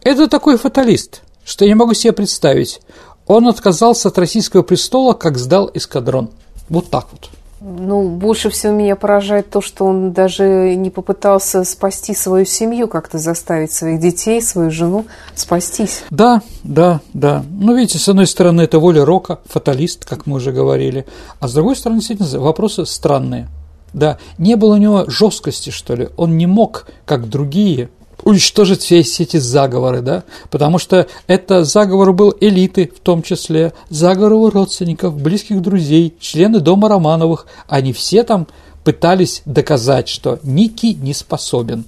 это 0.08 0.28
такой 0.28 0.56
фаталист, 0.56 1.22
что 1.44 1.64
я 1.64 1.70
не 1.70 1.74
могу 1.74 1.94
себе 1.94 2.12
представить. 2.12 2.80
Он 3.26 3.46
отказался 3.48 4.08
от 4.08 4.18
российского 4.18 4.62
престола, 4.62 5.12
как 5.12 5.38
сдал 5.38 5.70
эскадрон. 5.72 6.30
Вот 6.68 6.90
так 6.90 7.06
вот. 7.12 7.30
Ну, 7.60 8.08
больше 8.08 8.50
всего 8.50 8.72
меня 8.72 8.94
поражает 8.94 9.50
то, 9.50 9.60
что 9.60 9.84
он 9.84 10.12
даже 10.12 10.76
не 10.76 10.90
попытался 10.90 11.64
спасти 11.64 12.14
свою 12.14 12.46
семью, 12.46 12.86
как-то 12.86 13.18
заставить 13.18 13.72
своих 13.72 13.98
детей, 13.98 14.40
свою 14.40 14.70
жену 14.70 15.06
спастись. 15.34 16.04
Да, 16.10 16.40
да, 16.62 17.00
да. 17.14 17.44
Ну, 17.50 17.74
видите, 17.74 17.98
с 17.98 18.08
одной 18.08 18.28
стороны, 18.28 18.62
это 18.62 18.78
воля 18.78 19.04
Рока, 19.04 19.40
фаталист, 19.46 20.04
как 20.04 20.26
мы 20.26 20.36
уже 20.36 20.52
говорили, 20.52 21.04
а 21.40 21.48
с 21.48 21.52
другой 21.52 21.74
стороны, 21.74 21.98
действительно, 21.98 22.40
вопросы 22.40 22.86
странные. 22.86 23.48
Да, 23.92 24.18
не 24.36 24.54
было 24.54 24.74
у 24.74 24.78
него 24.78 25.04
жесткости, 25.08 25.70
что 25.70 25.96
ли. 25.96 26.10
Он 26.16 26.36
не 26.36 26.46
мог, 26.46 26.86
как 27.06 27.28
другие, 27.28 27.90
уничтожить 28.28 28.82
все 28.82 29.00
эти 29.00 29.38
заговоры, 29.38 30.02
да, 30.02 30.22
потому 30.50 30.78
что 30.78 31.06
это 31.28 31.64
заговор 31.64 32.12
был 32.12 32.34
элиты, 32.38 32.92
в 32.94 33.00
том 33.00 33.22
числе 33.22 33.72
заговор 33.88 34.32
его 34.32 34.50
родственников, 34.50 35.18
близких 35.18 35.62
друзей, 35.62 36.14
члены 36.20 36.60
дома 36.60 36.90
Романовых, 36.90 37.46
они 37.68 37.94
все 37.94 38.24
там 38.24 38.46
пытались 38.84 39.40
доказать, 39.46 40.10
что 40.10 40.40
Ники 40.42 40.88
не 41.00 41.14
способен. 41.14 41.86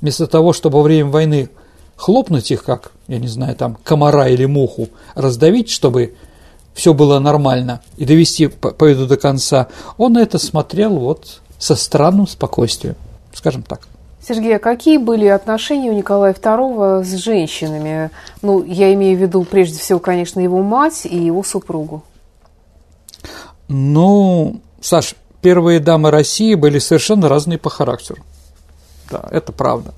Вместо 0.00 0.26
того, 0.26 0.54
чтобы 0.54 0.78
во 0.78 0.84
время 0.84 1.10
войны 1.10 1.50
хлопнуть 1.96 2.50
их, 2.50 2.64
как, 2.64 2.92
я 3.06 3.18
не 3.18 3.28
знаю, 3.28 3.54
там, 3.54 3.76
комара 3.84 4.28
или 4.28 4.46
муху, 4.46 4.88
раздавить, 5.14 5.68
чтобы 5.68 6.14
все 6.72 6.94
было 6.94 7.18
нормально 7.18 7.82
и 7.98 8.06
довести 8.06 8.46
победу 8.46 9.06
до 9.06 9.18
конца, 9.18 9.68
он 9.98 10.16
это 10.16 10.38
смотрел 10.38 10.96
вот 10.96 11.42
со 11.58 11.76
странным 11.76 12.26
спокойствием, 12.26 12.96
скажем 13.34 13.62
так. 13.62 13.91
Сергей, 14.26 14.56
а 14.56 14.58
какие 14.60 14.98
были 14.98 15.26
отношения 15.26 15.90
у 15.90 15.94
Николая 15.94 16.32
II 16.32 17.02
с 17.02 17.14
женщинами? 17.16 18.10
Ну, 18.40 18.62
я 18.62 18.94
имею 18.94 19.18
в 19.18 19.20
виду, 19.20 19.42
прежде 19.42 19.78
всего, 19.80 19.98
конечно, 19.98 20.38
его 20.38 20.62
мать 20.62 21.04
и 21.04 21.16
его 21.16 21.42
супругу. 21.42 22.04
Ну, 23.66 24.60
Саш, 24.80 25.16
первые 25.40 25.80
дамы 25.80 26.12
России 26.12 26.54
были 26.54 26.78
совершенно 26.78 27.28
разные 27.28 27.58
по 27.58 27.68
характеру. 27.68 28.22
Да, 29.10 29.24
это 29.30 29.50
правда. 29.50 29.92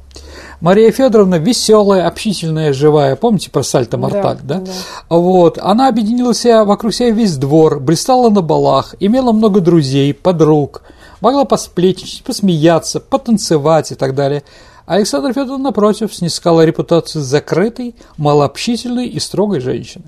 Мария 0.61 0.91
Федоровна 0.91 1.35
веселая, 1.35 2.07
общительная, 2.07 2.73
живая. 2.73 3.17
Помните 3.17 3.51
про 3.51 3.63
Сальто 3.63 3.99
Мартак, 3.99 4.47
да, 4.47 4.61
да? 4.61 4.61
да? 4.61 4.73
Вот. 5.11 5.59
Она 5.59 5.89
объединила 5.89 6.33
себя 6.33 6.65
вокруг 6.65 6.95
себя 6.95 7.11
весь 7.11 7.37
двор, 7.37 7.79
блистала 7.79 8.31
на 8.31 8.41
балах, 8.41 8.95
имела 9.01 9.33
много 9.33 9.61
друзей, 9.61 10.15
подруг– 10.15 10.83
могла 11.21 11.45
посплетничать, 11.45 12.25
посмеяться, 12.25 13.01
потанцевать 13.01 13.93
и 13.93 13.95
так 13.95 14.15
далее. 14.15 14.43
Александр 14.87 15.33
Федоровна, 15.33 15.65
напротив, 15.65 16.15
снискала 16.15 16.65
репутацию 16.65 17.23
закрытой, 17.23 17.95
малообщительной 18.17 19.07
и 19.07 19.19
строгой 19.19 19.61
женщины. 19.61 20.05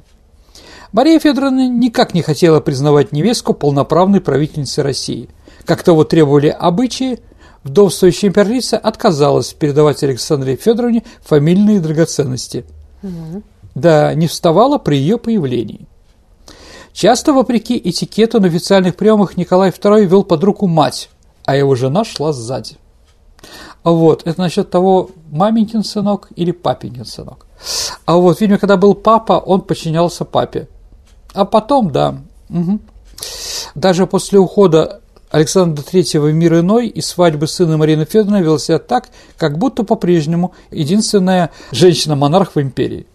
Мария 0.93 1.19
Федоровна 1.19 1.69
никак 1.69 2.15
не 2.15 2.23
хотела 2.23 2.61
признавать 2.61 3.13
невестку 3.13 3.55
полноправной 3.55 4.21
правительницей 4.21 4.85
России. 4.85 5.29
Как 5.65 5.83
того 5.83 6.05
требовали 6.05 6.49
обычаи, 6.49 7.21
вдовствующая 7.65 8.29
императрица 8.29 8.79
отказалась 8.79 9.53
передавать 9.53 10.03
Александре 10.03 10.57
Федоровне 10.57 11.03
фамильные 11.23 11.81
драгоценности. 11.81 12.65
Угу. 13.03 13.43
Да, 13.75 14.15
не 14.15 14.27
вставала 14.27 14.79
при 14.79 14.97
ее 14.97 15.19
появлении. 15.19 15.87
Часто, 16.97 17.35
вопреки 17.35 17.77
этикету, 17.77 18.41
на 18.41 18.47
официальных 18.47 18.97
приемах 18.97 19.37
Николай 19.37 19.69
II 19.69 20.07
вел 20.07 20.25
под 20.25 20.43
руку 20.43 20.67
мать, 20.67 21.11
а 21.45 21.55
его 21.55 21.75
жена 21.75 22.05
шла 22.05 22.33
сзади. 22.33 22.79
Вот, 23.85 24.23
это 24.25 24.41
насчет 24.41 24.71
того, 24.71 25.11
маменькин 25.31 25.85
сынок 25.85 26.29
или 26.37 26.53
папенькин 26.53 27.05
сынок. 27.05 27.45
А 28.07 28.17
вот, 28.17 28.41
видимо, 28.41 28.57
когда 28.57 28.79
был 28.79 28.95
папа, 28.95 29.35
он 29.35 29.61
подчинялся 29.61 30.25
папе. 30.25 30.69
А 31.35 31.45
потом, 31.45 31.93
да, 31.93 32.17
угу. 32.49 32.79
даже 33.75 34.07
после 34.07 34.39
ухода 34.39 35.03
Александра 35.31 35.85
III 35.85 36.19
в 36.19 36.33
мир 36.33 36.61
иной 36.61 36.87
и 36.87 37.03
свадьбы 37.03 37.47
сына 37.47 37.77
Марины 37.77 38.07
Федоровны 38.07 38.43
вел 38.43 38.59
себя 38.59 38.79
так, 38.79 39.11
как 39.37 39.59
будто 39.59 39.83
по-прежнему 39.83 40.55
единственная 40.71 41.51
женщина-монарх 41.73 42.55
в 42.55 42.61
империи. 42.63 43.07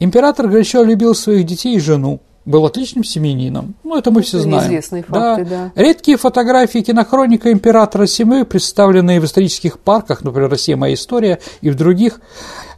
Император 0.00 0.48
горячо 0.48 0.82
любил 0.82 1.14
своих 1.14 1.46
детей 1.46 1.76
и 1.76 1.80
жену, 1.80 2.20
был 2.46 2.64
отличным 2.64 3.04
семьянином. 3.04 3.74
Ну, 3.84 3.98
это 3.98 4.10
мы 4.10 4.22
все 4.22 4.38
знаем. 4.38 4.64
Известные 4.64 5.02
факты, 5.02 5.44
да. 5.44 5.72
да. 5.74 5.82
Редкие 5.82 6.16
фотографии 6.16 6.78
кинохроника 6.78 7.52
императора 7.52 8.06
Семы, 8.06 8.44
представленные 8.44 9.20
в 9.20 9.24
исторических 9.24 9.78
парках, 9.80 10.22
например, 10.22 10.48
«Россия. 10.48 10.76
Моя 10.76 10.94
история» 10.94 11.40
и 11.60 11.70
в 11.70 11.74
других. 11.74 12.20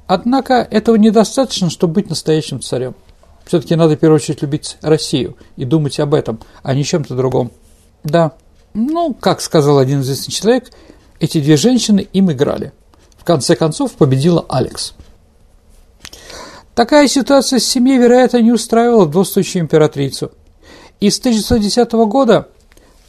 Однако 0.06 0.66
этого 0.70 0.96
недостаточно, 0.96 1.68
чтобы 1.68 1.94
быть 1.94 2.08
настоящим 2.08 2.60
царем. 2.60 2.94
Все-таки 3.44 3.76
надо 3.76 3.94
в 3.94 3.98
первую 3.98 4.16
очередь 4.16 4.42
любить 4.42 4.78
Россию 4.80 5.36
и 5.56 5.64
думать 5.64 6.00
об 6.00 6.14
этом, 6.14 6.40
а 6.62 6.74
не 6.74 6.82
чем-то 6.82 7.14
другом. 7.14 7.50
Да, 8.04 8.32
ну, 8.72 9.14
как 9.14 9.40
сказал 9.40 9.78
один 9.78 10.00
известный 10.00 10.32
человек, 10.32 10.70
эти 11.20 11.40
две 11.40 11.56
женщины 11.56 12.06
им 12.12 12.32
играли. 12.32 12.72
В 13.16 13.24
конце 13.24 13.54
концов 13.54 13.92
победила 13.92 14.44
Алекс. 14.48 14.94
Такая 16.78 17.08
ситуация 17.08 17.58
в 17.58 17.64
семье, 17.64 17.98
вероятно, 17.98 18.36
не 18.40 18.52
устраивала 18.52 19.04
вдовствующую 19.04 19.62
императрицу. 19.62 20.30
И 21.00 21.10
с 21.10 21.18
1910 21.18 21.90
года 22.06 22.46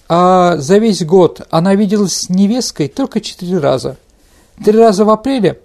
а 0.08 0.58
за 0.58 0.80
весь 0.80 1.06
год 1.06 1.42
она 1.52 1.76
виделась 1.76 2.14
с 2.16 2.30
невесткой 2.30 2.88
только 2.88 3.22
четыре 3.22 3.60
раза. 3.60 3.98
Три 4.66 4.76
раза 4.76 5.06
в 5.06 5.12
апреле, 5.12 5.60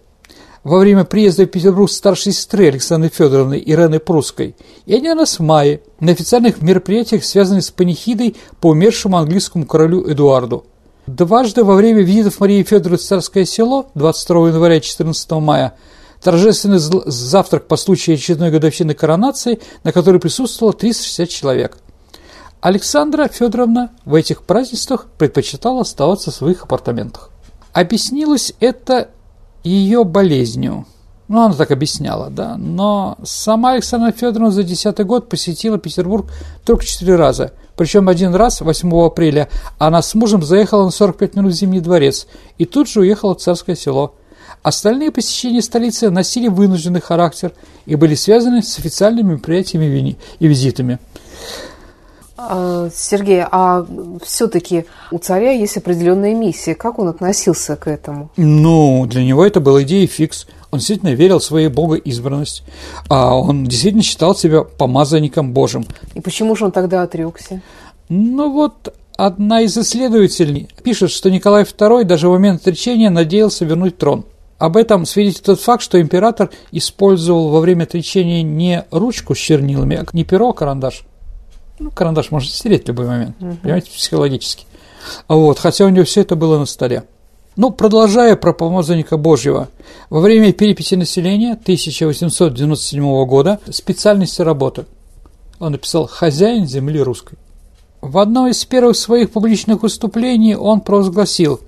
во 0.65 0.81
время 0.81 1.05
приезда 1.05 1.45
в 1.45 1.47
Петербург 1.47 1.91
старшей 1.91 2.33
сестры 2.33 2.69
Александры 2.69 3.09
Федоровны 3.09 3.63
Ирены 3.65 4.01
Прусской, 4.01 4.55
и 4.85 4.95
один 4.95 5.19
раз 5.19 5.39
в 5.39 5.43
мае 5.43 5.81
на 5.99 6.13
официальных 6.13 6.61
мероприятиях, 6.61 7.25
связанных 7.25 7.65
с 7.65 7.71
панихидой 7.71 8.37
по 8.61 8.67
умершему 8.67 9.17
английскому 9.17 9.65
королю 9.65 10.07
Эдуарду. 10.07 10.67
Дважды 11.07 11.65
во 11.65 11.75
время 11.75 12.03
визитов 12.03 12.39
Марии 12.39 12.65
Федоровны 12.65 12.99
в 12.99 13.03
Царское 13.03 13.47
село 13.47 13.87
22 13.95 14.49
января 14.49 14.77
и 14.77 14.83
14 14.83 15.31
мая– 15.31 15.73
торжественный 16.25 16.79
завтрак 16.79 17.69
по 17.69 17.77
случаю 17.77 18.15
очередной 18.15 18.51
годовщины 18.51 18.95
коронации, 18.95 19.61
на 19.85 19.93
которой 19.93 20.19
присутствовало 20.19 20.73
360 20.73 21.29
человек. 21.29 21.77
Александра 22.63 23.29
Федоровна 23.29 23.91
в 24.07 24.15
этих 24.15 24.43
празднествах 24.43 25.07
предпочитала 25.19 25.83
оставаться 25.83 26.31
в 26.31 26.35
своих 26.35 26.63
апартаментах. 26.63 27.31
Объяснилось 27.75 28.55
это 28.59 29.11
ее 29.65 30.05
болезнью. 30.05 30.87
Ну, 31.29 31.43
она 31.43 31.55
так 31.55 31.71
объясняла, 31.71 32.31
да. 32.31 32.57
Но 32.57 33.19
сама 33.23 33.73
Александра 33.73 34.11
Федоровна 34.11 34.51
за 34.51 34.63
10 34.63 34.99
год 35.05 35.29
посетила 35.29 35.77
Петербург 35.77 36.31
только 36.65 36.87
4 36.87 37.17
раза. 37.17 37.53
Причем 37.77 38.09
один 38.09 38.35
раз, 38.35 38.63
8 38.63 38.91
апреля, 39.05 39.51
она 39.79 40.01
с 40.01 40.15
мужем 40.15 40.43
заехала 40.43 40.85
на 40.85 40.91
45 40.91 41.37
минут 41.37 41.53
в 41.53 41.57
Зимний 41.57 41.81
дворец 41.81 42.27
и 42.57 42.65
тут 42.65 42.89
же 42.89 43.01
уехала 43.01 43.35
в 43.35 43.41
Царское 43.41 43.77
село– 43.77 44.15
Остальные 44.65 45.11
посещения 45.11 45.61
столицы 45.61 46.09
носили 46.09 46.49
вынужденный 46.49 47.03
характер 47.03 47.53
и 47.85 47.97
были 47.97 48.15
связаны 48.15 48.63
с 48.63 48.79
официальными 48.79 49.33
мероприятиями 49.33 50.17
и 50.39 50.47
визитами. 50.47 50.99
А, 52.39 52.89
Сергей, 52.95 53.43
а 53.43 53.87
все-таки 54.25 54.87
у 55.11 55.19
царя 55.19 55.51
есть 55.51 55.77
определенная 55.77 56.35
миссия. 56.35 56.75
Как 56.75 56.99
он 56.99 57.09
относился 57.09 57.77
к 57.77 57.87
этому? 57.89 58.31
Ну, 58.39 59.05
для 59.05 59.23
него 59.23 59.45
это 59.45 59.61
была 59.61 59.83
идея 59.83 60.07
фикс. 60.07 60.47
Он 60.71 60.79
действительно 60.79 61.13
верил 61.13 61.41
в 61.41 61.45
свою 61.45 61.69
богоизбранность, 61.69 62.65
а 63.11 63.37
он 63.37 63.67
действительно 63.67 64.03
считал 64.03 64.35
себя 64.35 64.65
помазанником 64.65 65.53
Божьим. 65.53 65.85
И 66.15 66.23
почему 66.23 66.57
же 66.57 66.65
он 66.65 66.73
тогда 66.73 67.03
отрекся? 67.03 67.61
Ну 68.09 68.51
вот, 68.51 68.95
одна 69.19 69.61
из 69.61 69.77
исследователей 69.77 70.71
пишет, 70.83 71.11
что 71.11 71.31
Николай 71.31 71.65
II 71.65 72.05
даже 72.05 72.31
в 72.31 72.33
момент 72.33 72.63
отречения 72.63 73.11
надеялся 73.11 73.67
вернуть 73.67 73.99
трон. 73.99 74.25
Об 74.65 74.79
этом 74.79 75.05
свидетельствует 75.05 75.59
тот 75.59 75.63
факт, 75.63 75.83
что 75.83 76.01
император 76.01 76.49
использовал 76.73 77.51
во 77.51 77.61
время 77.61 77.83
отречения 77.83 78.43
не 78.43 78.87
ручку 78.91 79.35
с 79.35 79.39
чернилами, 79.39 79.97
а 79.97 80.07
не 80.15 80.25
перо, 80.25 80.49
а 80.49 80.53
карандаш. 80.55 81.05
Ну, 81.79 81.91
карандаш 81.91 82.31
можно 82.31 82.49
стереть 82.49 82.85
в 82.85 82.89
любой 82.89 83.07
момент, 83.07 83.37
угу. 83.41 83.57
понимаете, 83.63 83.91
психологически. 83.91 84.65
Вот, 85.29 85.59
хотя 85.59 85.85
у 85.85 85.91
него 85.91 86.07
все 86.07 86.23
это 86.23 86.35
было 86.35 86.59
на 86.59 86.65
столе. 86.65 87.05
Ну, 87.57 87.73
продолжая 87.73 88.37
про 88.37 88.55
помазанника 88.55 89.19
Божьего, 89.19 89.69
во 90.09 90.21
время 90.21 90.51
переписи 90.55 90.95
населения 90.95 91.53
1897 91.53 93.27
года 93.27 93.61
специальности 93.71 94.41
работы 94.41 94.87
он 95.59 95.73
написал 95.73 96.07
«Хозяин 96.07 96.67
земли 96.67 97.03
русской». 97.03 97.37
В 98.01 98.17
одном 98.17 98.47
из 98.47 98.65
первых 98.65 98.97
своих 98.97 99.31
публичных 99.31 99.83
выступлений 99.83 100.57
он 100.57 100.81
провозгласил 100.81 101.61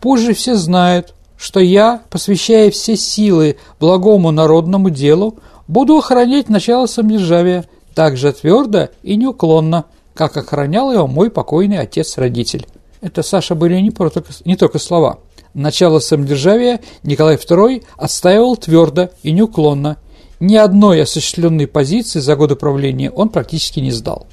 «Пусть 0.00 0.22
же 0.22 0.34
все 0.34 0.54
знают, 0.54 1.14
что 1.38 1.60
я, 1.60 2.02
посвящая 2.10 2.70
все 2.70 2.96
силы 2.96 3.56
благому 3.80 4.30
народному 4.30 4.90
делу, 4.90 5.38
буду 5.68 5.96
охранять 5.96 6.48
начало 6.48 6.86
самодержавия 6.86 7.64
так 7.94 8.16
же 8.16 8.32
твердо 8.32 8.88
и 9.02 9.16
неуклонно, 9.16 9.86
как 10.14 10.36
охранял 10.36 10.92
его 10.92 11.06
мой 11.06 11.30
покойный 11.30 11.78
отец-родитель». 11.78 12.66
Это, 13.00 13.22
Саша, 13.22 13.54
были 13.54 13.80
не, 13.80 13.90
только, 13.90 14.24
не 14.44 14.56
только 14.56 14.78
слова. 14.78 15.20
Начало 15.54 16.00
самодержавия 16.00 16.80
Николай 17.04 17.36
II 17.36 17.84
отстаивал 17.96 18.56
твердо 18.56 19.10
и 19.22 19.30
неуклонно. 19.30 19.96
Ни 20.40 20.56
одной 20.56 21.02
осуществленной 21.02 21.66
позиции 21.66 22.20
за 22.20 22.36
годы 22.36 22.56
правления 22.56 23.10
он 23.10 23.28
практически 23.28 23.80
не 23.80 23.90
сдал. 23.90 24.26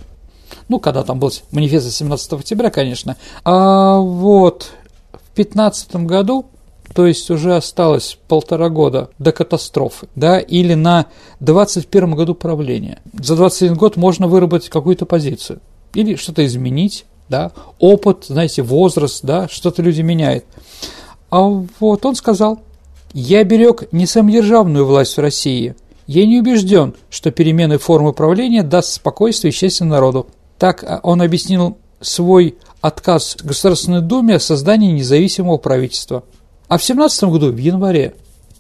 Ну, 0.67 0.79
когда 0.79 1.03
там 1.03 1.19
был 1.19 1.31
манифест 1.51 1.91
17 1.91 2.33
октября, 2.33 2.69
конечно. 2.69 3.17
А 3.43 3.99
вот 3.99 4.71
в 5.13 5.35
15 5.35 5.95
году 5.97 6.45
то 6.95 7.05
есть 7.05 7.29
уже 7.29 7.57
осталось 7.57 8.17
полтора 8.29 8.69
года 8.69 9.09
до 9.19 9.33
катастрофы, 9.33 10.07
да, 10.15 10.39
или 10.39 10.75
на 10.75 11.07
21 11.41 12.15
году 12.15 12.35
правления. 12.35 13.01
За 13.21 13.35
21 13.35 13.75
год 13.75 13.97
можно 13.97 14.29
выработать 14.29 14.69
какую-то 14.69 15.05
позицию 15.05 15.59
или 15.93 16.15
что-то 16.15 16.45
изменить, 16.45 17.05
да, 17.27 17.51
опыт, 17.79 18.25
знаете, 18.29 18.61
возраст, 18.61 19.25
да, 19.25 19.49
что-то 19.49 19.81
люди 19.81 20.01
меняют. 20.01 20.45
А 21.29 21.41
вот 21.41 22.05
он 22.05 22.15
сказал, 22.15 22.61
я 23.13 23.43
берег 23.43 23.91
не 23.91 24.05
самодержавную 24.05 24.85
власть 24.85 25.17
в 25.17 25.21
России, 25.21 25.75
я 26.07 26.25
не 26.25 26.39
убежден, 26.39 26.93
что 27.09 27.29
перемены 27.29 27.77
формы 27.77 28.13
правления 28.13 28.63
даст 28.63 28.93
спокойствие 28.93 29.51
и 29.51 29.53
счастье 29.53 29.85
народу. 29.85 30.27
Так 30.57 31.01
он 31.03 31.21
объяснил 31.21 31.77
свой 31.99 32.55
отказ 32.79 33.35
Государственной 33.43 34.01
Думе 34.01 34.35
о 34.35 34.39
создании 34.39 34.93
независимого 34.93 35.57
правительства. 35.57 36.23
А 36.67 36.77
в 36.77 36.83
17 36.83 37.23
году, 37.25 37.51
в 37.51 37.57
январе, 37.57 38.15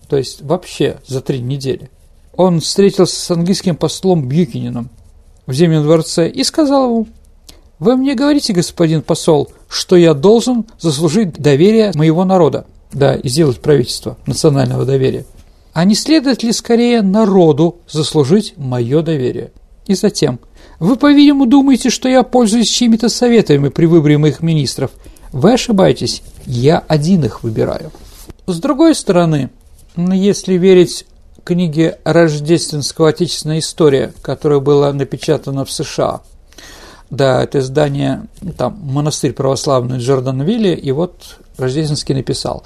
то 0.07 0.17
есть 0.17 0.41
вообще 0.41 0.97
за 1.07 1.21
три 1.21 1.39
недели, 1.39 1.89
он 2.35 2.59
встретился 2.59 3.19
с 3.19 3.31
английским 3.31 3.75
послом 3.75 4.27
Бьюкинином 4.27 4.89
в 5.47 5.53
Зимнем 5.53 5.83
дворце 5.83 6.29
и 6.29 6.43
сказал 6.43 6.89
ему, 6.89 7.07
вы 7.79 7.97
мне 7.97 8.15
говорите, 8.15 8.53
господин 8.53 9.01
посол, 9.01 9.51
что 9.67 9.95
я 9.95 10.13
должен 10.13 10.65
заслужить 10.79 11.33
доверие 11.33 11.91
моего 11.95 12.23
народа, 12.23 12.65
да, 12.93 13.15
и 13.15 13.27
сделать 13.27 13.59
правительство 13.59 14.17
национального 14.25 14.85
доверия. 14.85 15.25
А 15.73 15.83
не 15.83 15.95
следует 15.95 16.41
ли 16.41 16.53
скорее 16.53 17.01
народу 17.01 17.79
заслужить 17.89 18.53
мое 18.55 19.01
доверие? 19.01 19.51
И 19.87 19.95
затем, 19.95 20.39
вы, 20.79 20.95
по-видимому, 20.95 21.47
думаете, 21.47 21.89
что 21.89 22.07
я 22.07 22.23
пользуюсь 22.23 22.69
чьими-то 22.69 23.09
советами 23.09 23.67
при 23.69 23.85
выборе 23.85 24.17
моих 24.17 24.41
министров. 24.41 24.91
Вы 25.35 25.53
ошибаетесь, 25.53 26.23
я 26.45 26.79
один 26.79 27.25
их 27.25 27.43
выбираю. 27.43 27.91
С 28.47 28.57
другой 28.59 28.95
стороны, 28.95 29.49
если 29.97 30.53
верить 30.53 31.05
книге 31.43 31.99
«Рождественского 32.05 33.09
отечественная 33.09 33.59
история», 33.59 34.13
которая 34.21 34.59
была 34.61 34.93
напечатана 34.93 35.65
в 35.65 35.71
США– 35.71 36.21
да, 37.09 37.43
это 37.43 37.59
издание, 37.59 38.27
ну, 38.41 38.51
там, 38.51 38.79
монастырь 38.81 39.33
православный 39.33 39.99
Джорданвилли, 39.99 40.73
и 40.73 40.91
вот 40.91 41.37
Рождественский 41.57 42.15
написал. 42.15 42.63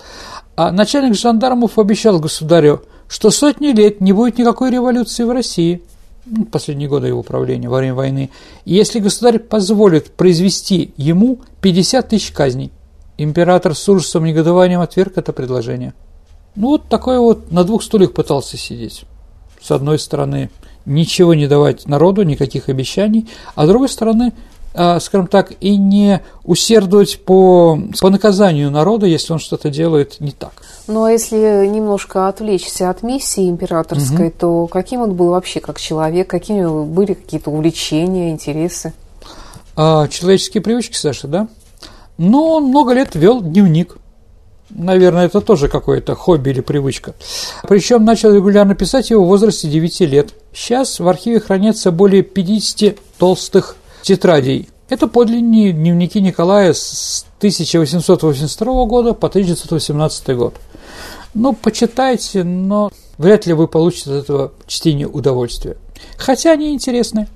А 0.55 0.71
начальник 0.71 1.15
жандармов 1.15 1.77
обещал 1.77 2.19
государю, 2.19 2.83
что 3.07 3.31
сотни 3.31 3.67
лет 3.67 3.99
не 3.99 4.13
будет 4.13 4.37
никакой 4.37 4.71
революции 4.71 5.23
в 5.23 5.31
России, 5.31 5.81
ну, 5.81 5.83
последние 6.51 6.89
годы 6.89 7.07
его 7.07 7.23
правления, 7.23 7.69
во 7.69 7.77
время 7.77 7.95
войны, 7.95 8.29
если 8.65 8.99
государь 8.99 9.39
позволит 9.39 10.11
произвести 10.11 10.93
ему 10.97 11.39
50 11.61 12.09
тысяч 12.09 12.31
казней. 12.31 12.71
Император 13.17 13.75
с 13.75 13.89
ужасом 13.89 14.25
и 14.25 14.29
негодованием 14.29 14.79
отверг 14.79 15.17
это 15.17 15.33
предложение. 15.33 15.93
Ну, 16.55 16.69
вот 16.69 16.87
такой 16.87 17.19
вот 17.19 17.51
на 17.51 17.63
двух 17.63 17.83
стульях 17.83 18.13
пытался 18.13 18.57
сидеть. 18.57 19.03
С 19.61 19.71
одной 19.71 19.99
стороны, 19.99 20.49
ничего 20.85 21.33
не 21.33 21.47
давать 21.47 21.87
народу, 21.87 22.23
никаких 22.23 22.69
обещаний, 22.69 23.27
а 23.55 23.65
с 23.65 23.69
другой 23.69 23.89
стороны, 23.89 24.33
скажем 24.73 25.27
так, 25.27 25.51
и 25.59 25.77
не 25.77 26.21
усердовать 26.43 27.19
по, 27.25 27.79
по 27.99 28.09
наказанию 28.09 28.71
народа, 28.71 29.07
если 29.07 29.33
он 29.33 29.39
что-то 29.39 29.69
делает 29.69 30.19
не 30.19 30.31
так. 30.31 30.53
Ну 30.87 31.03
а 31.03 31.11
если 31.11 31.67
немножко 31.67 32.27
отвлечься 32.27 32.89
от 32.89 33.03
миссии 33.03 33.49
императорской, 33.49 34.27
угу. 34.27 34.35
то 34.39 34.67
каким 34.67 35.01
он 35.01 35.13
был 35.15 35.29
вообще 35.29 35.59
как 35.59 35.79
человек, 35.79 36.29
какими 36.29 36.85
были 36.85 37.13
какие-то 37.13 37.49
увлечения, 37.51 38.31
интересы? 38.31 38.93
А, 39.75 40.07
человеческие 40.07 40.61
привычки, 40.61 40.95
Саша, 40.95 41.27
да? 41.27 41.47
Ну, 42.17 42.43
он 42.43 42.65
много 42.65 42.93
лет 42.93 43.15
вел 43.15 43.41
дневник. 43.41 43.97
Наверное, 44.69 45.25
это 45.25 45.41
тоже 45.41 45.67
какое-то 45.67 46.15
хобби 46.15 46.49
или 46.49 46.61
привычка. 46.61 47.15
Причем 47.67 48.03
начал 48.03 48.33
регулярно 48.33 48.75
писать 48.75 49.09
его 49.09 49.23
в 49.23 49.27
возрасте 49.27 49.67
9 49.67 50.01
лет. 50.01 50.33
Сейчас 50.53 50.99
в 50.99 51.07
архиве 51.07 51.39
хранятся 51.39 51.91
более 51.91 52.21
50 52.21 52.97
толстых 53.17 53.77
тетрадей. 54.01 54.69
Это 54.89 55.07
подлинные 55.07 55.71
дневники 55.71 56.19
Николая 56.19 56.73
с 56.73 57.25
1882 57.37 58.85
года 58.85 59.13
по 59.13 59.27
1918 59.27 60.35
год. 60.35 60.55
Ну, 61.33 61.53
почитайте, 61.53 62.43
но 62.43 62.91
вряд 63.17 63.45
ли 63.45 63.53
вы 63.53 63.67
получите 63.67 64.11
от 64.11 64.23
этого 64.23 64.51
чтения 64.65 65.07
удовольствие. 65.07 65.77
Хотя 66.17 66.51
они 66.51 66.73
интересны. 66.73 67.27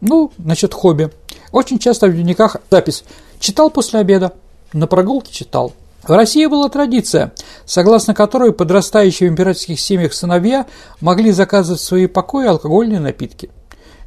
Ну, 0.00 0.32
значит, 0.38 0.72
хобби. 0.72 1.10
Очень 1.52 1.78
часто 1.78 2.06
в 2.06 2.12
дневниках 2.12 2.56
запись 2.70 3.04
«Читал 3.40 3.70
после 3.70 4.00
обеда», 4.00 4.32
«На 4.72 4.86
прогулке 4.86 5.32
читал», 5.32 5.72
в 6.06 6.12
России 6.12 6.46
была 6.46 6.68
традиция, 6.68 7.32
согласно 7.64 8.14
которой 8.14 8.52
подрастающие 8.52 9.28
в 9.28 9.32
императорских 9.32 9.80
семьях 9.80 10.14
сыновья 10.14 10.66
могли 11.00 11.32
заказывать 11.32 11.80
в 11.80 11.84
свои 11.84 12.06
покои 12.06 12.46
алкогольные 12.46 13.00
напитки. 13.00 13.50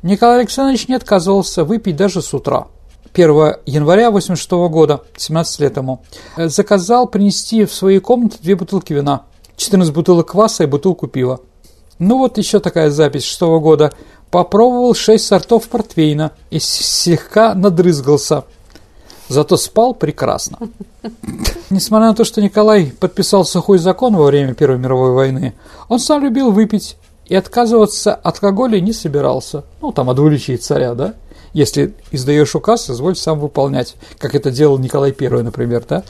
Николай 0.01 0.39
Александрович 0.39 0.87
не 0.87 0.95
отказывался 0.95 1.63
выпить 1.63 1.95
даже 1.95 2.21
с 2.21 2.33
утра. 2.33 2.67
1 3.13 3.27
января 3.65 4.07
1986 4.07 4.51
года, 4.71 5.03
17 5.17 5.59
лет 5.59 5.77
ему, 5.77 6.01
заказал 6.37 7.07
принести 7.07 7.65
в 7.65 7.73
свои 7.73 7.99
комнаты 7.99 8.37
две 8.41 8.55
бутылки 8.55 8.93
вина, 8.93 9.23
14 9.57 9.93
бутылок 9.93 10.31
кваса 10.31 10.63
и 10.63 10.67
бутылку 10.67 11.07
пива. 11.07 11.41
Ну 11.97 12.19
вот 12.19 12.37
еще 12.37 12.59
такая 12.59 12.91
запись 12.91 13.23
6 13.23 13.41
года. 13.61 13.91
Попробовал 14.31 14.93
6 14.93 15.25
сортов 15.25 15.67
портвейна 15.67 16.31
и 16.51 16.59
слегка 16.59 17.55
надрызгался– 17.55 18.45
зато 19.29 19.57
спал 19.57 19.93
прекрасно. 19.93 20.57
Несмотря 21.69 22.07
на 22.07 22.15
то, 22.15 22.25
что 22.25 22.41
Николай 22.41 22.91
подписал 22.99 23.45
сухой 23.45 23.77
закон 23.77 24.15
во 24.15 24.25
время 24.25 24.53
Первой 24.53 24.77
мировой 24.77 25.11
войны, 25.11 25.53
он 25.87 25.99
сам 25.99 26.23
любил 26.23 26.51
выпить 26.51 26.97
и 27.29 27.35
отказываться 27.35 28.13
от 28.13 28.35
алкоголя 28.35 28.79
не 28.81 28.91
собирался. 28.91 29.63
Ну, 29.81 29.91
там, 29.91 30.09
от 30.09 30.19
величия 30.19 30.57
царя, 30.57 30.95
да? 30.95 31.13
Если 31.53 31.95
издаешь 32.11 32.55
указ, 32.55 32.89
изволь 32.89 33.15
сам 33.15 33.39
выполнять, 33.39 33.95
как 34.17 34.35
это 34.35 34.51
делал 34.51 34.77
Николай 34.77 35.15
I, 35.17 35.43
например, 35.43 35.83
да? 35.87 36.03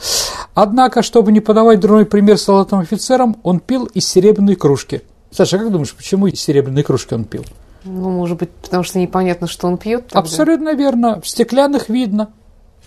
Однако, 0.54 1.02
чтобы 1.02 1.32
не 1.32 1.40
подавать 1.40 1.80
дурной 1.80 2.04
пример 2.04 2.38
солдатам 2.38 2.80
офицерам, 2.80 3.36
он 3.42 3.60
пил 3.60 3.84
из 3.86 4.06
серебряной 4.06 4.56
кружки. 4.56 5.02
Саша, 5.30 5.58
как 5.58 5.70
думаешь, 5.70 5.94
почему 5.94 6.26
из 6.26 6.40
серебряной 6.40 6.82
кружки 6.82 7.14
он 7.14 7.24
пил? 7.24 7.44
Ну, 7.84 8.10
может 8.10 8.38
быть, 8.38 8.50
потому 8.50 8.82
что 8.82 8.98
непонятно, 8.98 9.46
что 9.46 9.66
он 9.66 9.78
пьет. 9.78 10.10
Абсолютно 10.12 10.74
верно. 10.74 11.20
В 11.20 11.28
стеклянных 11.28 11.88
видно. 11.88 12.30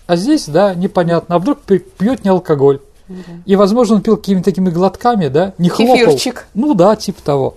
А 0.06 0.16
здесь, 0.16 0.46
да, 0.46 0.74
непонятно. 0.74 1.36
А 1.36 1.38
вдруг 1.38 1.62
пьет 1.62 2.22
не 2.22 2.30
алкоголь? 2.30 2.80
Да. 3.08 3.16
И, 3.46 3.56
возможно, 3.56 3.96
он 3.96 4.02
пил 4.02 4.16
какими-то 4.16 4.44
такими 4.44 4.70
глотками, 4.70 5.28
да, 5.28 5.54
не 5.58 5.68
хлопал. 5.68 5.96
Кефирчик. 5.96 6.46
Ну 6.54 6.74
да, 6.74 6.94
типа 6.94 7.20
того. 7.22 7.56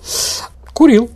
Курил. 0.77 1.09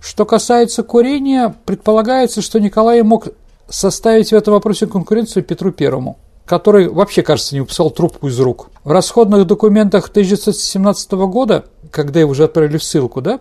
Что 0.00 0.24
касается 0.26 0.82
курения, 0.82 1.54
предполагается, 1.66 2.42
что 2.42 2.58
Николай 2.58 3.00
мог 3.04 3.28
составить 3.68 4.30
в 4.30 4.32
этом 4.32 4.54
вопросе 4.54 4.88
конкуренцию 4.88 5.44
Петру 5.44 5.70
Первому, 5.70 6.18
который 6.44 6.88
вообще, 6.88 7.22
кажется, 7.22 7.54
не 7.54 7.60
выпускал 7.60 7.92
трубку 7.92 8.26
из 8.26 8.40
рук. 8.40 8.70
В 8.82 8.90
расходных 8.90 9.46
документах 9.46 10.08
1917 10.08 11.12
года, 11.12 11.66
когда 11.92 12.18
его 12.18 12.32
уже 12.32 12.42
отправили 12.42 12.76
в 12.76 12.82
ссылку, 12.82 13.20
да, 13.20 13.38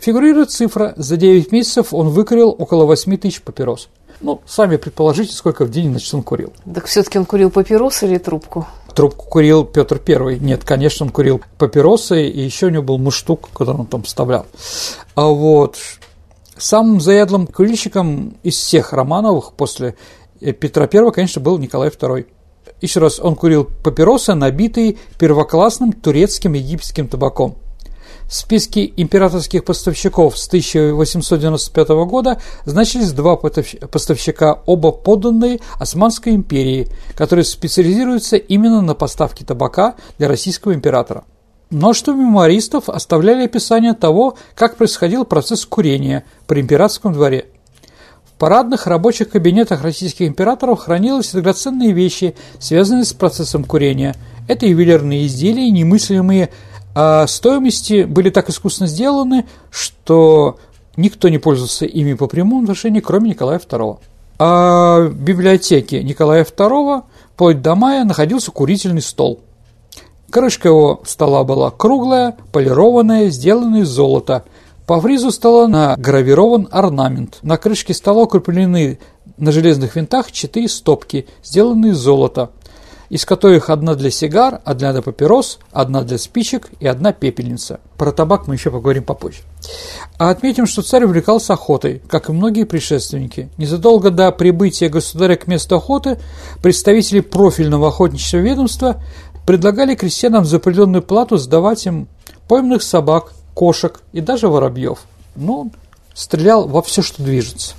фигурирует 0.00 0.52
цифра, 0.52 0.94
за 0.96 1.16
9 1.16 1.50
месяцев 1.50 1.92
он 1.92 2.10
выкурил 2.10 2.54
около 2.56 2.84
8 2.84 3.16
тысяч 3.16 3.42
папирос. 3.42 3.88
Ну, 4.20 4.42
сами 4.46 4.76
предположите, 4.76 5.32
сколько 5.32 5.64
в 5.64 5.72
день, 5.72 5.90
значит, 5.90 6.14
он 6.14 6.22
курил. 6.22 6.52
Так 6.72 6.86
все-таки 6.86 7.18
он 7.18 7.24
курил 7.24 7.50
папиросы 7.50 8.06
или 8.06 8.18
трубку? 8.18 8.68
Трубку 8.98 9.26
курил 9.26 9.64
Петр 9.64 10.00
Первый. 10.00 10.40
Нет, 10.40 10.64
конечно, 10.64 11.06
он 11.06 11.12
курил 11.12 11.40
папиросы, 11.56 12.26
и 12.26 12.40
еще 12.40 12.66
у 12.66 12.70
него 12.70 12.82
был 12.82 12.98
муштук, 12.98 13.48
который 13.52 13.76
он 13.76 13.86
там 13.86 14.02
вставлял. 14.02 14.44
А 15.14 15.28
вот 15.28 15.76
самым 16.56 17.00
заядлым 17.00 17.46
курильщиком 17.46 18.34
из 18.42 18.56
всех 18.56 18.92
Романовых 18.92 19.52
после 19.52 19.94
Петра 20.40 20.88
Первого, 20.88 21.12
конечно, 21.12 21.40
был 21.40 21.58
Николай 21.58 21.90
Второй. 21.90 22.26
Еще 22.80 22.98
раз, 22.98 23.20
он 23.20 23.36
курил 23.36 23.68
папиросы, 23.84 24.34
набитые 24.34 24.96
первоклассным 25.16 25.92
турецким 25.92 26.54
египетским 26.54 27.06
табаком– 27.06 27.56
в 28.28 28.34
списке 28.34 28.92
императорских 28.96 29.64
поставщиков 29.64 30.36
с 30.36 30.46
1895 30.48 31.88
года 32.06 32.40
значились 32.66 33.12
два 33.12 33.36
поставщика, 33.36 34.60
оба 34.66 34.92
подданные 34.92 35.60
Османской 35.78 36.34
империи, 36.34 36.88
которые 37.16 37.46
специализируются 37.46 38.36
именно 38.36 38.82
на 38.82 38.94
поставке 38.94 39.46
табака 39.46 39.94
для 40.18 40.28
российского 40.28 40.74
императора. 40.74 41.24
Множество 41.70 42.12
мемуаристов 42.12 42.90
оставляли 42.90 43.44
описание 43.44 43.94
того, 43.94 44.36
как 44.54 44.76
происходил 44.76 45.24
процесс 45.24 45.64
курения 45.64 46.24
при 46.46 46.60
императорском 46.60 47.14
дворе. 47.14 47.46
В 48.26 48.38
парадных 48.38 48.86
рабочих 48.86 49.30
кабинетах 49.30 49.82
российских 49.82 50.28
императоров 50.28 50.80
хранились 50.80 51.32
драгоценные 51.32 51.92
вещи, 51.92 52.34
связанные 52.58 53.04
с 53.04 53.12
процессом 53.14 53.64
курения. 53.64 54.14
Это 54.48 54.66
ювелирные 54.66 55.26
изделия, 55.26 55.70
немыслимые 55.70 56.50
а 57.00 57.28
стоимости 57.28 58.02
были 58.02 58.28
так 58.28 58.50
искусно 58.50 58.88
сделаны, 58.88 59.46
что 59.70 60.58
никто 60.96 61.28
не 61.28 61.38
пользовался 61.38 61.84
ими 61.84 62.14
по 62.14 62.26
прямому 62.26 62.62
отношению, 62.62 63.04
кроме 63.04 63.30
Николая 63.30 63.60
II. 63.60 63.98
А 64.40 65.02
в 65.02 65.14
библиотеке 65.14 66.02
Николая 66.02 66.42
II 66.42 67.04
вплоть 67.34 67.62
до 67.62 67.76
мая 67.76 68.02
находился 68.02 68.50
курительный 68.50 69.00
стол. 69.00 69.38
Крышка 70.28 70.70
его 70.70 71.00
стола 71.04 71.44
была 71.44 71.70
круглая, 71.70 72.36
полированная, 72.50 73.30
сделанная 73.30 73.82
из 73.82 73.88
золота. 73.90 74.42
По 74.84 75.00
фризу 75.00 75.30
стола 75.30 75.68
награвирован 75.68 76.66
орнамент. 76.68 77.38
На 77.42 77.58
крышке 77.58 77.94
стола 77.94 78.24
укреплены 78.24 78.98
на 79.36 79.52
железных 79.52 79.94
винтах 79.94 80.32
четыре 80.32 80.68
стопки, 80.68 81.28
сделанные 81.44 81.92
из 81.92 81.98
золота 81.98 82.50
из 83.10 83.24
которых 83.24 83.70
одна 83.70 83.94
для 83.94 84.10
сигар, 84.10 84.60
одна 84.64 84.92
для 84.92 85.02
папирос, 85.02 85.58
одна 85.72 86.02
для 86.02 86.18
спичек 86.18 86.70
и 86.80 86.86
одна 86.86 87.12
пепельница. 87.12 87.80
Про 87.96 88.12
табак 88.12 88.46
мы 88.46 88.54
еще 88.54 88.70
поговорим 88.70 89.04
попозже. 89.04 89.40
А 90.18 90.30
отметим, 90.30 90.66
что 90.66 90.82
царь 90.82 91.04
увлекался 91.04 91.54
охотой, 91.54 92.02
как 92.08 92.28
и 92.28 92.32
многие 92.32 92.64
предшественники. 92.64 93.48
Незадолго 93.56 94.10
до 94.10 94.30
прибытия 94.30 94.88
государя 94.88 95.36
к 95.36 95.46
месту 95.46 95.76
охоты 95.76 96.18
представители 96.62 97.20
профильного 97.20 97.88
охотничьего 97.88 98.40
ведомства 98.40 99.02
предлагали 99.46 99.94
крестьянам 99.94 100.44
за 100.44 100.58
определенную 100.58 101.02
плату 101.02 101.38
сдавать 101.38 101.86
им 101.86 102.08
пойманных 102.48 102.82
собак, 102.82 103.32
кошек 103.54 104.00
и 104.12 104.20
даже 104.20 104.48
воробьев. 104.48 104.98
Ну, 105.36 105.72
стрелял 106.14 106.68
во 106.68 106.82
все, 106.82 107.00
что 107.00 107.22
движется. 107.22 107.74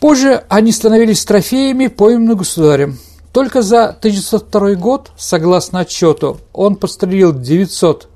Позже 0.00 0.44
они 0.48 0.72
становились 0.72 1.24
трофеями, 1.24 1.88
пойманных 1.88 2.38
государем. 2.38 2.98
Только 3.32 3.62
за 3.62 3.90
1902 3.90 4.74
год, 4.74 5.12
согласно 5.16 5.80
отчету, 5.80 6.38
он 6.52 6.76
подстрелил 6.76 7.32
900 7.32 8.08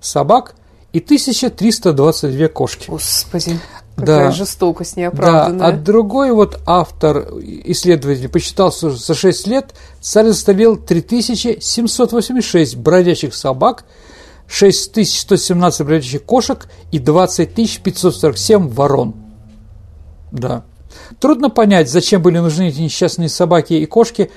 собак 0.00 0.54
и 0.92 1.00
1322 1.00 2.48
кошки. 2.48 2.88
Господи, 2.88 3.60
какая 3.96 4.26
да. 4.26 4.30
жестокость 4.30 4.96
неоправданная. 4.96 5.58
Да, 5.58 5.66
а 5.66 5.72
другой 5.72 6.32
вот 6.32 6.60
автор, 6.66 7.28
исследователь, 7.42 8.28
посчитал, 8.28 8.72
что 8.72 8.90
за 8.90 9.14
6 9.14 9.46
лет 9.48 9.74
царь 10.00 10.28
застрелил 10.28 10.76
3786 10.76 12.76
бродячих 12.76 13.34
собак, 13.34 13.84
6117 14.46 15.86
бродячих 15.86 16.24
кошек 16.24 16.68
и 16.90 16.98
20547 16.98 18.68
ворон. 18.68 19.14
Да. 20.32 20.64
Трудно 21.20 21.50
понять, 21.50 21.90
зачем 21.90 22.22
были 22.22 22.38
нужны 22.38 22.68
эти 22.68 22.80
несчастные 22.80 23.28
собаки 23.28 23.74
и 23.74 23.86
кошки, 23.86 24.30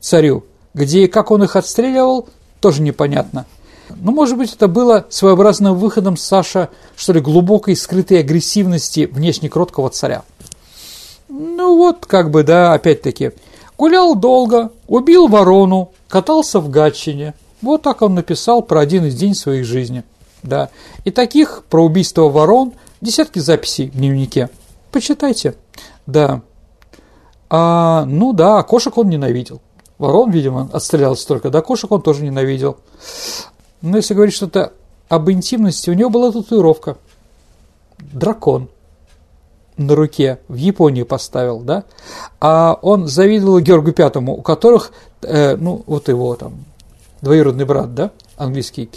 царю. 0.00 0.44
Где 0.74 1.04
и 1.04 1.08
как 1.08 1.30
он 1.30 1.44
их 1.44 1.56
отстреливал, 1.56 2.28
тоже 2.60 2.82
непонятно. 2.82 3.46
Ну, 3.96 4.12
может 4.12 4.36
быть, 4.36 4.54
это 4.54 4.68
было 4.68 5.06
своеобразным 5.08 5.76
выходом 5.76 6.16
Саша, 6.16 6.68
что 6.96 7.12
ли, 7.12 7.20
глубокой 7.20 7.74
скрытой 7.74 8.20
агрессивности 8.20 9.06
внешне 9.06 9.48
кроткого 9.48 9.88
царя. 9.90 10.22
Ну 11.28 11.76
вот, 11.76 12.06
как 12.06 12.30
бы, 12.30 12.42
да, 12.42 12.74
опять-таки. 12.74 13.32
Гулял 13.76 14.14
долго, 14.14 14.72
убил 14.86 15.28
ворону, 15.28 15.92
катался 16.08 16.60
в 16.60 16.68
Гатчине. 16.68 17.34
Вот 17.62 17.82
так 17.82 18.02
он 18.02 18.14
написал 18.14 18.62
про 18.62 18.80
один 18.80 19.04
из 19.06 19.16
дней 19.16 19.34
своей 19.34 19.62
жизни. 19.62 20.04
Да. 20.42 20.70
И 21.04 21.10
таких 21.10 21.64
про 21.68 21.84
убийство 21.84 22.28
ворон 22.28 22.72
десятки 23.00 23.38
записей 23.38 23.88
в 23.88 23.92
дневнике. 23.92 24.50
Почитайте. 24.92 25.54
Да. 26.06 26.42
А, 27.50 28.04
ну 28.04 28.32
да, 28.32 28.62
кошек 28.62 28.96
он 28.98 29.08
ненавидел. 29.08 29.60
Ворон, 29.98 30.30
видимо, 30.30 30.70
отстрелялся 30.72 31.26
только, 31.26 31.50
да, 31.50 31.60
кошек 31.60 31.90
он 31.90 32.02
тоже 32.02 32.22
ненавидел. 32.24 32.78
Но 33.82 33.96
если 33.96 34.14
говорить 34.14 34.34
что-то 34.34 34.72
об 35.08 35.30
интимности, 35.30 35.90
у 35.90 35.94
него 35.94 36.10
была 36.10 36.30
татуировка. 36.30 36.96
Дракон 37.98 38.68
на 39.76 39.94
руке 39.94 40.40
в 40.48 40.54
Японии 40.54 41.02
поставил, 41.02 41.60
да, 41.60 41.84
а 42.40 42.78
он 42.82 43.06
завидовал 43.06 43.60
Георгу 43.60 43.92
Пятому, 43.92 44.36
у 44.36 44.42
которых, 44.42 44.92
э, 45.22 45.56
ну, 45.56 45.82
вот 45.86 46.08
его 46.08 46.34
там, 46.36 46.64
двоюродный 47.22 47.64
брат, 47.64 47.94
да, 47.94 48.10
английский, 48.36 48.90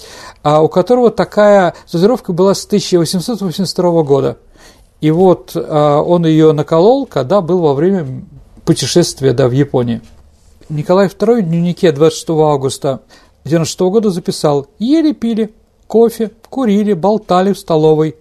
а 0.43 0.61
у 0.61 0.69
которого 0.69 1.09
такая 1.11 1.73
татуировка 1.89 2.33
была 2.33 2.53
с 2.53 2.65
1882 2.65 4.03
года. 4.03 4.37
И 5.01 5.09
вот 5.09 5.55
э, 5.55 5.59
он 5.59 6.25
ее 6.25 6.51
наколол, 6.51 7.07
когда 7.07 7.41
был 7.41 7.59
во 7.59 7.73
время 7.73 8.23
путешествия, 8.65 9.33
да, 9.33 9.47
в 9.47 9.51
Японии. 9.51 10.01
Николай 10.71 11.07
II 11.07 11.41
в 11.41 11.45
дневнике 11.45 11.91
26 11.91 12.29
августа 12.29 13.01
1996 13.43 13.79
года 13.81 14.09
записал 14.09 14.67
«Ели, 14.79 15.11
пили, 15.11 15.53
кофе, 15.85 16.31
курили, 16.49 16.93
болтали 16.93 17.51
в 17.51 17.59
столовой, 17.59 18.15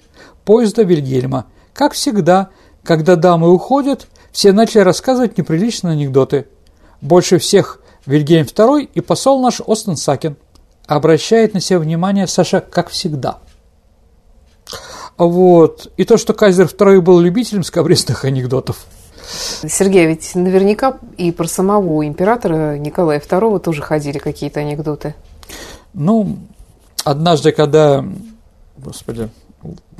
поезда 0.44 0.82
Вильгельма. 0.82 1.46
Как 1.72 1.92
всегда, 1.92 2.50
когда 2.82 3.14
дамы 3.14 3.52
уходят, 3.52 4.08
все 4.32 4.50
начали 4.50 4.80
рассказывать 4.80 5.38
неприличные 5.38 5.92
анекдоты. 5.92 6.48
Больше 7.00 7.38
всех 7.38 7.80
Вильгельм 8.04 8.46
II 8.46 8.90
и 8.94 9.00
посол 9.00 9.40
наш 9.40 9.60
Остен 9.64 9.96
Сакин. 9.96 10.36
Обращает 10.86 11.54
на 11.54 11.60
себя 11.60 11.78
внимание 11.78 12.26
Саша, 12.26 12.60
как 12.60 12.88
всегда. 12.88 13.38
Вот. 15.16 15.92
И 15.96 16.04
то, 16.04 16.16
что 16.16 16.34
Кайзер 16.34 16.66
II 16.66 17.00
был 17.00 17.20
любителем 17.20 17.62
скобрезных 17.62 18.24
анекдотов– 18.24 18.86
Сергей, 19.68 20.06
ведь 20.06 20.34
наверняка 20.34 20.98
и 21.16 21.32
про 21.32 21.46
самого 21.46 22.06
императора 22.06 22.78
Николая 22.78 23.20
II 23.20 23.58
тоже 23.60 23.82
ходили 23.82 24.18
какие-то 24.18 24.60
анекдоты. 24.60 25.14
Ну, 25.92 26.38
однажды, 27.04 27.52
когда, 27.52 28.04
господи, 28.76 29.28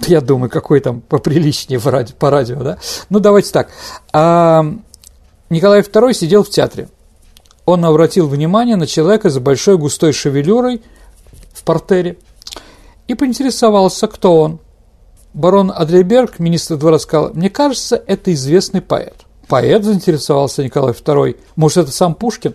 я 0.07 0.20
думаю, 0.20 0.51
какой 0.51 0.81
там 0.81 1.01
поприличнее 1.01 1.81
по 1.81 2.31
радио, 2.31 2.62
да? 2.62 2.78
Ну, 3.09 3.20
давайте 3.20 3.53
так. 3.53 3.68
А, 4.12 4.64
Николай 5.51 5.81
II 5.81 6.12
сидел 6.12 6.45
в 6.45 6.51
театре. 6.51 6.89
Он 7.66 7.85
обратил 7.85 8.26
внимание 8.28 8.76
на 8.76 8.87
человека 8.87 9.31
с 9.31 9.39
большой 9.39 9.76
густой 9.76 10.12
шевелюрой 10.12 10.83
в 11.53 11.62
портере 11.62 12.16
и 13.07 13.14
поинтересовался, 13.14 14.07
кто 14.07 14.41
он– 14.41 14.61
барон 15.35 15.72
Адлеберг, 15.74 16.39
министр 16.39 16.76
двора, 16.76 16.99
сказал, 16.99 17.31
мне 17.35 17.51
кажется, 17.51 18.03
это 18.07 18.33
известный 18.33 18.81
поэт. 18.81 19.14
Поэт 19.49 19.85
заинтересовался 19.85 20.62
Николай 20.62 20.93
II. 20.93 21.37
Может, 21.57 21.78
это 21.85 21.93
сам 21.93 22.14
Пушкин? 22.14 22.55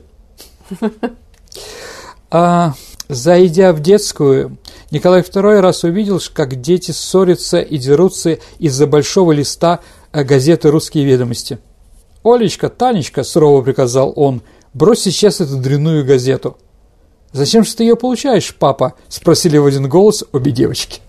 А, 2.32 2.74
зайдя 3.08 3.72
в 3.72 3.80
детскую, 3.82 4.58
Николай 4.92 5.22
II 5.22 5.60
раз 5.60 5.84
увидел, 5.84 6.20
как 6.34 6.60
дети 6.60 6.92
ссорятся 6.92 7.62
и 7.62 7.78
дерутся 7.78 8.40
из-за 8.60 8.88
большого 8.88 9.32
листа 9.32 9.80
э, 10.12 10.24
газеты 10.24 10.70
«Русские 10.70 11.06
ведомости». 11.06 11.60
«Олечка, 12.24 12.70
Танечка»,– 12.70 13.24
сурово 13.24 13.62
приказал 13.62 14.12
он,– 14.16 14.42
«брось 14.74 15.02
сейчас 15.02 15.40
эту 15.40 15.58
дрянную 15.58 16.04
газету». 16.04 16.58
«Зачем 17.32 17.64
же 17.64 17.76
ты 17.76 17.84
ее 17.84 17.96
получаешь, 17.96 18.56
папа?»– 18.56 18.96
спросили 19.08 19.58
в 19.58 19.66
один 19.66 19.88
голос 19.88 20.24
обе 20.32 20.52
девочки. 20.52 21.02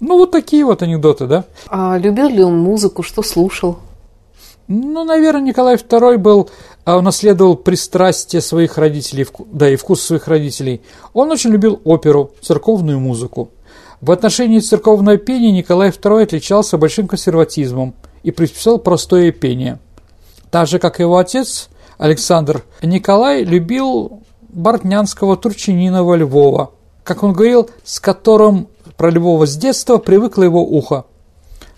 Ну, 0.00 0.16
вот 0.16 0.30
такие 0.30 0.64
вот 0.64 0.82
анекдоты, 0.82 1.26
да? 1.26 1.44
А 1.68 1.98
любил 1.98 2.28
ли 2.28 2.42
он 2.42 2.58
музыку, 2.58 3.02
что 3.02 3.22
слушал? 3.22 3.78
Ну, 4.66 5.04
наверное, 5.04 5.42
Николай 5.42 5.76
II 5.76 6.16
был, 6.16 6.48
а, 6.84 6.96
унаследовал 6.96 7.56
пристрастие 7.56 8.40
своих 8.40 8.78
родителей, 8.78 9.26
да 9.52 9.68
и 9.68 9.76
вкус 9.76 10.00
своих 10.00 10.28
родителей. 10.28 10.80
Он 11.12 11.30
очень 11.30 11.50
любил 11.50 11.80
оперу, 11.84 12.30
церковную 12.40 13.00
музыку. 13.00 13.50
В 14.00 14.12
отношении 14.12 14.60
церковного 14.60 15.18
пения 15.18 15.50
Николай 15.50 15.90
II 15.90 16.22
отличался 16.22 16.78
большим 16.78 17.06
консерватизмом 17.06 17.94
и 18.22 18.30
предписал 18.30 18.78
простое 18.78 19.32
пение. 19.32 19.78
Так 20.50 20.68
же, 20.68 20.78
как 20.78 21.00
и 21.00 21.02
его 21.02 21.18
отец 21.18 21.68
Александр, 21.98 22.62
Николай 22.82 23.44
любил 23.44 24.22
бортнянского 24.48 25.36
турчининова 25.36 26.14
Львова, 26.14 26.70
как 27.04 27.22
он 27.22 27.32
говорил, 27.32 27.68
с 27.84 28.00
которым 28.00 28.68
про 29.00 29.08
Львова 29.08 29.46
с 29.46 29.56
детства 29.56 29.96
привыкло 29.96 30.42
его 30.42 30.62
ухо. 30.62 31.06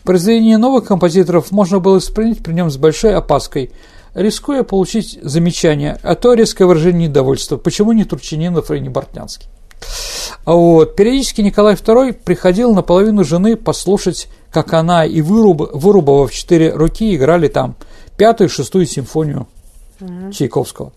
Произведение 0.03 0.59
новых 0.59 0.87
композиторов 0.87 1.53
можно 1.53 1.79
было 1.79 1.95
воспринять 1.95 2.43
при 2.43 2.53
нем 2.53 2.69
с 2.69 2.77
большой 2.77 3.15
опаской, 3.15 3.71
рискуя 4.13 4.65
получить 4.65 5.21
замечание, 5.23 6.01
а 6.03 6.17
то 6.17 6.35
резкое 6.35 6.65
выражение 6.65 7.07
недовольства. 7.07 7.59
Почему 7.59 7.93
не 7.93 8.03
Турчининов 8.03 8.73
и 8.73 8.81
не 8.81 8.89
Бортнянский? 8.89 9.47
А 10.45 10.55
вот. 10.55 10.97
Периодически 10.97 11.43
Николай 11.43 11.77
II 11.77 12.15
приходил 12.15 12.75
на 12.75 12.83
половину 12.83 13.23
жены 13.23 13.55
послушать, 13.55 14.27
как 14.51 14.73
она 14.73 15.05
и 15.05 15.21
выруб, 15.21 15.71
вырубова 15.75 16.27
в 16.27 16.33
четыре 16.33 16.73
руки 16.73 17.15
играли 17.15 17.47
там 17.47 17.77
пятую 18.17 18.49
и 18.49 18.53
шестую 18.53 18.87
симфонию 18.87 19.47
угу. 20.01 20.33
Чайковского. 20.33 20.93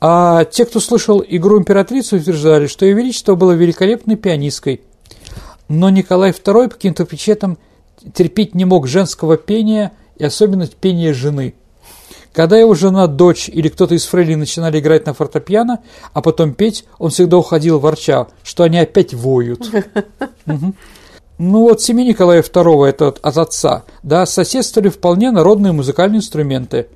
А 0.00 0.44
те, 0.44 0.64
кто 0.64 0.80
слышал 0.80 1.22
игру 1.24 1.60
императрицы, 1.60 2.16
утверждали, 2.16 2.66
что 2.66 2.84
ее 2.84 2.94
величество 2.94 3.36
было 3.36 3.52
великолепной 3.52 4.16
пианисткой. 4.16 4.80
Но 5.72 5.88
Николай 5.88 6.32
II 6.32 6.68
каким-то 6.68 7.06
причинам 7.06 7.56
терпеть 8.12 8.54
не 8.54 8.66
мог 8.66 8.86
женского 8.86 9.38
пения 9.38 9.92
и 10.16 10.24
особенно 10.24 10.66
пения 10.66 11.14
жены. 11.14 11.54
Когда 12.34 12.58
его 12.58 12.74
жена, 12.74 13.06
дочь 13.06 13.48
или 13.48 13.70
кто-то 13.70 13.94
из 13.94 14.04
фрейли 14.04 14.34
начинали 14.34 14.80
играть 14.80 15.06
на 15.06 15.14
фортепиано, 15.14 15.80
а 16.12 16.20
потом 16.20 16.52
петь, 16.52 16.84
он 16.98 17.08
всегда 17.08 17.38
уходил 17.38 17.78
ворча, 17.78 18.26
что 18.42 18.64
они 18.64 18.78
опять 18.78 19.14
воют. 19.14 19.70
Ну 21.38 21.62
вот 21.62 21.80
в 21.80 21.84
семье 21.84 22.04
Николая 22.04 22.42
II, 22.42 22.86
это 22.86 23.08
от 23.08 23.38
отца, 23.38 23.84
да, 24.02 24.26
соседствовали 24.26 24.90
вполне 24.90 25.30
народные 25.30 25.72
музыкальные 25.72 26.18
инструменты. 26.18 26.88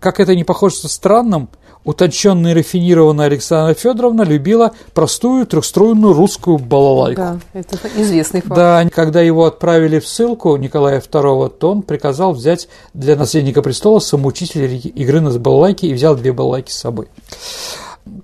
Как 0.00 0.20
это 0.20 0.36
не 0.36 0.44
похоже 0.44 0.76
странным, 0.88 1.48
утонченная 1.86 2.50
и 2.50 2.54
рафинированная 2.54 3.26
Александра 3.26 3.72
Федоровна 3.74 4.22
любила 4.22 4.72
простую 4.92 5.46
трехструйную 5.46 6.12
русскую 6.12 6.58
балалайку. 6.58 7.20
Да, 7.20 7.38
это 7.54 7.78
известный 7.96 8.42
факт. 8.42 8.54
Да, 8.54 8.86
когда 8.92 9.22
его 9.22 9.46
отправили 9.46 10.00
в 10.00 10.06
ссылку 10.06 10.56
Николая 10.56 11.00
II, 11.00 11.48
то 11.48 11.70
он 11.70 11.82
приказал 11.82 12.32
взять 12.32 12.68
для 12.92 13.16
наследника 13.16 13.62
престола 13.62 14.00
самоучителя 14.00 14.66
игры 14.66 15.20
на 15.20 15.30
балалайке 15.38 15.86
и 15.86 15.94
взял 15.94 16.16
две 16.16 16.32
балалайки 16.32 16.72
с 16.72 16.76
собой. 16.76 17.06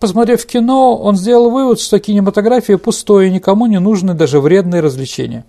Посмотрев 0.00 0.44
кино, 0.44 0.96
он 0.96 1.16
сделал 1.16 1.50
вывод, 1.50 1.80
что 1.80 1.98
кинематография 1.98 2.78
пустое, 2.78 3.30
никому 3.30 3.66
не 3.66 3.78
нужны 3.78 4.14
даже 4.14 4.40
вредные 4.40 4.80
развлечения. 4.80 5.44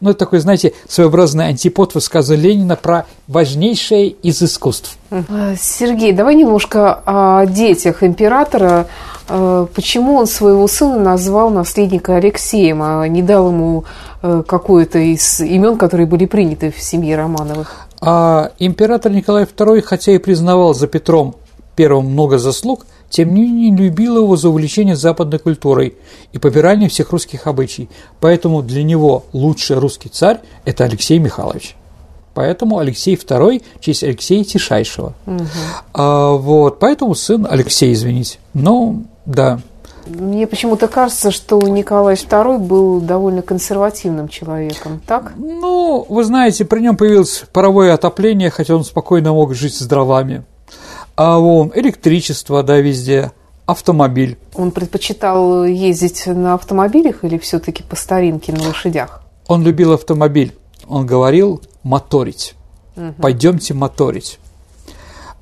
Ну, 0.00 0.10
это 0.10 0.20
такой, 0.20 0.38
знаете, 0.38 0.74
своеобразный 0.88 1.48
антипод 1.48 1.94
высказывания 1.94 2.50
Ленина 2.50 2.76
про 2.76 3.06
важнейшее 3.26 4.08
из 4.08 4.40
искусств. 4.42 4.96
А, 5.10 5.54
Сергей, 5.58 6.12
давай 6.12 6.36
немножко 6.36 7.02
о 7.04 7.46
детях 7.46 8.04
императора. 8.04 8.86
А, 9.28 9.66
почему 9.74 10.14
он 10.14 10.26
своего 10.26 10.68
сына 10.68 10.98
назвал 10.98 11.50
наследника 11.50 12.16
Алексеем, 12.16 12.80
а 12.82 13.08
не 13.08 13.22
дал 13.22 13.48
ему 13.48 13.84
э, 14.22 14.42
какое-то 14.46 14.98
из 14.98 15.40
имен, 15.40 15.76
которые 15.76 16.06
были 16.06 16.26
приняты 16.26 16.70
в 16.70 16.80
семье 16.80 17.16
Романовых? 17.16 17.88
А 18.00 18.52
император 18.60 19.10
Николай 19.10 19.44
II, 19.44 19.82
хотя 19.82 20.12
и 20.12 20.18
признавал 20.18 20.74
за 20.74 20.86
Петром 20.86 21.34
Первым 21.74 22.06
много 22.06 22.38
заслуг– 22.38 22.86
тем 23.10 23.34
не 23.34 23.42
менее 23.42 23.76
любил 23.76 24.18
его 24.18 24.36
за 24.36 24.48
увлечение 24.48 24.96
западной 24.96 25.38
культурой 25.38 25.96
и 26.32 26.38
попирание 26.38 26.88
всех 26.88 27.10
русских 27.12 27.46
обычаев, 27.46 27.88
поэтому 28.20 28.62
для 28.62 28.82
него 28.82 29.24
лучший 29.32 29.78
русский 29.78 30.08
царь– 30.08 30.40
это 30.64 30.84
Алексей 30.84 31.18
Михайлович. 31.18 31.74
Поэтому 32.34 32.78
Алексей 32.78 33.16
II– 33.16 33.62
честь 33.80 34.04
Алексея 34.04 34.44
Тишайшего. 34.44 35.14
Угу. 35.26 35.44
А, 35.94 36.32
вот, 36.34 36.78
поэтому 36.78 37.14
сын 37.14 37.46
Алексей, 37.50 37.92
извините. 37.92 38.38
Ну, 38.54 39.04
да. 39.26 39.60
Мне 40.06 40.46
почему-то 40.46 40.88
кажется, 40.88 41.30
что 41.30 41.60
Николай 41.60 42.14
II 42.14 42.58
был 42.58 43.00
довольно 43.00 43.42
консервативным 43.42 44.28
человеком, 44.28 45.02
так? 45.06 45.32
Ну, 45.36 46.06
вы 46.08 46.24
знаете, 46.24 46.64
при 46.64 46.80
нем 46.80 46.96
появилось 46.96 47.44
паровое 47.52 47.92
отопление, 47.92 48.50
хотя 48.50 48.76
он 48.76 48.84
спокойно 48.84 49.32
мог 49.32 49.54
жить 49.54 49.74
с 49.74 49.82
дровами 49.82 50.44
а 51.18 51.38
вон, 51.38 51.72
электричество, 51.74 52.62
да, 52.62 52.78
везде, 52.78 53.32
автомобиль. 53.66 54.38
Он 54.54 54.70
предпочитал 54.70 55.64
ездить 55.64 56.28
на 56.28 56.54
автомобилях 56.54 57.24
или 57.24 57.38
все-таки 57.38 57.82
по 57.82 57.96
старинке 57.96 58.52
на 58.52 58.62
лошадях? 58.62 59.22
Он 59.48 59.64
любил 59.64 59.92
автомобиль. 59.92 60.54
Он 60.86 61.06
говорил 61.06 61.60
моторить. 61.82 62.54
Угу. 62.96 63.14
Пойдемте 63.20 63.74
моторить. 63.74 64.38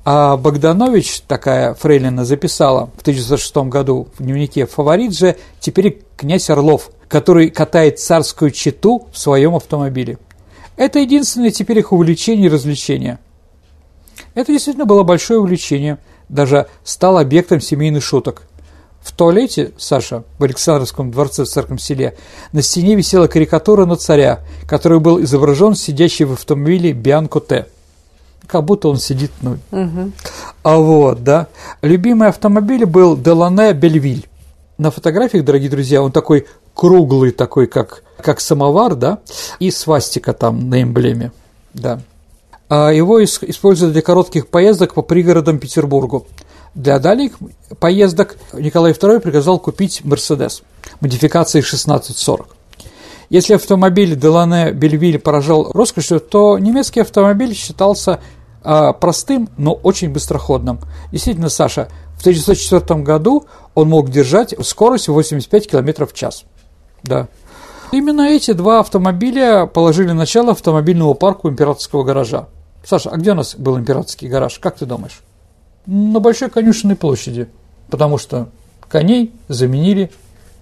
А 0.03 0.35
Богданович, 0.35 1.21
такая 1.27 1.75
фрейлина, 1.75 2.25
записала 2.25 2.89
в 2.97 3.01
1906 3.01 3.57
году 3.69 4.07
в 4.17 4.23
дневнике 4.23 4.65
«Фаворит 4.65 5.15
же 5.15 5.35
теперь 5.59 6.01
князь 6.15 6.49
Орлов, 6.49 6.89
который 7.07 7.51
катает 7.51 7.99
царскую 7.99 8.49
чету 8.49 9.07
в 9.11 9.17
своем 9.19 9.53
автомобиле. 9.55 10.17
Это 10.75 10.97
единственное 10.97 11.51
теперь 11.51 11.77
их 11.77 11.91
увлечение 11.91 12.47
и 12.47 12.49
развлечение. 12.49 13.19
Это 14.37 14.51
действительно 14.51 14.85
было 14.85 15.01
большое 15.01 15.39
увлечение, 15.39 15.97
даже 16.29 16.67
стал 16.83 17.17
объектом 17.17 17.59
семейных 17.59 18.03
шуток. 18.03 18.43
В 19.01 19.11
туалете, 19.11 19.71
Саша, 19.79 20.25
в 20.37 20.43
Александровском 20.43 21.09
дворце 21.09 21.43
в 21.43 21.47
Царском 21.47 21.79
селе, 21.79 22.15
на 22.51 22.61
стене 22.61 22.93
висела 22.93 23.25
карикатура 23.25 23.87
на 23.87 23.95
царя, 23.95 24.41
который 24.67 24.99
был 24.99 25.19
изображен 25.23 25.73
сидящий 25.73 26.25
в 26.25 26.33
автомобиле 26.33 26.93
Бианко 26.93 27.39
Т. 27.39 27.67
Как 28.45 28.63
будто 28.63 28.89
он 28.89 28.97
сидит, 28.97 29.31
ну. 29.41 29.57
Угу. 29.71 30.11
А 30.61 30.77
вот, 30.77 31.23
да. 31.23 31.47
Любимый 31.81 32.27
автомобиль 32.27 32.85
был 32.85 33.17
Делане 33.17 33.73
Бельвиль. 33.73 34.27
На 34.77 34.91
фотографиях, 34.91 35.45
дорогие 35.45 35.71
друзья, 35.71 36.03
он 36.03 36.11
такой 36.11 36.45
круглый, 36.75 37.31
такой, 37.31 37.65
как, 37.65 38.03
как 38.21 38.39
самовар, 38.39 38.93
да, 38.93 39.17
и 39.57 39.71
свастика 39.71 40.33
там 40.33 40.69
на 40.69 40.83
эмблеме, 40.83 41.31
да. 41.73 42.01
А 42.69 42.91
его 42.91 43.23
используют 43.23 43.93
для 43.93 44.01
коротких 44.01 44.47
поездок 44.47 44.93
по 44.93 45.01
пригородам 45.01 45.59
Петербургу. 45.59 46.27
Для 46.75 46.99
дальних 46.99 47.37
поездок 47.79 48.37
Николай 48.53 48.91
II 48.91 49.19
приказал 49.19 49.57
купить 49.57 50.03
«Мерседес» 50.03 50.63
модификации 50.99 51.59
1640. 51.59 52.55
Если 53.29 53.55
автомобиль 53.55 54.15
Делане 54.15 54.71
Бельвиль 54.71 55.19
поражал 55.19 55.71
роскошью, 55.73 56.19
то 56.19 56.57
немецкий 56.59 57.01
автомобиль 57.01 57.53
считался 57.53 58.19
а, 58.63 58.93
простым, 58.93 59.49
но 59.57 59.73
очень 59.73 60.09
быстроходным. 60.09 60.79
Действительно, 61.11 61.49
Саша, 61.49 61.89
в 62.17 62.21
1904 62.21 63.01
году 63.01 63.45
он 63.75 63.89
мог 63.89 64.09
держать 64.09 64.53
скорость 64.65 65.07
85 65.07 65.69
км 65.69 66.05
в 66.05 66.13
час. 66.13 66.43
Да. 67.03 67.27
Именно 67.91 68.29
эти 68.29 68.51
два 68.51 68.79
автомобиля 68.79 69.65
положили 69.65 70.11
начало 70.11 70.51
автомобильному 70.51 71.13
парку 71.13 71.49
императорского 71.49 72.03
гаража. 72.03 72.47
Саша, 72.87 73.09
а 73.09 73.17
где 73.17 73.31
у 73.31 73.35
нас 73.35 73.55
был 73.55 73.77
императорский 73.77 74.29
гараж? 74.29 74.59
Как 74.59 74.77
ты 74.77 74.85
думаешь? 74.85 75.19
На 75.85 76.21
Большой 76.21 76.49
конюшенной 76.49 76.95
площади, 76.95 77.49
потому 77.89 78.17
что 78.17 78.47
коней 78.87 79.33
заменили 79.49 80.09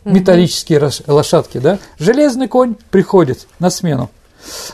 металлические 0.05 0.79
угу. 0.79 1.13
лошадки, 1.13 1.59
да? 1.59 1.77
Железный 1.99 2.47
конь 2.47 2.77
приходит 2.89 3.47
на 3.59 3.69
смену 3.69 4.09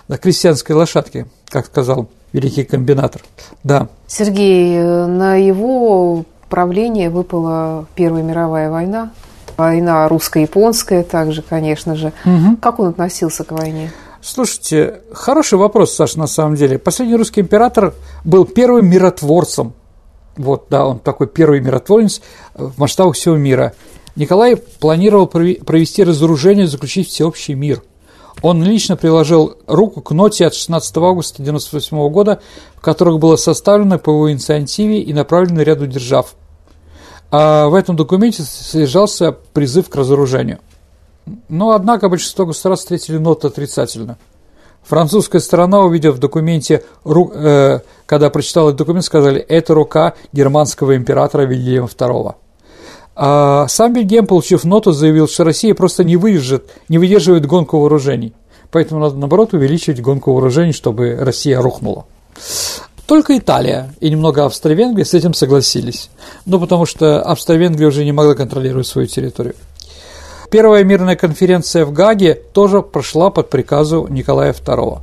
на 0.07 0.17
крестьянской 0.17 0.75
лошадке, 0.77 1.27
как 1.49 1.65
сказал 1.65 2.07
великий 2.31 2.63
комбинатор. 2.63 3.21
Да. 3.63 3.89
Сергей, 4.07 4.81
на 4.81 5.35
его 5.35 6.23
правление 6.49 7.09
выпала 7.09 7.85
Первая 7.95 8.23
мировая 8.23 8.69
война, 8.69 9.11
война 9.57 10.07
русско-японская 10.07 11.03
также, 11.03 11.41
конечно 11.41 11.95
же. 11.95 12.13
Угу. 12.23 12.57
Как 12.61 12.79
он 12.79 12.87
относился 12.87 13.43
к 13.43 13.51
войне? 13.51 13.91
Слушайте, 14.23 15.01
хороший 15.13 15.57
вопрос, 15.57 15.93
Саша, 15.93 16.19
на 16.19 16.27
самом 16.27 16.55
деле. 16.55 16.77
Последний 16.77 17.15
русский 17.15 17.41
император 17.41 17.95
был 18.23 18.45
первым 18.45 18.87
миротворцем. 18.87 19.73
Вот, 20.37 20.67
да, 20.69 20.85
он 20.85 20.99
такой 20.99 21.25
первый 21.27 21.59
миротворец 21.59 22.21
в 22.53 22.79
масштабах 22.79 23.15
всего 23.15 23.35
мира. 23.35 23.73
Николай 24.15 24.57
планировал 24.57 25.25
провести 25.25 26.03
разоружение 26.03 26.65
и 26.65 26.67
заключить 26.67 27.09
всеобщий 27.09 27.55
мир. 27.55 27.81
Он 28.43 28.63
лично 28.63 28.95
приложил 28.95 29.57
руку 29.65 30.01
к 30.01 30.11
ноте 30.11 30.45
от 30.45 30.53
16 30.53 30.97
августа 30.97 31.41
1998 31.41 32.09
года, 32.09 32.41
в 32.75 32.81
которых 32.81 33.19
было 33.19 33.37
составлено 33.37 33.97
по 33.97 34.11
его 34.11 34.31
инициативе 34.31 35.01
и 35.01 35.13
направлено 35.13 35.63
ряду 35.63 35.87
держав. 35.87 36.35
А 37.31 37.67
в 37.69 37.73
этом 37.73 37.95
документе 37.95 38.43
содержался 38.43 39.31
призыв 39.31 39.89
к 39.89 39.95
разоружению– 39.95 40.59
но, 41.49 41.71
однако, 41.71 42.09
большинство 42.09 42.45
государств 42.45 42.85
встретили 42.85 43.17
ноту 43.17 43.47
отрицательно. 43.47 44.17
Французская 44.83 45.39
сторона, 45.39 45.81
увидев 45.81 46.15
в 46.15 46.19
документе, 46.19 46.83
э, 47.05 47.79
когда 48.05 48.29
прочитала 48.29 48.73
документ, 48.73 49.05
сказали, 49.05 49.39
это 49.39 49.73
рука 49.73 50.15
германского 50.33 50.95
императора 50.95 51.43
Вильгельма 51.43 51.87
II. 51.87 52.35
А 53.15 53.67
сам 53.67 53.93
Вильгельм, 53.93 54.25
получив 54.25 54.63
ноту, 54.63 54.91
заявил, 54.91 55.27
что 55.27 55.43
Россия 55.43 55.75
просто 55.75 56.03
не 56.03 56.17
выдержит, 56.17 56.69
не 56.89 56.97
выдерживает 56.97 57.45
гонку 57.45 57.79
вооружений. 57.79 58.33
Поэтому 58.71 59.01
надо, 59.01 59.17
наоборот, 59.17 59.53
увеличивать 59.53 60.01
гонку 60.01 60.33
вооружений, 60.33 60.71
чтобы 60.71 61.17
Россия 61.19 61.61
рухнула. 61.61 62.05
Только 63.05 63.37
Италия 63.37 63.93
и 63.99 64.09
немного 64.09 64.45
Австро-Венгрия 64.45 65.03
с 65.03 65.13
этим 65.13 65.33
согласились. 65.33 66.09
Ну, 66.45 66.59
потому 66.59 66.85
что 66.85 67.21
Австро-Венгрия 67.21 67.87
уже 67.87 68.05
не 68.05 68.13
могла 68.13 68.35
контролировать 68.35 68.87
свою 68.87 69.07
территорию. 69.07 69.55
Первая 70.51 70.83
мирная 70.83 71.15
конференция 71.15 71.85
в 71.85 71.93
Гаге 71.93 72.33
тоже 72.33 72.81
прошла 72.81 73.29
под 73.29 73.49
приказу 73.49 74.07
Николая 74.09 74.51
II. 74.51 74.99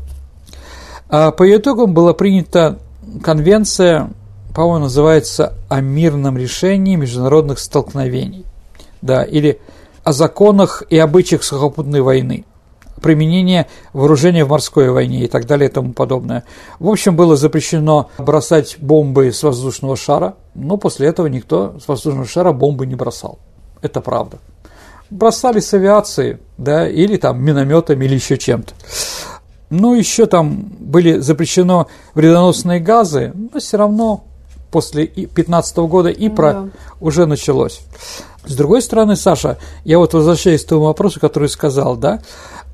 А 1.09 1.31
по 1.31 1.57
итогам 1.57 1.95
была 1.95 2.13
принята 2.13 2.79
конвенция, 3.25 4.11
по-моему, 4.55 4.85
называется 4.85 5.55
«О 5.71 5.81
мирном 5.81 6.37
решении 6.37 6.97
международных 6.97 7.61
столкновений», 7.61 8.45
да, 9.01 9.23
или 9.23 9.59
«О 10.05 10.13
законах 10.13 10.83
и 10.91 10.99
обычаях 10.99 11.43
сухопутной 11.43 12.03
войны» 12.03 12.45
применение 13.01 13.69
вооружения 13.93 14.45
в 14.45 14.49
морской 14.49 14.91
войне 14.91 15.25
и 15.25 15.29
так 15.29 15.47
далее 15.47 15.71
и 15.71 15.73
тому 15.73 15.93
подобное. 15.93 16.43
В 16.81 16.89
общем, 16.89 17.15
было 17.15 17.37
запрещено 17.37 18.11
бросать 18.19 18.77
бомбы 18.81 19.33
с 19.33 19.45
воздушного 19.45 19.97
шара, 19.97 20.35
но 20.55 20.77
после 20.77 21.07
этого 21.07 21.29
никто 21.29 21.79
с 21.79 21.87
воздушного 21.87 22.27
шара 22.27 22.53
бомбы 22.53 22.87
не 22.87 22.97
бросал. 22.97 23.39
Это 23.83 24.01
правда. 24.01 24.39
Бросали 25.11 25.61
с 25.61 25.73
авиации, 25.75 26.39
да, 26.57 26.89
или 26.89 27.17
там 27.17 27.43
минометами, 27.43 28.05
или 28.05 28.15
еще 28.15 28.37
чем-то. 28.37 28.75
Ну, 29.71 29.95
еще 29.95 30.27
там 30.27 30.67
были 30.79 31.19
запрещены 31.19 31.87
вредоносные 32.15 32.81
газы, 32.81 33.33
но 33.35 33.61
все 33.61 33.77
равно 33.77 34.25
после 34.71 35.07
2015 35.07 35.77
года 35.79 36.09
и 36.09 36.29
про 36.29 36.53
да. 36.53 36.69
уже 37.01 37.27
началось. 37.27 37.81
С 38.47 38.55
другой 38.55 38.81
стороны, 38.83 39.17
Саша, 39.17 39.59
я 39.85 39.99
вот 39.99 40.15
возвращаюсь 40.15 40.65
к 40.65 40.69
тому 40.69 40.85
вопросу, 40.85 41.21
который 41.21 41.49
сказал, 41.49 41.97
да, 41.97 42.23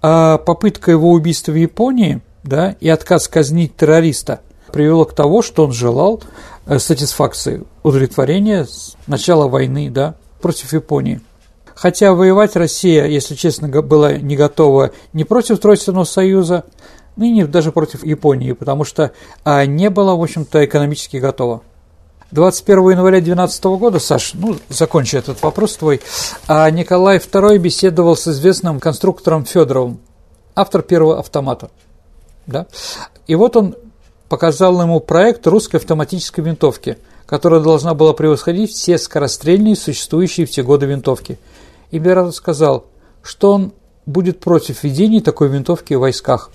а 0.02 0.38
попытка 0.38 0.90
его 0.90 1.10
убийства 1.10 1.52
в 1.52 1.56
Японии 1.56 2.20
да, 2.44 2.76
и 2.80 2.88
отказ 2.88 3.26
казнить 3.26 3.76
террориста 3.76 4.40
привело 4.70 5.04
к 5.04 5.14
тому, 5.14 5.42
что 5.42 5.64
он 5.64 5.72
желал 5.72 6.22
э, 6.66 6.78
сатисфакции, 6.78 7.64
удовлетворения 7.82 8.66
с 8.66 8.96
начала 9.06 9.48
войны 9.48 9.90
да, 9.90 10.14
против 10.40 10.72
Японии. 10.72 11.20
Хотя 11.74 12.14
воевать 12.14 12.56
Россия, 12.56 13.06
если 13.06 13.34
честно, 13.34 13.68
была 13.82 14.14
не 14.14 14.36
готова 14.36 14.92
не 15.12 15.24
против 15.24 15.58
Тройственного 15.58 16.04
Союза, 16.04 16.64
ну 17.16 17.24
и 17.24 17.30
не 17.30 17.44
даже 17.44 17.72
против 17.72 18.04
Японии, 18.04 18.52
потому 18.52 18.84
что 18.84 19.12
а, 19.44 19.66
не 19.66 19.90
была, 19.90 20.14
в 20.14 20.22
общем-то, 20.22 20.64
экономически 20.64 21.16
готова. 21.18 21.62
21 22.30 22.90
января 22.90 23.18
2012 23.18 23.64
года, 23.64 23.98
Саш, 24.00 24.34
ну, 24.34 24.56
закончи 24.68 25.16
этот 25.16 25.40
вопрос 25.42 25.76
твой, 25.76 26.00
а 26.48 26.68
Николай 26.70 27.18
II 27.18 27.58
беседовал 27.58 28.16
с 28.16 28.26
известным 28.26 28.80
конструктором 28.80 29.44
Федоровым, 29.44 30.00
автор 30.56 30.82
первого 30.82 31.20
автомата. 31.20 31.70
Да? 32.46 32.66
И 33.28 33.36
вот 33.36 33.56
он 33.56 33.76
показал 34.28 34.80
ему 34.82 34.98
проект 34.98 35.46
русской 35.46 35.76
автоматической 35.76 36.42
винтовки, 36.42 36.98
которая 37.26 37.60
должна 37.60 37.94
была 37.94 38.12
превосходить 38.12 38.72
все 38.72 38.98
скорострельные 38.98 39.76
существующие 39.76 40.46
в 40.46 40.50
те 40.50 40.62
годы 40.62 40.86
винтовки. 40.86 41.38
Император 41.96 42.32
сказал, 42.32 42.86
что 43.22 43.52
он 43.52 43.72
будет 44.04 44.40
против 44.40 44.82
введения 44.82 45.20
такой 45.20 45.48
винтовки 45.48 45.94
в 45.94 46.00
войсках, 46.00 46.50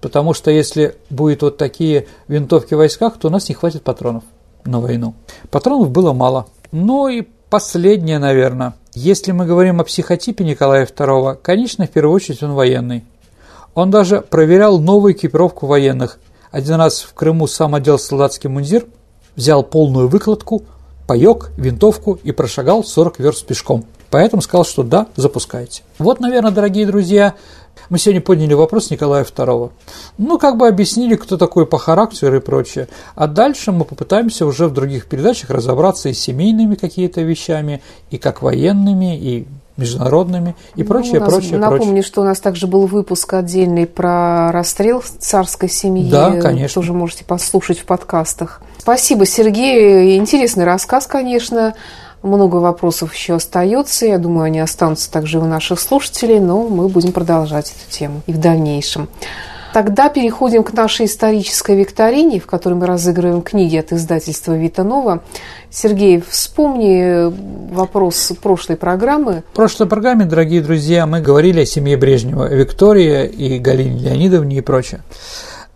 потому 0.00 0.34
что 0.34 0.52
если 0.52 0.94
будет 1.10 1.42
вот 1.42 1.56
такие 1.56 2.06
винтовки 2.28 2.74
в 2.74 2.76
войсках, 2.76 3.18
то 3.18 3.26
у 3.26 3.30
нас 3.32 3.48
не 3.48 3.56
хватит 3.56 3.82
патронов 3.82 4.22
на 4.64 4.80
войну. 4.80 5.14
Патронов 5.50 5.90
было 5.90 6.12
мало. 6.12 6.46
Ну 6.70 7.08
и 7.08 7.22
последнее, 7.50 8.20
наверное. 8.20 8.74
Если 8.94 9.32
мы 9.32 9.46
говорим 9.46 9.80
о 9.80 9.84
психотипе 9.84 10.44
Николая 10.44 10.86
II, 10.86 11.40
конечно, 11.42 11.84
в 11.84 11.90
первую 11.90 12.14
очередь 12.14 12.44
он 12.44 12.52
военный. 12.52 13.04
Он 13.74 13.90
даже 13.90 14.20
проверял 14.20 14.78
новую 14.78 15.14
экипировку 15.14 15.66
военных. 15.66 16.20
Один 16.52 16.76
раз 16.76 17.02
в 17.02 17.14
Крыму 17.14 17.48
сам 17.48 17.74
одел 17.74 17.98
солдатский 17.98 18.48
мундир, 18.48 18.86
взял 19.34 19.64
полную 19.64 20.06
выкладку, 20.06 20.62
паёк, 21.08 21.50
винтовку 21.56 22.16
и 22.22 22.30
прошагал 22.30 22.84
40 22.84 23.18
верст 23.18 23.44
пешком. 23.44 23.86
Поэтому 24.10 24.42
сказал, 24.42 24.64
что 24.64 24.82
да, 24.82 25.06
запускайте. 25.16 25.82
Вот, 25.98 26.20
наверное, 26.20 26.50
дорогие 26.50 26.86
друзья, 26.86 27.34
мы 27.90 27.98
сегодня 27.98 28.20
подняли 28.20 28.54
вопрос 28.54 28.90
Николая 28.90 29.24
II. 29.24 29.70
Ну, 30.18 30.38
как 30.38 30.56
бы 30.56 30.68
объяснили, 30.68 31.16
кто 31.16 31.36
такой 31.36 31.66
по 31.66 31.78
характеру 31.78 32.36
и 32.36 32.40
прочее. 32.40 32.88
А 33.14 33.26
дальше 33.26 33.72
мы 33.72 33.84
попытаемся 33.84 34.46
уже 34.46 34.66
в 34.66 34.72
других 34.72 35.06
передачах 35.06 35.50
разобраться 35.50 36.08
и 36.08 36.12
с 36.12 36.20
семейными 36.20 36.74
какими-то 36.74 37.22
вещами, 37.22 37.82
и 38.10 38.18
как 38.18 38.42
военными, 38.42 39.16
и 39.16 39.46
международными 39.76 40.56
и 40.74 40.82
ну, 40.82 40.88
прочее, 40.88 41.20
нас, 41.20 41.28
прочее, 41.28 41.58
Напомню, 41.58 41.84
прочее. 41.86 42.02
что 42.02 42.22
у 42.22 42.24
нас 42.24 42.40
также 42.40 42.66
был 42.66 42.86
выпуск 42.86 43.34
отдельный 43.34 43.86
про 43.86 44.50
расстрел 44.50 45.02
царской 45.18 45.68
семьи. 45.68 46.10
Да, 46.10 46.32
конечно. 46.40 46.80
Тоже 46.80 46.92
можете 46.92 47.24
послушать 47.24 47.80
в 47.80 47.84
подкастах. 47.84 48.62
Спасибо, 48.78 49.26
Сергей. 49.26 50.16
Интересный 50.16 50.64
рассказ, 50.64 51.06
конечно. 51.06 51.74
Много 52.22 52.56
вопросов 52.56 53.14
еще 53.14 53.34
остается. 53.34 54.06
Я 54.06 54.18
думаю, 54.18 54.44
они 54.44 54.60
останутся 54.60 55.10
также 55.10 55.38
у 55.38 55.44
наших 55.44 55.80
слушателей, 55.80 56.40
но 56.40 56.66
мы 56.68 56.88
будем 56.88 57.12
продолжать 57.12 57.70
эту 57.72 57.90
тему 57.90 58.22
и 58.26 58.32
в 58.32 58.38
дальнейшем. 58.38 59.08
Тогда 59.76 60.08
переходим 60.08 60.64
к 60.64 60.72
нашей 60.72 61.04
исторической 61.04 61.76
викторине, 61.76 62.40
в 62.40 62.46
которой 62.46 62.74
мы 62.74 62.86
разыгрываем 62.86 63.42
книги 63.42 63.76
от 63.76 63.92
издательства 63.92 64.56
«Вита 64.56 64.84
Нова». 64.84 65.22
Сергей, 65.70 66.24
вспомни 66.26 67.30
вопрос 67.74 68.32
прошлой 68.42 68.76
программы. 68.76 69.42
В 69.52 69.56
прошлой 69.56 69.86
программе, 69.86 70.24
дорогие 70.24 70.62
друзья, 70.62 71.06
мы 71.06 71.20
говорили 71.20 71.60
о 71.60 71.66
семье 71.66 71.98
Брежнева, 71.98 72.48
Виктории 72.48 73.26
и 73.26 73.58
Галине 73.58 74.00
Леонидовне 74.00 74.56
и 74.56 74.60
прочее. 74.62 75.02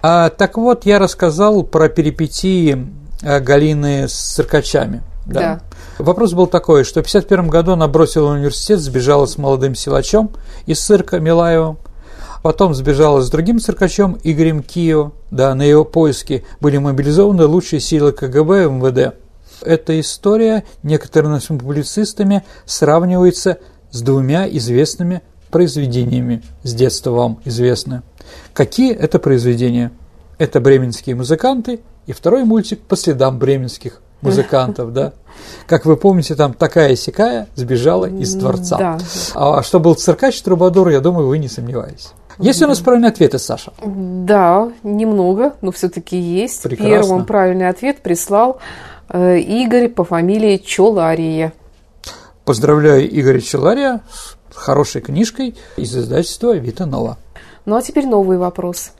А, 0.00 0.30
так 0.30 0.56
вот, 0.56 0.86
я 0.86 0.98
рассказал 0.98 1.62
про 1.62 1.90
перипетии 1.90 2.86
э, 3.20 3.40
Галины 3.40 4.08
с 4.08 4.14
циркачами. 4.14 5.02
Да. 5.26 5.40
да. 5.40 5.60
Вопрос 6.00 6.32
был 6.32 6.46
такой, 6.46 6.84
что 6.84 7.02
в 7.02 7.06
1951 7.06 7.50
году 7.50 7.72
она 7.72 7.86
бросила 7.86 8.32
университет, 8.32 8.80
сбежала 8.80 9.26
с 9.26 9.36
молодым 9.36 9.74
силачом 9.74 10.30
из 10.64 10.80
цирка 10.80 11.20
Милаевым, 11.20 11.78
потом 12.42 12.74
сбежала 12.74 13.20
с 13.20 13.28
другим 13.28 13.60
циркачом 13.60 14.18
Игорем 14.24 14.62
Кио, 14.62 15.12
да, 15.30 15.54
на 15.54 15.62
его 15.62 15.84
поиски 15.84 16.44
были 16.60 16.78
мобилизованы 16.78 17.44
лучшие 17.44 17.80
силы 17.80 18.12
КГБ 18.12 18.64
и 18.64 18.68
МВД. 18.68 19.14
Эта 19.62 20.00
история 20.00 20.64
некоторыми 20.82 21.38
публицистами 21.38 22.44
сравнивается 22.64 23.58
с 23.90 24.00
двумя 24.00 24.48
известными 24.48 25.20
произведениями, 25.50 26.42
с 26.62 26.72
детства 26.72 27.10
вам 27.10 27.40
известны. 27.44 28.02
Какие 28.54 28.94
это 28.94 29.18
произведения? 29.18 29.92
Это 30.38 30.60
«Бременские 30.60 31.14
музыканты» 31.14 31.80
и 32.06 32.12
второй 32.12 32.44
мультик 32.44 32.80
«По 32.80 32.96
следам 32.96 33.38
бременских 33.38 34.00
музыкантов, 34.22 34.92
да. 34.92 35.12
Как 35.66 35.86
вы 35.86 35.96
помните, 35.96 36.34
там 36.34 36.54
такая 36.54 36.96
сякая 36.96 37.48
сбежала 37.54 38.06
из 38.06 38.34
дворца. 38.34 38.76
Да. 38.76 38.98
А 39.34 39.62
что 39.62 39.80
был 39.80 39.94
циркач 39.94 40.40
Трубадур, 40.42 40.88
я 40.88 41.00
думаю, 41.00 41.28
вы 41.28 41.38
не 41.38 41.48
сомневаетесь. 41.48 42.12
Есть 42.38 42.62
у 42.62 42.66
нас 42.66 42.80
правильные 42.80 43.10
ответы, 43.10 43.38
Саша? 43.38 43.72
Да, 43.84 44.72
немного, 44.82 45.54
но 45.60 45.72
все-таки 45.72 46.16
есть. 46.16 46.62
Прекрасно. 46.62 46.94
Первым 46.94 47.26
правильный 47.26 47.68
ответ 47.68 47.98
прислал 47.98 48.60
э, 49.10 49.38
Игорь 49.38 49.88
по 49.88 50.04
фамилии 50.04 50.56
Чолария. 50.56 51.52
Поздравляю 52.46 53.06
Игоря 53.06 53.40
Чолария 53.40 54.00
с 54.10 54.56
хорошей 54.56 55.02
книжкой 55.02 55.54
из 55.76 55.94
издательства 55.96 56.56
Вита 56.56 56.86
Нова. 56.86 57.18
Ну 57.66 57.76
а 57.76 57.82
теперь 57.82 58.06
новый 58.06 58.38
вопрос. 58.38 58.92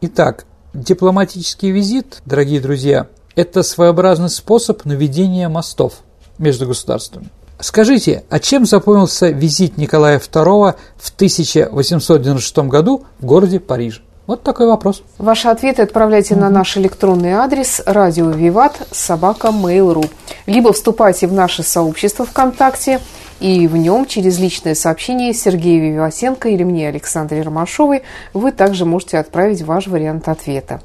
Итак, 0.00 0.46
дипломатический 0.72 1.70
визит, 1.70 2.22
дорогие 2.24 2.60
друзья, 2.60 3.06
это 3.36 3.62
своеобразный 3.62 4.28
способ 4.28 4.84
наведения 4.84 5.48
мостов 5.48 5.94
между 6.38 6.66
государствами. 6.66 7.28
Скажите, 7.60 8.24
а 8.28 8.40
чем 8.40 8.66
запомнился 8.66 9.28
визит 9.28 9.78
Николая 9.78 10.18
II 10.18 10.74
в 10.96 11.10
1896 11.14 12.58
году 12.68 13.04
в 13.20 13.24
городе 13.24 13.60
Париж? 13.60 14.02
Вот 14.26 14.42
такой 14.42 14.66
вопрос. 14.66 15.02
Ваши 15.18 15.48
ответы 15.48 15.82
отправляйте 15.82 16.34
угу. 16.34 16.42
на 16.42 16.50
наш 16.50 16.76
электронный 16.76 17.32
адрес 17.32 17.82
радио 17.86 18.30
Виват 18.30 18.86
собака 18.90 19.48
Mail.ru 19.48 20.08
либо 20.46 20.72
вступайте 20.72 21.26
в 21.26 21.32
наше 21.32 21.62
сообщество 21.62 22.24
ВКонтакте 22.24 23.00
и 23.40 23.66
в 23.66 23.76
нем 23.76 24.06
через 24.06 24.38
личное 24.38 24.74
сообщение 24.74 25.34
Сергея 25.34 25.92
Виватенко 25.92 26.48
или 26.48 26.62
мне, 26.62 26.88
Александре 26.88 27.42
Ромашовой, 27.42 28.02
вы 28.32 28.52
также 28.52 28.84
можете 28.84 29.18
отправить 29.18 29.62
ваш 29.62 29.88
вариант 29.88 30.28
ответа. 30.28 30.80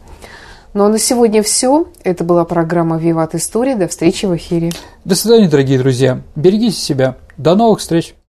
Ну 0.77 0.85
а 0.85 0.89
на 0.89 0.99
сегодня 0.99 1.41
все. 1.41 1.87
Это 2.03 2.23
была 2.23 2.45
программа 2.45 2.99
«Виват 2.99 3.33
История». 3.33 3.73
До 3.73 3.87
встречи 3.87 4.27
в 4.27 4.35
эфире. 4.35 4.71
До 5.05 5.15
свидания, 5.15 5.49
дорогие 5.49 5.79
друзья. 5.79 6.21
Берегите 6.35 6.77
себя. 6.77 7.17
До 7.35 7.55
новых 7.55 7.79
встреч. 7.79 8.13